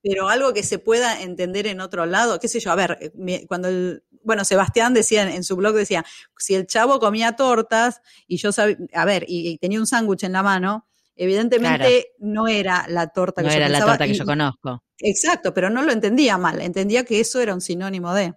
pero 0.02 0.28
algo 0.28 0.54
que 0.54 0.64
se 0.64 0.80
pueda 0.80 1.22
entender 1.22 1.68
en 1.68 1.80
otro 1.82 2.08
lado, 2.08 2.40
qué 2.40 2.48
sé 2.48 2.60
yo, 2.60 2.72
a 2.72 2.76
ver, 2.76 3.14
cuando 3.48 3.68
el, 3.68 4.04
bueno, 4.24 4.44
Sebastián 4.44 4.96
decía 4.96 5.30
en, 5.30 5.44
su 5.44 5.56
blog, 5.56 5.76
decía, 5.76 6.04
si 6.38 6.56
el 6.56 6.66
chavo 6.66 7.00
comía 7.00 7.36
tortas 7.36 8.02
y 8.28 8.38
yo 8.38 8.52
sabía, 8.52 8.78
a 8.94 9.06
ver, 9.06 9.24
y, 9.28 9.60
tenía 9.60 9.80
un 9.80 9.86
sándwich 9.86 10.24
en 10.24 10.32
la 10.32 10.42
mano, 10.42 10.88
evidentemente 11.16 12.14
no 12.18 12.48
era 12.48 12.86
la 12.88 13.10
torta 13.10 13.44
que 13.44 13.50
no 13.50 13.54
era 13.54 13.70
la 13.70 13.86
torta 13.86 14.08
que 14.08 14.16
yo 14.16 14.26
conozco. 14.26 14.84
Exacto, 14.98 15.54
pero 15.54 15.70
no 15.70 15.84
lo 15.84 15.92
entendía 15.92 16.40
mal, 16.40 16.60
entendía 16.60 17.04
que 17.04 17.20
eso 17.20 17.40
era 17.40 17.54
un 17.54 17.62
sinónimo 17.62 18.16
de. 18.16 18.34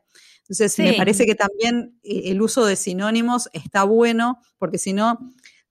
Entonces, 0.49 0.79
me 0.79 0.93
parece 0.93 1.27
que 1.27 1.35
también 1.35 1.99
eh, 2.05 2.23
el 2.27 2.41
uso 2.41 2.65
de 2.65 2.77
sinónimos 2.77 3.49
está 3.53 3.83
bueno, 3.83 4.41
porque 4.59 4.79
si 4.79 4.93
no, 4.93 5.19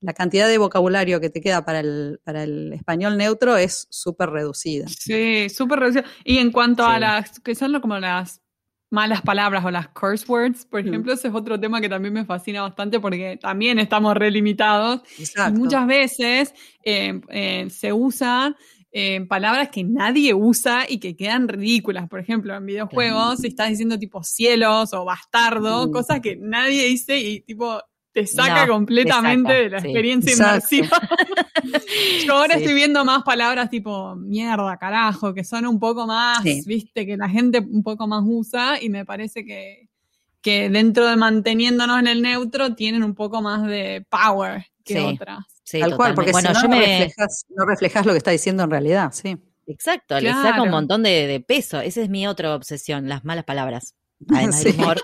la 0.05 0.13
cantidad 0.13 0.47
de 0.47 0.59
vocabulario 0.59 1.19
que 1.19 1.31
te 1.31 1.41
queda 1.41 1.65
para 1.65 1.79
el, 1.79 2.19
para 2.23 2.43
el 2.43 2.71
español 2.73 3.17
neutro 3.17 3.57
es 3.57 3.87
súper 3.89 4.29
reducida. 4.29 4.87
Sí, 4.87 5.49
súper 5.49 5.79
reducida. 5.79 6.05
Y 6.23 6.37
en 6.37 6.51
cuanto 6.51 6.85
a 6.85 6.99
las, 6.99 7.39
que 7.39 7.55
son 7.55 7.79
como 7.81 7.97
las 7.97 8.41
malas 8.91 9.23
palabras 9.23 9.65
o 9.65 9.71
las 9.71 9.87
curse 9.89 10.25
words, 10.27 10.65
por 10.65 10.83
mm. 10.83 10.87
ejemplo, 10.87 11.13
ese 11.13 11.29
es 11.29 11.33
otro 11.33 11.59
tema 11.59 11.81
que 11.81 11.89
también 11.89 12.13
me 12.13 12.23
fascina 12.23 12.61
bastante 12.61 12.99
porque 12.99 13.39
también 13.41 13.79
estamos 13.79 14.15
relimitados. 14.15 15.01
Y 15.17 15.51
muchas 15.53 15.87
veces 15.87 16.53
eh, 16.83 17.19
eh, 17.29 17.67
se 17.71 17.91
usan 17.91 18.55
eh, 18.91 19.25
palabras 19.25 19.69
que 19.69 19.83
nadie 19.83 20.35
usa 20.35 20.85
y 20.87 20.99
que 20.99 21.15
quedan 21.15 21.47
ridículas. 21.47 22.07
Por 22.07 22.19
ejemplo, 22.19 22.55
en 22.55 22.63
videojuegos, 22.63 23.39
si 23.39 23.47
estás 23.47 23.69
diciendo 23.69 23.97
tipo 23.97 24.23
cielos 24.23 24.93
o 24.93 25.03
bastardo, 25.03 25.87
mm. 25.87 25.91
cosas 25.91 26.21
que 26.21 26.35
nadie 26.35 26.85
dice 26.85 27.17
y 27.17 27.41
tipo 27.41 27.81
te 28.15 28.25
saca 28.25 28.65
completamente 28.65 29.51
de 29.51 29.69
la 29.69 29.79
experiencia 29.79 30.31
inmersiva. 30.31 31.01
Yo 32.25 32.33
ahora 32.33 32.55
estoy 32.55 32.73
viendo 32.73 33.03
más 33.03 33.23
palabras 33.23 33.69
tipo 33.69 34.15
mierda, 34.15 34.77
carajo, 34.77 35.33
que 35.33 35.43
son 35.43 35.67
un 35.67 35.81
poco 35.81 36.07
más, 36.07 36.41
viste, 36.65 37.05
que 37.05 37.17
la 37.17 37.27
gente 37.27 37.59
un 37.59 37.83
poco 37.83 38.07
más 38.07 38.23
usa 38.25 38.81
y 38.81 38.89
me 38.89 39.03
parece 39.03 39.43
que, 39.43 39.89
que 40.41 40.69
dentro 40.69 41.05
de 41.07 41.17
manteniéndonos 41.17 41.99
en 41.99 42.07
el 42.07 42.21
neutro 42.21 42.73
tienen 42.73 43.03
un 43.03 43.15
poco 43.15 43.41
más 43.41 43.67
de 43.67 44.05
power 44.09 44.65
que 44.85 45.01
otras. 45.01 45.39
Tal 45.69 45.97
cual, 45.97 46.13
porque 46.13 46.31
bueno, 46.31 46.55
si 46.55 46.67
no, 46.67 46.73
no, 46.73 47.65
reflejas, 47.65 48.05
lo 48.05 48.13
que 48.13 48.17
está 48.17 48.31
diciendo 48.31 48.63
en 48.63 48.71
realidad, 48.71 49.11
sí. 49.11 49.35
Exacto, 49.67 50.17
le 50.21 50.31
saca 50.31 50.61
un 50.61 50.71
montón 50.71 51.03
de, 51.03 51.27
de 51.27 51.41
peso. 51.41 51.81
Esa 51.81 52.01
es 52.01 52.07
mi 52.07 52.27
otra 52.27 52.55
obsesión, 52.55 53.09
las 53.09 53.25
malas 53.25 53.43
palabras 53.43 53.93
además 54.29 54.63
del 54.63 54.75
humor, 54.75 55.01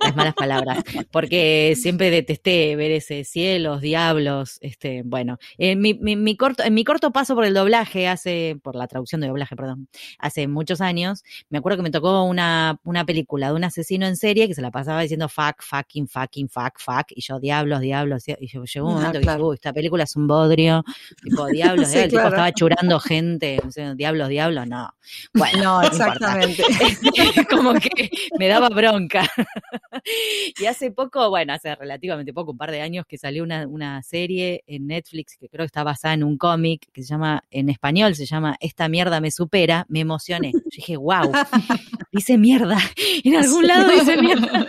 las 0.00 0.16
malas 0.16 0.34
palabras, 0.34 0.84
porque 1.10 1.74
siempre 1.76 2.10
detesté 2.10 2.76
ver 2.76 2.92
ese 2.92 3.24
cielos, 3.24 3.80
diablos, 3.80 4.58
este, 4.60 5.02
bueno, 5.04 5.38
en 5.58 5.80
mi, 5.80 5.94
mi, 5.94 6.36
corto, 6.36 6.62
en 6.62 6.74
mi 6.74 6.84
corto 6.84 7.12
paso 7.12 7.34
por 7.34 7.44
el 7.44 7.54
doblaje 7.54 8.08
hace, 8.08 8.58
por 8.62 8.76
la 8.76 8.86
traducción 8.86 9.20
de 9.20 9.28
doblaje, 9.28 9.56
perdón, 9.56 9.88
hace 10.18 10.46
muchos 10.46 10.80
años, 10.80 11.24
me 11.50 11.58
acuerdo 11.58 11.78
que 11.78 11.82
me 11.82 11.90
tocó 11.90 12.22
una, 12.24 12.78
una 12.84 13.04
película 13.04 13.48
de 13.48 13.54
un 13.54 13.64
asesino 13.64 14.06
en 14.06 14.16
serie 14.16 14.46
que 14.46 14.54
se 14.54 14.62
la 14.62 14.70
pasaba 14.70 15.00
diciendo 15.02 15.28
fuck, 15.28 15.62
fucking, 15.62 16.08
fucking, 16.08 16.48
fuck, 16.48 16.78
fuck, 16.78 17.06
y 17.10 17.20
yo 17.20 17.40
diablos, 17.40 17.80
diablos, 17.80 18.24
y 18.28 18.46
yo 18.46 18.64
llegó 18.64 18.86
un 18.86 18.92
ah, 18.92 18.96
momento 18.96 19.20
que 19.20 19.26
dije, 19.26 19.42
uy, 19.42 19.54
esta 19.54 19.72
película 19.72 20.04
es 20.04 20.16
un 20.16 20.26
bodrio, 20.26 20.84
tipo 21.22 21.46
diablos, 21.46 21.92
el 21.94 22.10
tipo 22.10 22.22
estaba 22.22 22.52
churando 22.52 23.00
gente, 23.00 23.60
diablos, 23.96 24.28
diablos, 24.28 24.66
no. 24.66 24.94
Bueno, 25.34 25.64
no, 25.64 25.82
exactamente. 25.82 26.62
Como 27.50 27.74
que 27.74 28.10
me 28.38 28.43
daba 28.48 28.68
bronca. 28.68 29.28
y 30.58 30.66
hace 30.66 30.90
poco, 30.90 31.30
bueno, 31.30 31.52
hace 31.52 31.74
relativamente 31.74 32.32
poco, 32.32 32.52
un 32.52 32.58
par 32.58 32.70
de 32.70 32.80
años, 32.80 33.06
que 33.06 33.18
salió 33.18 33.42
una, 33.42 33.66
una 33.66 34.02
serie 34.02 34.64
en 34.66 34.86
Netflix 34.86 35.36
que 35.38 35.48
creo 35.48 35.62
que 35.62 35.66
está 35.66 35.84
basada 35.84 36.14
en 36.14 36.24
un 36.24 36.38
cómic 36.38 36.88
que 36.92 37.02
se 37.02 37.08
llama, 37.08 37.42
en 37.50 37.68
español 37.68 38.14
se 38.14 38.26
llama 38.26 38.56
Esta 38.60 38.88
mierda 38.88 39.20
me 39.20 39.30
supera, 39.30 39.86
me 39.88 40.00
emocioné. 40.00 40.52
Yo 40.52 40.60
dije, 40.70 40.96
wow, 40.96 41.32
dice 42.12 42.38
mierda, 42.38 42.78
en 43.24 43.36
algún 43.36 43.66
lado 43.66 43.88
dice 43.90 44.16
mierda. 44.16 44.68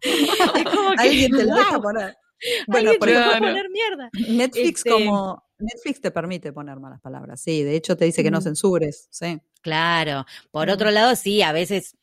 es 0.02 0.64
como 0.64 0.90
que, 0.90 1.02
Alguien 1.02 1.30
te 1.32 1.44
lo 1.44 1.54
deja 1.54 1.80
poner. 1.80 2.16
Bueno, 2.66 2.92
por 2.98 3.08
poner 3.08 3.70
mierda. 3.70 4.10
Netflix 4.28 4.86
este, 4.86 4.90
como 4.90 5.42
Netflix 5.58 6.00
te 6.00 6.10
permite 6.10 6.52
poner 6.52 6.78
malas 6.78 7.00
palabras, 7.00 7.40
sí, 7.40 7.64
de 7.64 7.74
hecho 7.74 7.96
te 7.96 8.04
dice 8.04 8.22
que 8.22 8.30
no 8.30 8.40
censures, 8.40 9.08
sí. 9.10 9.40
Claro, 9.60 10.24
por 10.52 10.70
otro 10.70 10.90
lado, 10.92 11.16
sí, 11.16 11.42
a 11.42 11.52
veces 11.52 11.96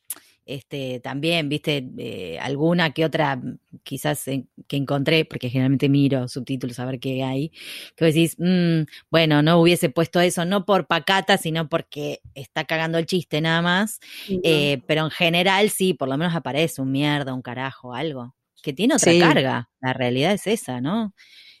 este, 0.46 1.00
también, 1.00 1.48
viste, 1.48 1.84
eh, 1.98 2.38
alguna 2.40 2.92
que 2.92 3.04
otra, 3.04 3.40
quizás 3.82 4.24
que 4.24 4.76
encontré, 4.76 5.24
porque 5.24 5.50
generalmente 5.50 5.88
miro 5.88 6.28
subtítulos 6.28 6.78
a 6.78 6.84
ver 6.86 7.00
qué 7.00 7.24
hay, 7.24 7.50
que 7.96 8.04
decís, 8.04 8.36
mm, 8.38 8.82
bueno, 9.10 9.42
no 9.42 9.60
hubiese 9.60 9.90
puesto 9.90 10.20
eso, 10.20 10.44
no 10.44 10.64
por 10.64 10.86
pacata, 10.86 11.36
sino 11.36 11.68
porque 11.68 12.20
está 12.34 12.64
cagando 12.64 12.96
el 12.98 13.06
chiste 13.06 13.40
nada 13.40 13.60
más, 13.60 13.98
eh, 14.44 14.80
pero 14.86 15.04
en 15.04 15.10
general 15.10 15.68
sí, 15.70 15.94
por 15.94 16.08
lo 16.08 16.16
menos 16.16 16.34
aparece 16.34 16.80
un 16.80 16.92
mierda, 16.92 17.34
un 17.34 17.42
carajo, 17.42 17.92
algo, 17.92 18.36
que 18.62 18.72
tiene 18.72 18.94
otra 18.94 19.12
carga, 19.18 19.68
la 19.80 19.92
realidad 19.92 20.32
es 20.32 20.46
esa, 20.46 20.80
¿no? 20.80 21.12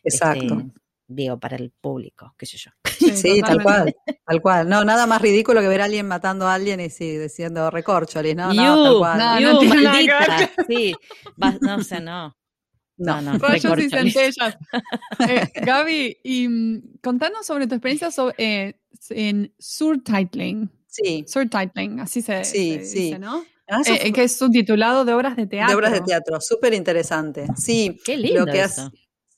Exacto. 0.04 0.44
Este, 0.44 0.70
digo, 1.08 1.40
para 1.40 1.56
el 1.56 1.72
público, 1.72 2.34
qué 2.38 2.46
sé 2.46 2.56
yo. 2.56 2.70
Sí, 2.98 3.40
tal 3.40 3.62
cual, 3.62 3.94
tal 4.26 4.42
cual. 4.42 4.68
No, 4.68 4.84
nada 4.84 5.06
más 5.06 5.20
ridículo 5.20 5.60
que 5.60 5.68
ver 5.68 5.80
a 5.80 5.84
alguien 5.84 6.06
matando 6.06 6.46
a 6.46 6.54
alguien 6.54 6.80
y 6.80 6.90
sí, 6.90 7.16
diciendo 7.16 7.70
recorcholis, 7.70 8.36
¿no? 8.36 8.52
no, 8.52 8.84
tal 8.84 8.98
cual. 8.98 9.18
No, 9.18 9.40
no, 9.40 9.62
no 9.62 9.74
maldita. 9.74 10.50
Sí, 10.68 10.94
no, 11.60 11.82
sé, 11.82 12.00
no. 12.00 12.36
No, 12.98 13.20
no, 13.20 13.38
Rayos 13.38 13.78
y 13.78 13.90
centellas. 13.90 14.56
Eh, 15.28 15.48
Gaby, 15.54 16.18
y 16.24 16.48
mm, 16.48 16.98
contanos 17.02 17.44
sobre 17.44 17.66
tu 17.66 17.74
experiencia 17.74 18.10
sobre, 18.10 18.34
eh, 18.38 18.80
en 19.10 19.54
surtitling. 19.58 20.70
Sí. 20.86 21.24
Surtitling, 21.28 22.00
así 22.00 22.22
se, 22.22 22.44
sí, 22.44 22.80
sí. 22.84 22.98
dice, 23.00 23.18
¿no? 23.18 23.44
Ah, 23.68 23.82
eh, 23.86 24.12
que 24.12 24.24
es 24.24 24.36
subtitulado 24.36 25.04
de 25.04 25.12
obras 25.12 25.36
de 25.36 25.46
teatro. 25.46 25.70
De 25.70 25.76
obras 25.76 25.92
de 25.92 26.00
teatro, 26.00 26.40
súper 26.40 26.72
interesante. 26.72 27.46
Sí, 27.56 28.00
Qué 28.04 28.16
lindo 28.16 28.46
lo 28.46 28.52
que 28.52 28.60
eso. 28.60 28.90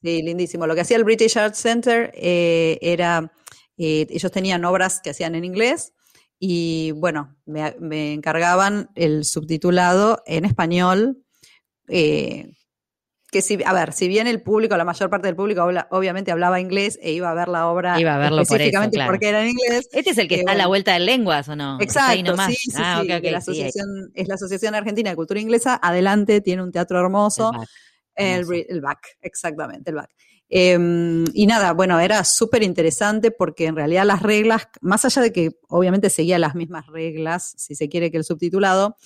Sí, 0.03 0.23
lindísimo. 0.23 0.67
Lo 0.67 0.75
que 0.75 0.83
hacía 0.83 0.97
el 0.97 1.05
British 1.05 1.37
Arts 1.39 1.59
Center 1.59 2.13
eh, 2.15 2.79
era, 2.83 3.33
eh, 3.79 4.07
ellos 4.11 4.33
tenían 4.33 4.65
obras 4.65 5.01
que 5.01 5.11
hacían 5.11 5.35
en 5.35 5.45
inglés 5.45 5.93
y 6.39 6.93
bueno, 6.93 7.37
me, 7.47 8.13
encargaban 8.13 8.91
el 8.95 9.25
subtitulado 9.25 10.23
en 10.27 10.45
español. 10.45 11.25
Eh, 11.89 12.53
que 13.31 13.43
si, 13.43 13.59
a 13.65 13.73
ver, 13.75 13.93
si 13.93 14.09
bien 14.09 14.27
el 14.27 14.41
público, 14.41 14.77
la 14.77 14.85
mayor 14.85 15.11
parte 15.11 15.27
del 15.27 15.37
público 15.37 15.69
obviamente 15.91 16.33
hablaba 16.33 16.61
inglés 16.61 16.99
e 17.03 17.13
iba 17.13 17.31
a 17.31 17.35
ver 17.35 17.49
la 17.49 17.67
obra 17.69 18.01
iba 18.01 18.15
a 18.15 18.19
verlo 18.19 18.41
específicamente 18.41 18.97
por 18.99 19.07
porque 19.07 19.29
era 19.29 19.43
en 19.43 19.51
inglés. 19.51 19.89
Este 19.93 20.11
es 20.11 20.19
el 20.19 20.29
que 20.29 20.37
está 20.37 20.53
a 20.53 20.55
la 20.55 20.67
vuelta 20.67 20.95
de 20.95 21.01
lenguas, 21.01 21.47
¿o 21.49 21.57
no? 21.57 21.79
Exacto, 21.81 22.37
sí, 22.47 22.55
sí, 22.55 22.73
ah, 22.77 23.03
sí. 23.03 23.31
la 23.31 23.39
asociación, 23.39 24.11
es 24.15 24.29
la 24.29 24.35
Asociación 24.35 24.75
Argentina 24.75 25.11
de 25.11 25.17
Cultura 25.17 25.41
Inglesa. 25.41 25.79
Adelante, 25.83 26.41
tiene 26.41 26.63
un 26.63 26.73
teatro 26.73 26.99
hermoso. 26.99 27.53
El, 28.15 28.81
back, 28.81 29.19
exactamente, 29.21 29.91
el 29.91 29.97
back. 29.97 30.11
Em, 30.51 31.25
y 31.35 31.47
nada, 31.47 31.73
bueno, 31.73 32.01
era 32.01 32.25
súper 32.25 32.63
interesante 32.63 33.31
porque 33.31 33.67
en 33.67 33.77
realidad 33.77 34.05
las 34.05 34.23
reglas, 34.23 34.69
más 34.81 35.05
allá 35.05 35.21
de 35.23 35.33
que 35.33 35.51
obviamente 35.69 36.09
seguía 36.09 36.39
las 36.39 36.55
mismas 36.55 36.87
reglas, 36.87 37.55
si 37.57 37.75
se 37.75 37.89
quiere 37.89 38.11
que 38.11 38.17
el 38.17 38.25
subtitulado, 38.25 38.97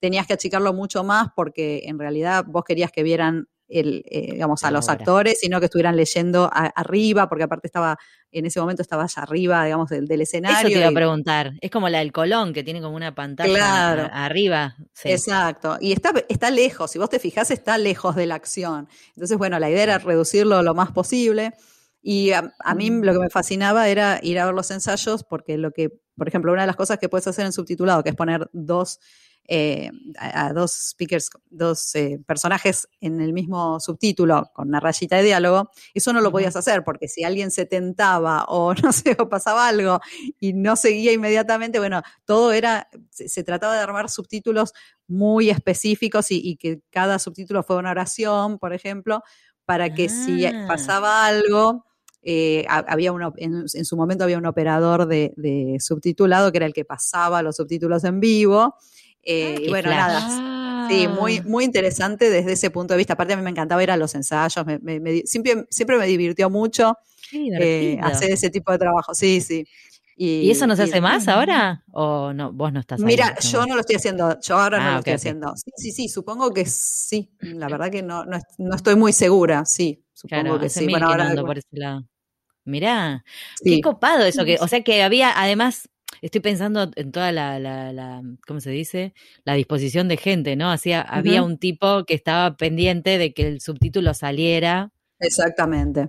tenías 0.00 0.26
que 0.26 0.32
achicarlo 0.32 0.72
mucho 0.72 1.04
más 1.04 1.28
porque 1.36 1.82
en 1.84 1.98
realidad 1.98 2.44
vos 2.48 2.64
querías 2.64 2.90
que 2.90 3.02
vieran 3.02 3.48
el, 3.68 4.02
eh, 4.06 4.32
digamos, 4.32 4.64
a 4.64 4.70
los 4.70 4.88
actores, 4.88 5.38
sino 5.40 5.60
que 5.60 5.66
estuvieran 5.66 5.96
leyendo 5.96 6.50
arriba, 6.52 7.28
porque 7.28 7.44
aparte 7.44 7.66
estaba, 7.66 7.98
en 8.32 8.46
ese 8.46 8.60
momento 8.60 8.82
estaba 8.82 9.04
allá 9.04 9.22
arriba, 9.22 9.64
digamos, 9.64 9.90
del, 9.90 10.20
escenario. 10.20 10.68
Eso 10.68 10.68
te 10.68 10.78
iba 10.78 10.88
a 10.88 10.92
preguntar. 10.92 11.52
Es 11.60 11.70
como 11.70 11.88
la 11.88 11.98
del 11.98 12.12
Colón, 12.12 12.52
que 12.52 12.64
tiene 12.64 12.80
como 12.80 12.96
una 12.96 13.14
pantalla 13.14 14.06
arriba. 14.06 14.76
Exacto. 15.04 15.76
Y 15.80 15.92
está, 15.92 16.12
está 16.28 16.50
lejos, 16.50 16.90
si 16.90 16.98
vos 16.98 17.10
te 17.10 17.18
fijás, 17.18 17.50
está 17.50 17.78
lejos 17.78 18.16
de 18.16 18.26
la 18.26 18.36
acción. 18.36 18.88
Entonces, 19.10 19.36
bueno, 19.36 19.58
la 19.58 19.70
idea 19.70 19.82
era 19.82 19.98
reducirlo 19.98 20.62
lo 20.62 20.74
más 20.74 20.92
posible. 20.92 21.52
Y 22.00 22.30
a, 22.30 22.54
a, 22.60 22.74
mí 22.74 22.90
mm. 22.90 23.02
lo 23.02 23.12
que 23.12 23.18
me 23.18 23.30
fascinaba 23.30 23.88
era 23.88 24.18
ir 24.22 24.38
a 24.38 24.46
ver 24.46 24.54
los 24.54 24.70
ensayos, 24.70 25.24
porque 25.24 25.58
lo 25.58 25.72
que, 25.72 25.90
por 26.16 26.28
ejemplo, 26.28 26.52
una 26.52 26.62
de 26.62 26.68
las 26.68 26.76
cosas 26.76 26.98
que 26.98 27.08
puedes 27.08 27.26
hacer 27.26 27.44
en 27.44 27.52
subtitulado, 27.52 28.02
que 28.02 28.10
es 28.10 28.16
poner 28.16 28.48
dos 28.52 29.00
eh, 29.50 29.90
a, 30.18 30.52
dos 30.52 30.72
speakers, 30.90 31.30
dos 31.48 31.94
eh, 31.94 32.20
personajes 32.26 32.86
en 33.00 33.22
el 33.22 33.32
mismo 33.32 33.80
subtítulo 33.80 34.50
con 34.52 34.68
una 34.68 34.78
rayita 34.78 35.16
de 35.16 35.22
diálogo, 35.22 35.70
eso 35.94 36.12
no 36.12 36.20
lo 36.20 36.30
podías 36.30 36.54
hacer 36.54 36.84
porque 36.84 37.08
si 37.08 37.24
alguien 37.24 37.50
se 37.50 37.64
tentaba 37.64 38.44
o 38.48 38.74
no 38.82 38.92
sé, 38.92 39.16
o 39.18 39.30
pasaba 39.30 39.66
algo 39.66 40.00
y 40.38 40.52
no 40.52 40.76
seguía 40.76 41.14
inmediatamente, 41.14 41.78
bueno, 41.78 42.02
todo 42.26 42.52
era, 42.52 42.90
se, 43.08 43.42
trataba 43.42 43.74
de 43.74 43.80
armar 43.80 44.10
subtítulos 44.10 44.74
muy 45.06 45.48
específicos 45.48 46.26
y, 46.30 46.56
que 46.56 46.82
cada 46.90 47.18
subtítulo 47.18 47.62
fuera 47.62 47.80
una 47.80 47.92
oración, 47.92 48.58
por 48.58 48.74
ejemplo, 48.74 49.22
para 49.64 49.94
que 49.94 50.10
si 50.10 50.44
ah. 50.44 50.66
pasaba 50.68 51.24
algo, 51.24 51.86
eh, 52.20 52.66
había 52.68 53.12
uno, 53.12 53.32
en, 53.38 53.66
su 53.66 53.96
momento 53.96 54.24
había 54.24 54.36
un 54.36 54.44
operador 54.44 55.06
de, 55.06 55.32
de, 55.38 55.78
subtitulado 55.80 56.52
que 56.52 56.58
era 56.58 56.66
el 56.66 56.74
que 56.74 56.84
pasaba 56.84 57.42
los 57.42 57.56
subtítulos 57.56 58.04
en 58.04 58.20
vivo 58.20 58.74
eh, 59.22 59.56
y 59.62 59.68
bueno, 59.68 59.90
nada. 59.90 60.88
Sí, 60.88 61.06
muy, 61.06 61.42
muy 61.42 61.64
interesante 61.64 62.30
desde 62.30 62.52
ese 62.52 62.70
punto 62.70 62.94
de 62.94 62.98
vista. 62.98 63.12
Aparte, 63.12 63.34
a 63.34 63.36
mí 63.36 63.42
me 63.42 63.50
encantaba 63.50 63.82
ir 63.82 63.90
a 63.90 63.96
los 63.96 64.14
ensayos, 64.14 64.64
siempre, 65.24 65.66
siempre 65.68 65.98
me 65.98 66.06
divirtió 66.06 66.48
mucho 66.48 66.96
eh, 67.32 67.98
hacer 68.02 68.30
ese 68.30 68.48
tipo 68.50 68.72
de 68.72 68.78
trabajo. 68.78 69.14
Sí, 69.14 69.40
sí. 69.40 69.66
Y, 70.20 70.50
eso 70.50 70.66
no 70.66 70.74
se 70.74 70.82
hace 70.82 71.00
más 71.00 71.28
ahora? 71.28 71.84
¿O 71.92 72.32
no, 72.32 72.52
vos 72.52 72.72
no 72.72 72.80
estás 72.80 72.98
Mira, 73.00 73.38
yo 73.38 73.64
no 73.66 73.74
lo 73.74 73.80
estoy 73.82 73.96
haciendo, 73.96 74.36
yo 74.40 74.58
ahora 74.58 74.78
no 74.78 74.88
ah, 74.88 74.92
lo 74.94 74.98
estoy 74.98 75.12
haciendo. 75.12 75.54
Sí, 75.56 75.70
sí, 75.76 75.92
sí, 75.92 76.08
supongo 76.08 76.52
que 76.52 76.64
sí. 76.64 77.30
La 77.38 77.68
verdad 77.68 77.88
que 77.88 78.02
no, 78.02 78.24
no, 78.24 78.74
estoy 78.74 78.96
muy 78.96 79.12
segura, 79.12 79.64
sí. 79.64 80.04
Supongo 80.12 80.58
que 80.58 80.68
sí. 80.68 80.88
Bueno, 80.88 81.08
ahora. 81.08 81.32
Por 81.40 81.58
ese 81.58 81.68
lado. 81.70 82.04
Mirá, 82.64 83.24
qué 83.64 83.80
copado 83.80 84.24
eso 84.24 84.44
que, 84.44 84.58
o 84.60 84.68
sea 84.68 84.82
que 84.82 85.02
había 85.02 85.32
además 85.40 85.88
estoy 86.22 86.40
pensando 86.40 86.90
en 86.94 87.12
toda 87.12 87.32
la, 87.32 87.58
la, 87.58 87.92
la, 87.92 88.22
¿cómo 88.46 88.60
se 88.60 88.70
dice? 88.70 89.14
La 89.44 89.54
disposición 89.54 90.08
de 90.08 90.16
gente, 90.16 90.56
¿no? 90.56 90.70
Hacía, 90.70 91.00
Había 91.00 91.42
un 91.42 91.58
tipo 91.58 92.04
que 92.04 92.14
estaba 92.14 92.56
pendiente 92.56 93.18
de 93.18 93.32
que 93.32 93.46
el 93.46 93.60
subtítulo 93.60 94.14
saliera. 94.14 94.92
Exactamente. 95.18 96.08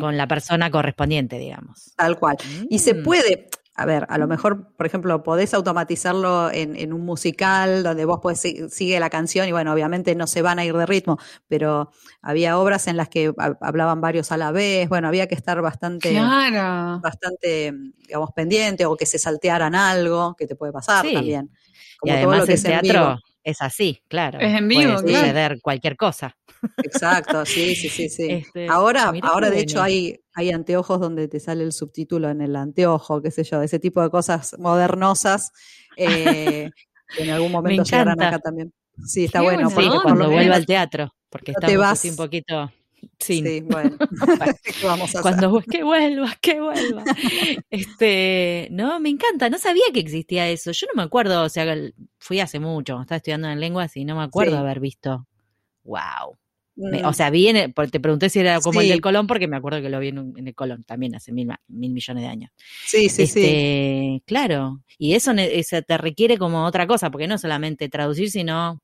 Con 0.00 0.16
la 0.16 0.26
persona 0.26 0.70
correspondiente, 0.70 1.38
digamos. 1.38 1.92
Tal 1.96 2.18
cual. 2.18 2.36
Y 2.70 2.78
se 2.78 2.94
mm. 2.94 3.02
puede, 3.02 3.48
a 3.80 3.86
ver, 3.86 4.06
a 4.10 4.18
lo 4.18 4.28
mejor, 4.28 4.74
por 4.76 4.84
ejemplo, 4.84 5.22
podés 5.22 5.54
automatizarlo 5.54 6.50
en, 6.52 6.92
un 6.92 7.00
musical 7.00 7.82
donde 7.82 8.04
vos 8.04 8.20
podés, 8.20 8.42
sigue 8.68 9.00
la 9.00 9.08
canción 9.08 9.48
y 9.48 9.52
bueno, 9.52 9.72
obviamente 9.72 10.14
no 10.14 10.26
se 10.26 10.42
van 10.42 10.58
a 10.58 10.66
ir 10.66 10.76
de 10.76 10.84
ritmo, 10.84 11.18
pero 11.48 11.90
había 12.20 12.58
obras 12.58 12.88
en 12.88 12.98
las 12.98 13.08
que 13.08 13.32
hablaban 13.62 14.02
varios 14.02 14.32
a 14.32 14.36
la 14.36 14.52
vez, 14.52 14.86
bueno, 14.90 15.08
había 15.08 15.28
que 15.28 15.34
estar 15.34 15.62
bastante, 15.62 16.14
bastante, 17.00 17.72
digamos, 18.06 18.32
pendiente 18.32 18.84
o 18.84 18.98
que 18.98 19.06
se 19.06 19.18
saltearan 19.18 19.74
algo, 19.74 20.36
que 20.36 20.46
te 20.46 20.56
puede 20.56 20.72
pasar 20.72 21.06
también. 21.10 21.50
Como 22.00 22.12
y 22.12 22.16
además 22.16 22.48
el 22.50 22.62
teatro 22.62 23.18
es 23.44 23.62
así, 23.62 24.02
claro. 24.08 24.38
Es 24.38 24.56
en 24.56 24.68
vivo, 24.68 25.00
puede 25.00 25.14
suceder 25.14 25.58
cualquier 25.62 25.96
cosa. 25.96 26.36
Exacto, 26.82 27.44
sí, 27.46 27.74
sí, 27.74 27.88
sí, 27.88 28.08
sí. 28.08 28.26
Este, 28.30 28.68
ahora, 28.68 29.12
ahora 29.22 29.50
de 29.50 29.60
hecho 29.60 29.82
hay, 29.82 30.20
hay 30.34 30.50
anteojos 30.50 31.00
donde 31.00 31.28
te 31.28 31.40
sale 31.40 31.64
el 31.64 31.72
subtítulo 31.72 32.28
en 32.28 32.40
el 32.40 32.56
anteojo, 32.56 33.22
qué 33.22 33.30
sé 33.30 33.44
yo, 33.44 33.62
ese 33.62 33.78
tipo 33.78 34.02
de 34.02 34.10
cosas 34.10 34.56
modernosas 34.58 35.52
eh, 35.96 36.70
que 37.16 37.22
en 37.22 37.30
algún 37.30 37.52
momento 37.52 37.82
llegarán 37.82 38.20
acá 38.20 38.38
también. 38.38 38.72
Sí, 39.06 39.24
está 39.24 39.40
bueno. 39.40 39.70
Sí, 39.70 39.88
cuando 40.02 40.28
vuelva 40.28 40.56
al 40.56 40.66
teatro, 40.66 41.14
porque 41.30 41.52
estamos 41.52 41.86
así 41.86 42.10
un 42.10 42.16
poquito 42.16 42.70
Sí, 43.18 43.60
bueno. 43.62 43.96
vamos 44.84 45.14
a 45.14 45.22
Cuando 45.22 45.60
que 45.60 45.82
vuelvas, 45.82 46.38
que 46.38 46.60
vuelvas. 46.60 47.04
este, 47.70 48.68
no, 48.70 48.98
me 49.00 49.10
encanta, 49.10 49.50
no 49.50 49.58
sabía 49.58 49.84
que 49.92 50.00
existía 50.00 50.48
eso. 50.48 50.72
Yo 50.72 50.86
no 50.88 50.96
me 50.96 51.02
acuerdo, 51.02 51.44
o 51.44 51.48
sea, 51.48 51.76
fui 52.18 52.40
hace 52.40 52.58
mucho, 52.58 53.00
estaba 53.00 53.18
estudiando 53.18 53.48
en 53.48 53.60
lenguas 53.60 53.96
y 53.96 54.04
no 54.04 54.16
me 54.16 54.22
acuerdo 54.22 54.58
haber 54.58 54.80
visto. 54.80 55.26
Wow. 55.84 56.38
o 56.76 57.10
mm. 57.10 57.14
sea, 57.14 57.30
vi 57.30 57.52
te 57.52 58.00
pregunté 58.00 58.30
si 58.30 58.40
era 58.40 58.60
como 58.60 58.80
el 58.80 58.88
del 58.88 59.00
Colón 59.00 59.26
porque 59.26 59.48
me 59.48 59.56
acuerdo 59.56 59.82
que 59.82 59.90
lo 59.90 59.98
vi 59.98 60.08
en, 60.08 60.46
el 60.46 60.54
Colón 60.54 60.84
también 60.84 61.14
hace 61.14 61.32
mil, 61.32 61.48
mil, 61.68 61.92
millones 61.92 62.22
de 62.22 62.28
años. 62.28 62.50
Sí, 62.86 63.08
sí, 63.08 63.26
sí. 63.26 63.40
Este, 63.40 64.22
claro. 64.26 64.82
Y 64.98 65.14
eso, 65.14 65.32
eso 65.32 65.82
te 65.82 65.98
requiere 65.98 66.38
como 66.38 66.64
otra 66.64 66.86
cosa, 66.86 67.10
porque 67.10 67.26
no 67.26 67.38
solamente 67.38 67.88
traducir, 67.88 68.30
sino 68.30 68.80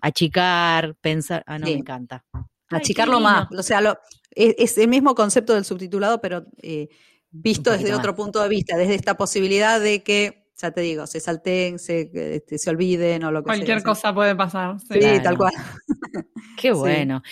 achicar, 0.00 0.94
pensar. 1.00 1.42
Ah, 1.46 1.58
no, 1.58 1.66
me 1.66 1.72
encanta. 1.72 2.24
Achicarlo 2.72 3.20
más. 3.20 3.48
O 3.56 3.62
sea, 3.62 3.80
lo, 3.80 3.98
es, 4.30 4.78
el 4.78 4.88
mismo 4.88 5.14
concepto 5.14 5.54
del 5.54 5.64
subtitulado, 5.64 6.20
pero 6.20 6.44
eh, 6.62 6.88
visto 7.30 7.70
desde 7.70 7.94
otro 7.94 8.14
punto 8.14 8.42
de 8.42 8.48
vista, 8.48 8.76
desde 8.76 8.94
esta 8.94 9.16
posibilidad 9.16 9.80
de 9.80 10.02
que, 10.02 10.46
ya 10.56 10.70
te 10.70 10.80
digo, 10.80 11.06
se 11.06 11.20
salten, 11.20 11.78
se, 11.78 12.10
este, 12.14 12.58
se 12.58 12.70
olviden 12.70 13.24
o 13.24 13.32
lo 13.32 13.42
que 13.42 13.50
sea. 13.50 13.56
Cualquier 13.56 13.82
cosa 13.82 14.14
puede 14.14 14.36
pasar. 14.36 14.78
Sí, 14.80 15.00
tal 15.22 15.36
cual. 15.36 15.52
Qué 16.56 16.72
bueno. 16.72 17.22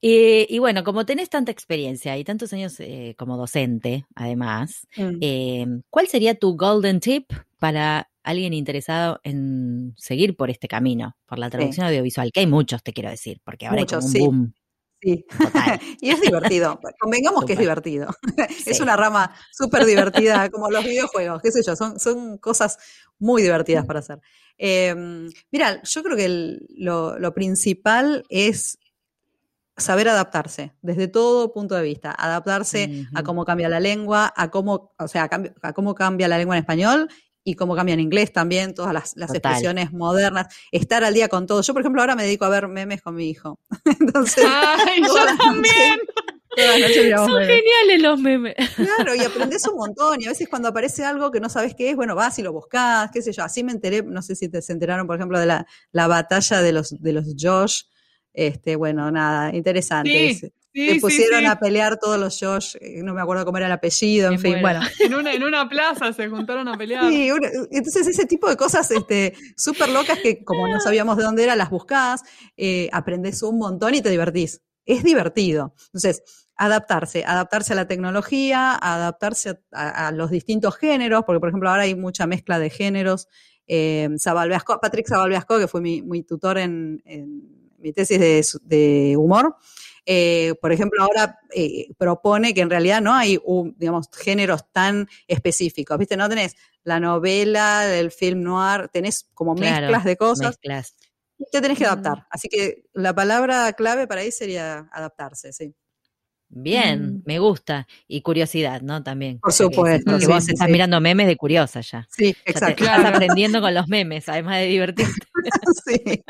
Y, 0.00 0.58
bueno, 0.58 0.84
como 0.84 1.04
tenés 1.06 1.30
tanta 1.30 1.52
experiencia 1.52 2.16
y 2.16 2.24
tantos 2.24 2.52
años 2.52 2.78
eh, 2.80 3.14
como 3.18 3.36
docente, 3.36 4.06
además, 4.14 4.86
mm. 4.96 5.18
eh, 5.20 5.66
¿cuál 5.90 6.08
sería 6.08 6.34
tu 6.34 6.56
golden 6.56 7.00
tip 7.00 7.32
para 7.58 8.10
alguien 8.22 8.52
interesado 8.52 9.20
en 9.22 9.94
seguir 9.96 10.36
por 10.36 10.50
este 10.50 10.68
camino, 10.68 11.16
por 11.26 11.38
la 11.38 11.50
traducción 11.50 11.86
audiovisual? 11.86 12.32
Que 12.32 12.40
hay 12.40 12.46
muchos, 12.46 12.82
te 12.82 12.92
quiero 12.92 13.10
decir, 13.10 13.40
porque 13.44 13.66
ahora 13.66 13.80
hay 13.80 13.86
como 13.86 14.06
un 14.06 14.12
boom. 14.12 14.54
Sí, 15.00 15.24
y 16.00 16.10
es 16.10 16.20
divertido. 16.20 16.78
Convengamos 17.00 17.44
que 17.44 17.54
es 17.54 17.58
divertido. 17.58 18.08
Es 18.66 18.80
una 18.80 18.96
rama 18.96 19.34
súper 19.52 19.84
divertida, 19.84 20.48
como 20.50 20.70
los 20.70 20.84
videojuegos, 20.84 21.40
qué 21.42 21.50
sé 21.50 21.62
yo, 21.64 21.74
son, 21.74 21.98
son 21.98 22.38
cosas 22.38 22.78
muy 23.18 23.42
divertidas 23.42 23.86
para 23.86 24.00
hacer. 24.00 24.20
Em, 24.56 25.28
mira, 25.50 25.82
yo 25.82 26.02
creo 26.02 26.16
que 26.16 26.58
lo, 26.76 27.34
principal 27.34 28.24
es 28.28 28.78
saber 29.76 30.08
adaptarse 30.08 30.72
desde 30.82 31.08
todo 31.08 31.52
punto 31.52 31.74
de 31.74 31.82
vista, 31.82 32.12
adaptarse 32.12 33.06
a 33.14 33.22
cómo 33.22 33.44
cambia 33.44 33.68
la 33.68 33.80
lengua, 33.80 34.32
a 34.36 34.50
cómo, 34.50 34.92
o 34.98 35.08
sea, 35.08 35.30
a 35.62 35.72
cómo 35.72 35.94
cambia 35.94 36.28
la 36.28 36.38
lengua 36.38 36.56
en 36.56 36.60
español 36.60 37.08
y 37.44 37.54
cómo 37.54 37.74
cambia 37.74 37.94
en 37.94 38.00
inglés 38.00 38.32
también, 38.32 38.74
todas 38.74 38.92
las, 38.92 39.16
expresiones 39.16 39.92
modernas, 39.92 40.54
estar 40.72 41.04
al 41.04 41.14
día 41.14 41.28
con 41.28 41.46
todo. 41.46 41.62
Yo, 41.62 41.72
por 41.72 41.82
ejemplo, 41.82 42.02
ahora 42.02 42.16
me 42.16 42.24
dedico 42.24 42.44
a 42.44 42.48
ver 42.48 42.68
memes 42.68 43.02
con 43.02 43.14
mi 43.14 43.30
hijo. 43.30 43.58
Entonces, 44.00 44.44
¡Ay, 44.46 45.02
yo 45.02 45.14
también! 45.38 46.00
Son 47.16 47.42
geniales 47.42 48.02
los 48.02 48.18
memes. 48.18 48.56
Claro, 48.74 49.14
y 49.14 49.20
aprendes 49.20 49.66
un 49.68 49.76
montón. 49.76 50.20
Y 50.20 50.26
a 50.26 50.30
veces 50.30 50.48
cuando 50.48 50.68
aparece 50.68 51.04
algo 51.04 51.30
que 51.30 51.40
no 51.40 51.48
sabes 51.48 51.74
qué 51.74 51.90
es, 51.90 51.96
bueno, 51.96 52.14
vas 52.14 52.38
y 52.38 52.42
lo 52.42 52.52
buscas, 52.52 53.10
qué 53.12 53.22
sé 53.22 53.32
yo. 53.32 53.44
Así 53.44 53.62
me 53.62 53.72
enteré, 53.72 54.02
no 54.02 54.20
sé 54.20 54.34
si 54.34 54.48
te 54.48 54.60
se 54.60 54.72
enteraron, 54.72 55.06
por 55.06 55.16
ejemplo, 55.16 55.38
de 55.38 55.46
la, 55.46 55.66
la 55.92 56.08
batalla 56.08 56.60
de 56.60 56.72
los, 56.72 57.00
de 57.00 57.12
los 57.12 57.24
Josh. 57.38 57.82
Este, 58.32 58.76
bueno, 58.76 59.10
nada, 59.10 59.54
interesante 59.54 60.52
se 60.72 61.00
pusieron 61.00 61.46
a 61.46 61.58
pelear 61.58 61.98
todos 61.98 62.18
los 62.18 62.38
Josh, 62.38 62.76
eh, 62.80 63.02
no 63.02 63.14
me 63.14 63.20
acuerdo 63.20 63.44
cómo 63.44 63.58
era 63.58 63.66
el 63.66 63.72
apellido, 63.72 64.30
en 64.30 64.38
fin, 64.38 64.56
bueno. 64.60 64.80
En 65.00 65.14
una, 65.14 65.32
en 65.32 65.42
una 65.42 65.68
plaza 65.68 66.12
se 66.12 66.28
juntaron 66.28 66.68
a 66.68 66.76
pelear. 66.76 67.10
Sí, 67.10 67.30
entonces 67.70 68.06
ese 68.06 68.26
tipo 68.26 68.48
de 68.48 68.56
cosas 68.56 68.90
este, 68.90 69.34
súper 69.56 69.88
locas 69.88 70.18
que 70.18 70.44
como 70.44 70.68
no 70.68 70.80
sabíamos 70.80 71.16
de 71.16 71.24
dónde 71.24 71.44
era, 71.44 71.56
las 71.56 71.70
buscás, 71.70 72.22
eh, 72.56 72.88
aprendes 72.92 73.42
un 73.42 73.58
montón 73.58 73.94
y 73.94 74.02
te 74.02 74.10
divertís. 74.10 74.62
Es 74.86 75.04
divertido. 75.04 75.74
Entonces, 75.86 76.22
adaptarse, 76.56 77.24
adaptarse 77.24 77.72
a 77.72 77.76
la 77.76 77.86
tecnología, 77.86 78.74
adaptarse 78.74 79.60
a, 79.72 80.12
los 80.12 80.30
distintos 80.30 80.76
géneros, 80.76 81.24
porque 81.24 81.40
por 81.40 81.48
ejemplo 81.48 81.70
ahora 81.70 81.82
hay 81.84 81.94
mucha 81.94 82.26
mezcla 82.26 82.58
de 82.58 82.70
géneros. 82.70 83.28
Eh, 83.66 84.08
Patrick 84.80 85.08
Zabalbeasco, 85.08 85.58
que 85.58 85.68
fue 85.68 85.80
mi, 85.80 86.22
tutor 86.22 86.58
en, 86.58 87.02
mi 87.78 87.92
tesis 87.92 88.20
de, 88.20 88.44
de 88.62 89.16
humor, 89.16 89.56
eh, 90.06 90.54
por 90.60 90.72
ejemplo, 90.72 91.02
ahora 91.02 91.38
eh, 91.54 91.88
propone 91.96 92.54
que 92.54 92.60
en 92.60 92.70
realidad 92.70 93.00
no 93.00 93.14
hay, 93.14 93.38
un, 93.44 93.74
digamos, 93.78 94.08
géneros 94.16 94.70
tan 94.72 95.08
específicos, 95.26 95.98
¿viste? 95.98 96.16
No 96.16 96.28
tenés 96.28 96.56
la 96.84 97.00
novela, 97.00 97.86
del 97.86 98.10
film 98.10 98.42
noir, 98.42 98.88
tenés 98.88 99.28
como 99.34 99.54
mezclas 99.54 100.04
de 100.04 100.16
cosas. 100.16 100.58
Mezclas. 100.62 100.96
Te 101.50 101.60
tenés 101.60 101.78
que 101.78 101.86
adaptar. 101.86 102.26
Así 102.30 102.48
que 102.48 102.84
la 102.92 103.14
palabra 103.14 103.72
clave 103.72 104.06
para 104.06 104.20
ahí 104.20 104.30
sería 104.30 104.88
adaptarse, 104.92 105.52
sí. 105.52 105.74
Bien, 106.52 107.18
mm. 107.18 107.22
me 107.26 107.38
gusta. 107.38 107.86
Y 108.08 108.22
curiosidad, 108.22 108.82
¿no? 108.82 109.02
También. 109.02 109.38
Por 109.38 109.52
supuesto. 109.52 110.10
Porque 110.10 110.26
vos 110.26 110.48
estás 110.48 110.68
mirando 110.68 111.00
memes 111.00 111.28
de 111.28 111.36
curiosa 111.36 111.80
ya. 111.80 112.06
Sí, 112.10 112.36
exacto. 112.44 112.84
estás 112.84 113.04
aprendiendo 113.04 113.60
con 113.60 113.72
los 113.72 113.88
memes, 113.88 114.28
además 114.28 114.58
de 114.58 114.66
divertirte. 114.66 115.26
sí. 115.86 116.24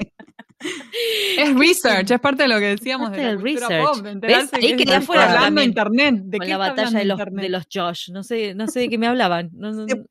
Es 1.39 1.55
research, 1.55 2.11
es 2.11 2.21
parte 2.21 2.43
de 2.43 2.49
lo 2.49 2.59
que 2.59 2.67
decíamos 2.67 3.13
de 3.13 3.23
la 3.23 3.37
research. 3.37 3.83
pop, 3.83 4.07
Ahí 4.53 4.77
quería 4.77 5.01
fuera 5.01 5.33
hablando 5.33 5.63
internet. 5.63 6.17
¿De 6.25 6.39
con 6.39 6.49
la 6.49 6.59
batalla 6.59 6.99
de 6.99 7.05
los, 7.05 7.19
de 7.19 7.49
los 7.49 7.65
Josh. 7.73 8.11
No 8.11 8.23
sé, 8.23 8.55
no 8.55 8.67
sé 8.67 8.81
de 8.81 8.89
qué 8.89 8.99
me 8.99 9.07
hablaban. 9.07 9.51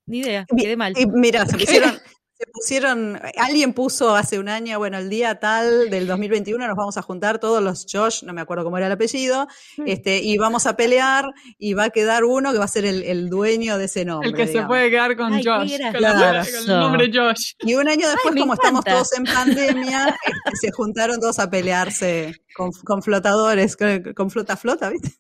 ni 0.08 0.20
idea. 0.20 0.45
Quedé 0.58 0.76
mal. 0.76 0.93
Mira, 1.14 1.45
se 1.45 1.58
pusieron, 1.58 1.91
se 2.40 2.48
pusieron, 2.48 3.20
alguien 3.36 3.74
puso 3.74 4.16
hace 4.16 4.40
un 4.40 4.48
año, 4.48 4.80
bueno, 4.80 4.98
el 4.98 5.10
día 5.10 5.40
tal 5.42 5.90
del 5.90 6.08
2021 6.08 6.66
nos 6.68 6.78
vamos 6.78 6.98
a 6.98 7.02
juntar 7.02 7.38
todos 7.38 7.62
los 7.62 7.86
Josh, 7.92 8.24
no 8.24 8.32
me 8.32 8.40
acuerdo 8.40 8.64
cómo 8.64 8.78
era 8.78 8.88
el 8.88 8.94
apellido, 8.94 9.50
este, 9.86 10.20
y 10.20 10.38
vamos 10.38 10.66
a 10.66 10.78
pelear 10.78 11.26
y 11.58 11.74
va 11.74 11.86
a 11.86 11.90
quedar 11.90 12.24
uno 12.24 12.54
que 12.54 12.58
va 12.58 12.64
a 12.64 12.70
ser 12.70 12.86
el, 12.86 13.30
dueño 13.30 13.78
de 13.78 13.86
ese 13.86 14.06
nombre. 14.06 14.30
El 14.30 14.36
que 14.36 14.48
se 14.48 14.62
puede 14.62 14.90
quedar 14.90 15.18
con 15.18 15.34
Josh, 15.34 15.78
con, 15.78 15.96
el 15.96 16.68
nombre 16.68 17.12
Josh. 17.14 17.56
Y 17.60 17.74
un 17.74 17.90
año 17.90 18.08
después, 18.08 18.34
como 18.40 18.54
estamos 18.54 18.86
todos 18.86 19.12
en 19.18 19.26
pandemia, 19.26 20.18
este, 20.26 20.68
se 20.68 20.72
juntaron 20.72 21.20
todos 21.20 21.40
a 21.40 21.50
pelearse 21.50 22.42
con, 22.56 23.04
flotadores, 23.04 23.76
con, 24.16 24.32
flota 24.32 24.56
flota, 24.56 24.90
¿viste? 24.90 25.12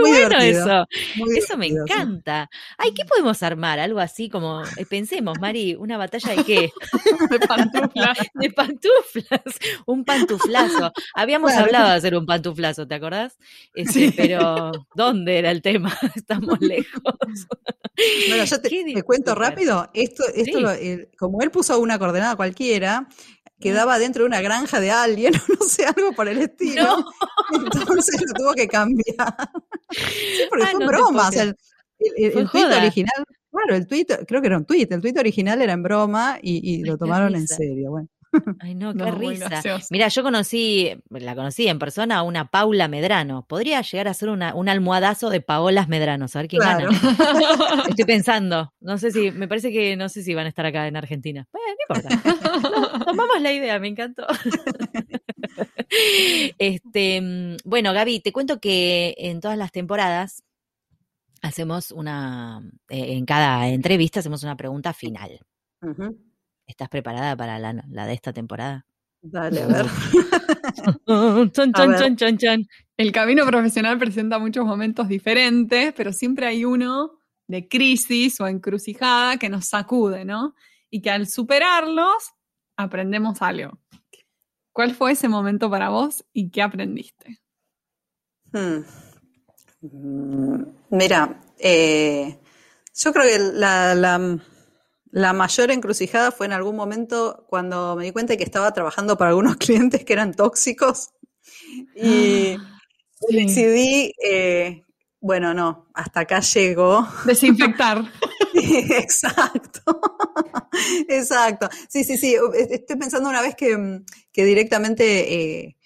Muy, 0.00 0.10
bueno 0.10 0.38
eso. 0.38 0.86
eso 1.36 1.56
me 1.56 1.66
encanta. 1.68 2.48
Ay, 2.78 2.92
¿qué 2.94 3.04
podemos 3.04 3.42
armar? 3.42 3.80
Algo 3.80 4.00
así 4.00 4.28
como, 4.28 4.62
eh, 4.76 4.86
pensemos, 4.88 5.38
Mari, 5.40 5.74
¿una 5.74 5.96
batalla 5.96 6.34
de 6.34 6.44
qué? 6.44 6.72
de 7.30 7.38
pantuflas. 7.40 8.18
De 8.34 8.50
pantuflas. 8.50 9.42
Un 9.86 10.04
pantuflazo. 10.04 10.92
Habíamos 11.14 11.52
hablado 11.52 11.90
de 11.90 11.96
hacer 11.96 12.16
un 12.16 12.26
pantuflazo, 12.26 12.86
¿te 12.86 12.94
acordás? 12.94 13.38
Este, 13.74 14.12
pero, 14.16 14.72
¿dónde 14.94 15.38
era 15.38 15.50
el 15.50 15.62
tema? 15.62 15.96
Estamos 16.14 16.60
lejos. 16.60 17.14
Bueno, 18.28 18.44
yo 18.44 18.60
te, 18.60 19.02
cuento 19.02 19.34
rápido. 19.34 19.90
Esto, 19.94 20.24
esto 20.34 20.60
como 21.18 21.42
él 21.42 21.50
puso 21.50 21.78
una 21.78 21.98
coordenada 21.98 22.36
cualquiera, 22.36 23.08
quedaba 23.62 23.98
dentro 23.98 24.24
de 24.24 24.26
una 24.26 24.42
granja 24.42 24.80
de 24.80 24.90
alguien, 24.90 25.32
no 25.60 25.66
sé, 25.66 25.86
algo 25.86 26.12
por 26.14 26.28
el 26.28 26.38
estilo. 26.38 27.04
Entonces 27.54 28.20
lo 28.26 28.34
tuvo 28.34 28.52
que 28.52 28.68
cambiar. 28.68 29.34
Sí, 29.90 30.42
porque 30.50 30.66
fue 30.66 30.86
broma. 30.86 31.30
el, 31.34 31.56
el, 32.16 32.50
tweet 32.50 32.64
original, 32.64 33.24
claro, 33.50 33.74
el 33.76 33.86
tweet, 33.86 34.06
creo 34.26 34.40
que 34.40 34.48
era 34.48 34.58
un 34.58 34.66
tweet, 34.66 34.88
el 34.90 35.00
tweet 35.00 35.18
original 35.18 35.62
era 35.62 35.72
en 35.72 35.82
broma 35.82 36.38
y, 36.42 36.60
y 36.74 36.84
lo 36.84 36.98
tomaron 36.98 37.34
en 37.34 37.46
serio. 37.46 37.90
Bueno. 37.90 38.08
Ay, 38.60 38.74
no, 38.74 38.94
qué 38.94 39.10
risa. 39.10 39.62
Mira, 39.90 40.08
yo 40.08 40.22
conocí, 40.22 40.90
la 41.10 41.34
conocí 41.34 41.68
en 41.68 41.78
persona 41.78 42.18
a 42.18 42.22
una 42.22 42.50
Paula 42.50 42.88
Medrano. 42.88 43.44
Podría 43.46 43.82
llegar 43.82 44.08
a 44.08 44.14
ser 44.14 44.30
una, 44.30 44.54
un 44.54 44.68
almohadazo 44.68 45.30
de 45.30 45.40
Paolas 45.40 45.88
Medrano, 45.88 46.26
a 46.32 46.38
ver 46.38 46.48
quién 46.48 46.60
gana. 46.60 46.88
Estoy 47.88 48.04
pensando. 48.04 48.72
No 48.80 48.98
sé 48.98 49.10
si, 49.10 49.30
me 49.30 49.48
parece 49.48 49.70
que 49.70 49.96
no 49.96 50.08
sé 50.08 50.22
si 50.22 50.34
van 50.34 50.46
a 50.46 50.48
estar 50.48 50.66
acá 50.66 50.86
en 50.86 50.96
Argentina. 50.96 51.46
Bueno, 51.52 51.66
no 51.68 51.96
importa. 51.96 52.71
Tomamos 52.98 53.40
la 53.40 53.52
idea, 53.52 53.78
me 53.78 53.88
encantó. 53.88 54.26
este, 56.58 57.20
mm, 57.20 57.56
bueno, 57.64 57.92
Gaby, 57.92 58.20
te 58.20 58.32
cuento 58.32 58.60
que 58.60 59.14
en 59.18 59.40
todas 59.40 59.58
las 59.58 59.72
temporadas 59.72 60.42
hacemos 61.42 61.90
una, 61.90 62.62
eh, 62.88 63.16
en 63.16 63.26
cada 63.26 63.68
entrevista 63.68 64.20
hacemos 64.20 64.42
una 64.42 64.56
pregunta 64.56 64.92
final. 64.92 65.40
¿Estás 66.66 66.88
preparada 66.88 67.36
para 67.36 67.58
la, 67.58 68.06
de 68.06 68.12
esta 68.12 68.32
temporada? 68.32 68.86
Dale, 69.20 69.62
a 69.62 69.66
ver. 69.66 69.86
El 72.96 73.12
camino 73.12 73.46
profesional 73.46 73.98
presenta 73.98 74.38
muchos 74.38 74.64
momentos 74.64 75.08
diferentes, 75.08 75.92
pero 75.94 76.12
siempre 76.12 76.46
hay 76.46 76.64
uno 76.64 77.18
de 77.48 77.68
crisis 77.68 78.40
o 78.40 78.46
encrucijada 78.46 79.36
que 79.36 79.48
nos 79.48 79.66
sacude, 79.66 80.24
¿no? 80.24 80.54
Y 80.88 81.02
que 81.02 81.10
al 81.10 81.26
superarlos 81.26 82.32
aprendemos 82.76 83.42
algo. 83.42 83.78
¿Cuál 84.72 84.94
fue 84.94 85.12
ese 85.12 85.28
momento 85.28 85.70
para 85.70 85.90
vos 85.90 86.24
y 86.32 86.50
qué 86.50 86.62
aprendiste? 86.62 87.40
Hmm. 88.52 88.84
Mm, 89.82 90.64
mira, 90.90 91.40
eh, 91.58 92.38
yo 92.94 93.12
creo 93.12 93.24
que 93.26 93.38
la, 93.38 93.94
la 95.12 95.32
mayor 95.34 95.70
encrucijada 95.70 96.32
fue 96.32 96.46
en 96.46 96.52
algún 96.52 96.74
momento 96.74 97.44
cuando 97.48 97.94
me 97.96 98.04
di 98.04 98.12
cuenta 98.12 98.36
que 98.36 98.44
estaba 98.44 98.72
trabajando 98.72 99.18
para 99.18 99.30
algunos 99.30 99.56
clientes 99.58 100.04
que 100.04 100.12
eran 100.14 100.32
tóxicos 100.32 101.10
Y 101.94 102.56
decidí, 103.28 104.14
eh, 104.24 104.84
bueno, 105.20 105.54
no, 105.54 105.88
hasta 105.94 106.20
acá 106.20 106.40
llego. 106.40 107.06
Desinfectar. 107.24 108.02
Exacto. 108.98 110.00
Exacto. 111.08 111.68
Sí, 111.88 112.04
sí, 112.04 112.16
sí. 112.16 112.36
Estoy 112.54 112.96
pensando 112.96 113.28
una 113.28 113.42
vez 113.42 113.54
que, 113.54 114.02
directamente, 114.32 115.34
eh, 115.34 115.76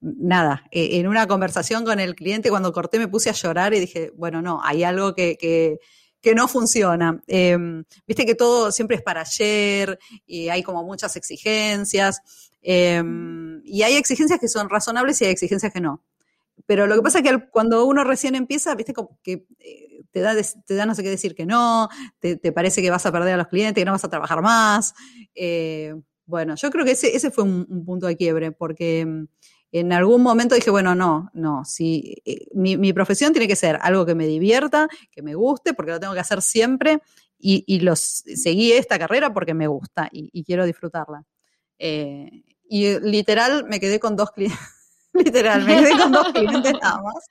nada, 0.00 0.64
eh, 0.70 0.98
en 0.98 1.06
una 1.06 1.26
conversación 1.26 1.84
con 1.84 2.00
el 2.00 2.14
cliente, 2.14 2.50
cuando 2.50 2.72
corté 2.72 2.98
me 2.98 3.08
puse 3.08 3.30
a 3.30 3.34
llorar 3.34 3.74
y 3.74 3.80
dije, 3.80 4.12
bueno, 4.16 4.42
no, 4.42 4.60
hay 4.62 4.84
algo 4.84 5.14
que, 5.14 5.36
que, 5.38 6.34
no 6.34 6.48
funciona. 6.48 7.22
Em, 7.26 7.84
viste 8.06 8.24
que 8.24 8.34
todo 8.34 8.72
siempre 8.72 8.96
es 8.96 9.02
para 9.02 9.22
ayer 9.22 9.98
y 10.26 10.48
hay 10.48 10.62
como 10.62 10.84
muchas 10.84 11.16
exigencias. 11.16 12.20
Em, 12.62 13.60
y 13.64 13.82
hay 13.82 13.94
exigencias 13.96 14.38
que 14.40 14.48
son 14.48 14.68
razonables 14.68 15.20
y 15.20 15.26
hay 15.26 15.32
exigencias 15.32 15.72
que 15.72 15.80
no. 15.80 16.02
Pero 16.66 16.86
lo 16.86 16.94
que 16.96 17.02
pasa 17.02 17.18
es 17.18 17.24
que 17.24 17.50
cuando 17.50 17.84
uno 17.86 18.04
recién 18.04 18.34
empieza, 18.34 18.74
viste 18.74 18.94
que 19.22 19.46
eh, 19.58 19.91
te 20.12 20.20
da, 20.20 20.34
te 20.66 20.74
da 20.74 20.86
no 20.86 20.94
sé 20.94 21.02
qué 21.02 21.10
decir 21.10 21.34
que 21.34 21.46
no, 21.46 21.88
te, 22.20 22.36
parece 22.52 22.82
que 22.82 22.90
vas 22.90 23.04
a 23.06 23.12
perder 23.12 23.34
a 23.34 23.38
los 23.38 23.48
clientes, 23.48 23.80
que 23.80 23.84
no 23.84 23.92
vas 23.92 24.04
a 24.04 24.10
trabajar 24.10 24.42
más. 24.42 24.94
Eh, 25.34 25.94
bueno, 26.26 26.54
yo 26.54 26.70
creo 26.70 26.84
que 26.84 26.92
ese, 26.92 27.16
ese 27.16 27.30
fue 27.30 27.44
un, 27.44 27.84
punto 27.84 28.06
de 28.06 28.16
quiebre, 28.16 28.52
porque 28.52 29.04
mm, 29.04 29.26
en 29.72 29.92
algún 29.92 30.22
momento 30.22 30.54
dije, 30.54 30.70
bueno, 30.70 30.94
no, 30.94 31.30
no, 31.32 31.64
si 31.64 32.22
eh, 32.24 32.46
mi, 32.54 32.92
profesión 32.92 33.32
tiene 33.32 33.48
que 33.48 33.56
ser 33.56 33.78
algo 33.82 34.06
que 34.06 34.14
me 34.14 34.26
divierta, 34.26 34.88
que 35.10 35.22
me 35.22 35.34
guste, 35.34 35.74
porque 35.74 35.92
lo 35.92 36.00
tengo 36.00 36.14
que 36.14 36.20
hacer 36.20 36.42
siempre, 36.42 37.00
y, 37.44 37.80
los, 37.80 37.98
seguí 38.00 38.70
esta 38.72 39.00
carrera 39.00 39.34
porque 39.34 39.52
me 39.52 39.66
gusta 39.66 40.08
y, 40.12 40.44
quiero 40.44 40.64
disfrutarla. 40.64 41.24
y 41.76 43.00
literal 43.00 43.64
me 43.68 43.80
quedé 43.80 43.98
con 43.98 44.14
dos 44.14 44.30
clientes 44.30 44.60
literal, 45.24 45.64
me 45.64 45.76
quedé 45.76 45.90
con 45.98 46.12
dos 46.12 46.32
clientes 46.32 46.72
nada 46.80 47.02
más. 47.02 47.30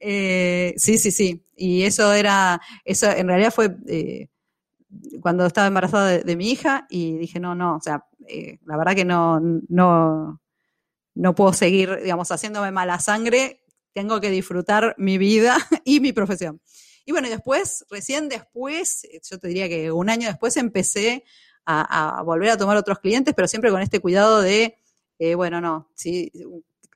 Eh, 0.00 0.74
sí, 0.76 0.98
sí, 0.98 1.10
sí. 1.10 1.44
Y 1.56 1.82
eso 1.82 2.12
era, 2.12 2.60
eso 2.84 3.10
en 3.10 3.28
realidad 3.28 3.52
fue 3.52 3.76
eh, 3.88 4.28
cuando 5.20 5.46
estaba 5.46 5.66
embarazada 5.66 6.18
de, 6.18 6.36
mi 6.36 6.50
hija 6.50 6.86
y 6.88 7.16
dije, 7.18 7.40
no, 7.40 7.54
no, 7.54 7.76
o 7.76 7.80
sea, 7.80 8.06
eh, 8.28 8.58
la 8.64 8.76
verdad 8.76 8.94
que 8.94 9.04
no, 9.04 9.40
no, 9.68 10.40
no 11.14 11.34
puedo 11.34 11.52
seguir, 11.52 12.00
digamos, 12.02 12.30
haciéndome 12.30 12.70
mala 12.70 12.98
sangre, 12.98 13.62
tengo 13.92 14.20
que 14.20 14.30
disfrutar 14.30 14.94
mi 14.98 15.18
vida 15.18 15.56
y 15.84 16.00
mi 16.00 16.12
profesión. 16.12 16.60
Y 17.04 17.12
bueno, 17.12 17.28
después, 17.28 17.84
recién 17.90 18.28
después, 18.28 19.06
yo 19.28 19.38
te 19.38 19.48
diría 19.48 19.68
que 19.68 19.92
un 19.92 20.10
año 20.10 20.28
después 20.28 20.56
empecé 20.56 21.24
a, 21.64 22.22
volver 22.24 22.50
a 22.50 22.56
tomar 22.56 22.76
otros 22.76 22.98
clientes, 23.00 23.34
pero 23.34 23.48
siempre 23.48 23.70
con 23.70 23.80
este 23.80 24.00
cuidado 24.00 24.40
de, 24.40 24.76
bueno, 25.36 25.60
no, 25.60 25.90
si 25.94 26.30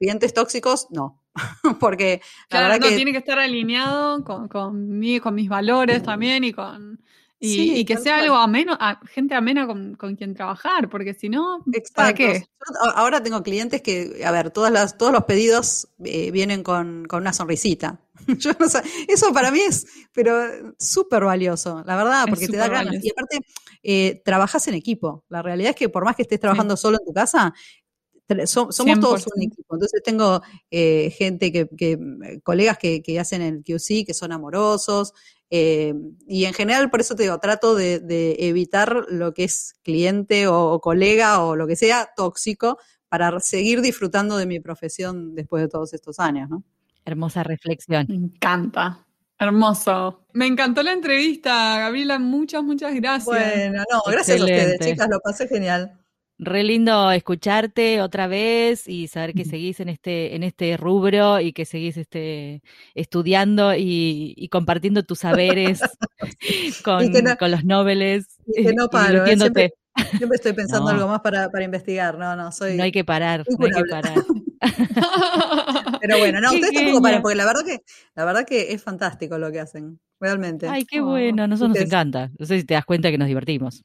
clientes 0.00 0.32
tóxicos, 0.34 0.88
no. 0.90 1.22
Porque 1.78 2.20
la 2.50 2.62
verdad 2.62 2.80
que... 2.80 2.96
tiene 2.96 3.12
que 3.12 3.18
estar 3.18 3.38
alineado 3.38 4.24
con, 4.24 4.48
con, 4.48 5.00
con 5.22 5.34
mis 5.34 5.48
valores 5.48 6.02
también 6.02 6.42
y 6.42 6.52
con... 6.52 7.00
Y, 7.42 7.86
que 7.86 7.96
sea 7.96 8.18
algo 8.18 8.36
ameno, 8.36 8.76
a, 8.78 9.00
gente 9.06 9.34
amena 9.34 9.66
con, 9.66 9.96
quien 10.14 10.34
trabajar, 10.34 10.90
porque 10.90 11.14
si 11.14 11.30
no, 11.30 11.64
¿para 11.94 12.12
qué? 12.12 12.46
ahora 12.94 13.22
tengo 13.22 13.42
clientes 13.42 13.80
que, 13.80 14.22
a 14.26 14.30
ver, 14.30 14.50
todas 14.50 14.70
las, 14.70 14.98
todos 14.98 15.10
los 15.10 15.24
pedidos 15.24 15.88
eh, 16.04 16.30
vienen 16.32 16.62
con, 16.62 17.08
una 17.10 17.32
sonrisita. 17.32 17.98
Yo 18.26 18.50
no 18.60 18.68
sé, 18.68 18.82
eso 19.08 19.32
para 19.32 19.50
mí 19.50 19.60
es, 19.60 19.86
pero 20.12 20.38
súper 20.78 21.24
valioso, 21.24 21.82
la 21.86 21.96
verdad, 21.96 22.26
porque 22.28 22.46
te 22.46 22.58
da 22.58 22.68
ganas. 22.68 23.02
Y 23.02 23.10
aparte, 23.10 23.38
eh, 23.82 24.20
trabajas 24.22 24.68
en 24.68 24.74
equipo. 24.74 25.24
La 25.30 25.40
realidad 25.40 25.70
es 25.70 25.76
que 25.76 25.88
por 25.88 26.04
más 26.04 26.16
que 26.16 26.22
estés 26.22 26.40
trabajando 26.40 26.76
solo 26.76 26.98
en 26.98 27.06
tu 27.06 27.14
casa, 27.14 27.54
somos 28.46 28.76
todos 28.76 29.26
un 29.34 29.42
equipo. 29.42 29.74
Entonces 29.74 30.02
tengo 30.02 30.42
eh, 30.70 31.10
gente 31.16 31.52
que, 31.52 31.98
colegas 32.42 32.78
que, 32.78 33.20
hacen 33.20 33.42
el 33.42 33.62
QC, 33.62 34.04
que 34.06 34.14
son 34.14 34.32
amorosos, 34.32 35.12
eh, 35.50 35.94
y 36.28 36.44
en 36.44 36.54
general, 36.54 36.90
por 36.90 37.00
eso 37.00 37.16
te 37.16 37.24
digo, 37.24 37.38
trato 37.38 37.74
de, 37.74 38.36
evitar 38.38 39.06
lo 39.08 39.34
que 39.34 39.44
es 39.44 39.74
cliente 39.82 40.46
o, 40.46 40.80
colega 40.80 41.42
o 41.42 41.56
lo 41.56 41.66
que 41.66 41.76
sea 41.76 42.10
tóxico 42.16 42.78
para 43.08 43.38
seguir 43.40 43.80
disfrutando 43.80 44.36
de 44.36 44.46
mi 44.46 44.60
profesión 44.60 45.34
después 45.34 45.62
de 45.62 45.68
todos 45.68 45.92
estos 45.92 46.20
años, 46.20 46.48
¿no? 46.48 46.62
Hermosa 47.04 47.42
reflexión. 47.42 48.06
Me 48.08 48.14
encanta. 48.14 49.04
Hermoso. 49.38 50.26
Me 50.34 50.46
encantó 50.46 50.82
la 50.82 50.92
entrevista, 50.92 51.78
Gabriela. 51.78 52.18
Muchas, 52.18 52.62
muchas 52.62 52.94
gracias. 52.94 53.24
Bueno, 53.24 53.82
no, 53.90 54.02
gracias 54.06 54.38
a 54.38 54.44
ustedes, 54.44 54.78
chicas. 54.78 55.08
Lo 55.10 55.18
pasé 55.20 55.48
genial. 55.48 55.99
Re 56.42 56.64
lindo 56.64 57.10
escucharte 57.10 58.00
otra 58.00 58.26
vez 58.26 58.88
y 58.88 59.08
saber 59.08 59.34
que 59.34 59.44
seguís 59.44 59.78
en 59.80 59.90
este, 59.90 60.34
en 60.34 60.42
este 60.42 60.78
rubro 60.78 61.38
y 61.38 61.52
que 61.52 61.66
seguís 61.66 61.98
este, 61.98 62.62
estudiando 62.94 63.74
y, 63.76 64.48
compartiendo 64.50 65.02
tus 65.02 65.18
saberes 65.18 65.82
con, 66.82 67.12
los 67.50 67.64
nobles. 67.66 68.38
Y 68.46 68.64
que 68.64 68.72
no 68.72 68.88
paro, 68.90 69.26
¿eh? 69.26 69.36
siempre, 69.36 69.74
estoy 70.32 70.54
pensando 70.54 70.88
algo 70.88 71.08
más 71.08 71.20
para, 71.20 71.50
investigar, 71.62 72.16
no, 72.16 72.34
no, 72.34 72.50
soy... 72.52 72.78
No 72.78 72.84
hay 72.84 72.92
que 72.92 73.04
parar, 73.04 73.44
no 73.46 73.66
hay 73.66 73.72
que 73.72 73.84
parar. 73.90 74.14
Pero 76.00 76.18
bueno, 76.18 76.40
no, 76.40 76.54
ustedes 76.54 76.72
tampoco 76.72 77.02
paren, 77.02 77.20
porque 77.20 77.36
la 77.36 77.44
verdad 77.44 77.64
que, 77.66 77.82
la 78.14 78.24
verdad 78.24 78.46
que 78.46 78.72
es 78.72 78.82
fantástico 78.82 79.36
lo 79.36 79.52
que 79.52 79.60
hacen, 79.60 80.00
realmente. 80.18 80.68
Ay, 80.68 80.86
qué 80.86 81.02
bueno, 81.02 81.42
a 81.42 81.46
nosotros 81.46 81.76
nos 81.76 81.84
encanta. 81.84 82.30
No 82.38 82.46
sé 82.46 82.60
si 82.60 82.64
te 82.64 82.72
das 82.72 82.86
cuenta 82.86 83.10
que 83.10 83.18
nos 83.18 83.28
divertimos. 83.28 83.84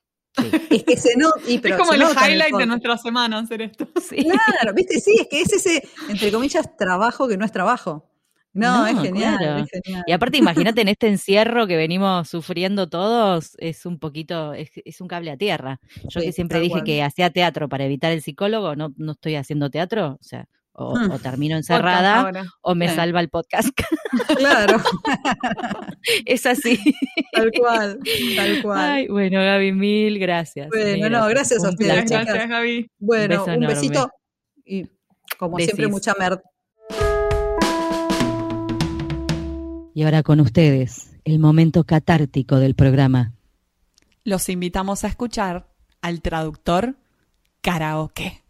Es 0.69 0.83
que 0.83 0.97
se 0.97 1.15
no, 1.17 1.29
es 1.47 1.77
como 1.77 1.93
el 1.93 2.01
highlight 2.01 2.55
de 2.55 2.65
nuestra 2.65 2.97
semana 2.97 3.39
hacer 3.39 3.61
esto. 3.61 3.87
Claro, 4.09 4.73
viste, 4.75 4.99
sí, 4.99 5.17
es 5.19 5.27
que 5.27 5.41
es 5.41 5.53
ese, 5.53 5.87
entre 6.09 6.31
comillas, 6.31 6.75
trabajo 6.77 7.27
que 7.27 7.37
no 7.37 7.45
es 7.45 7.51
trabajo. 7.51 8.09
No, 8.55 8.87
es, 8.87 8.97
genial, 9.01 9.67
Y 10.07 10.11
aparte, 10.13 10.37
imagínate 10.37 10.79
en 10.79 10.87
este 10.87 11.07
encierro 11.07 11.67
que 11.67 11.75
venimos 11.75 12.29
sufriendo 12.29 12.87
todos, 12.87 13.57
es 13.57 13.85
un 13.85 13.99
poquito, 13.99 14.53
es, 14.53 15.01
un 15.01 15.09
cable 15.09 15.31
a 15.31 15.37
tierra. 15.37 15.81
Yo 16.07 16.21
que 16.21 16.31
siempre 16.31 16.61
dije 16.61 16.81
que 16.85 17.03
hacía 17.03 17.29
teatro 17.31 17.67
para 17.67 17.83
evitar 17.83 18.13
el 18.13 18.21
psicólogo, 18.21 18.77
no, 18.77 18.93
no 18.95 19.11
estoy 19.11 19.35
haciendo 19.35 19.69
teatro, 19.69 20.17
o 20.21 20.23
sea, 20.23 20.47
o, 20.77 20.97
hmm. 20.97 21.19
termino 21.19 21.55
encerrada 21.55 22.31
o 22.61 22.75
me 22.75 22.93
salva 22.93 23.19
el 23.19 23.29
podcast. 23.29 23.69
Claro. 24.37 24.81
es 26.25 26.45
así. 26.45 26.79
Tal 27.33 27.51
cual, 27.51 27.99
tal 28.35 28.61
cual. 28.61 29.07
bueno, 29.09 29.39
Gaby, 29.39 29.71
mil 29.73 30.19
gracias. 30.19 30.69
Bueno, 30.69 31.09
no, 31.09 31.27
gracias 31.27 31.63
a 31.63 31.69
ustedes. 31.69 32.09
Gracias, 32.09 32.49
Gaby. 32.49 32.89
Bueno, 32.97 33.45
un 33.45 33.59
besito 33.61 34.09
y 34.63 34.85
como 35.37 35.57
siempre 35.57 35.87
mucha 35.87 36.13
merda. 36.17 36.41
Y 39.93 40.03
ahora 40.03 40.23
con 40.23 40.39
ustedes, 40.39 41.11
el 41.23 41.39
momento 41.39 41.83
catártico 41.83 42.59
del 42.59 42.75
programa. 42.75 43.33
Los 44.23 44.49
invitamos 44.49 45.03
a 45.03 45.07
escuchar 45.07 45.67
al 46.01 46.21
traductor 46.21 46.97
karaoke. 47.61 48.44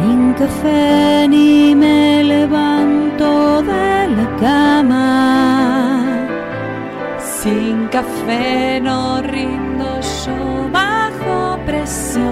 Sin 0.00 0.32
café 0.34 1.26
ni 1.28 1.74
me 1.74 2.22
levanto 2.22 3.62
de 3.62 4.08
la 4.16 4.26
cama. 4.40 6.06
Sin 7.18 7.88
café 7.88 8.80
no 8.80 9.20
rindo 9.22 10.00
yo 10.22 10.70
bajo 10.72 11.58
presión. 11.66 12.28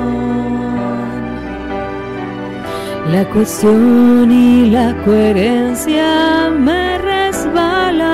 La 3.12 3.24
cuestión 3.34 4.30
y 4.30 4.70
la 4.70 4.94
coherencia 5.04 6.50
me 6.66 6.98
resbalan. 6.98 8.05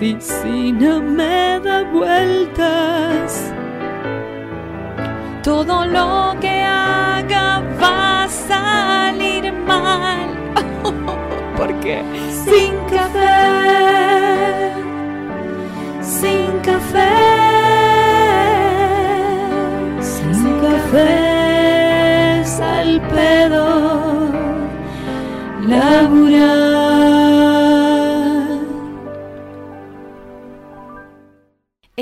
Oficina 0.00 0.98
me 0.98 1.60
da 1.60 1.82
vueltas. 1.84 3.52
Todo 5.42 5.84
lo 5.84 6.34
que 6.40 6.62
haga 6.62 7.62
va 7.78 8.24
a 8.24 8.28
salir 8.28 9.52
mal. 9.52 10.30
¿Por 11.56 11.74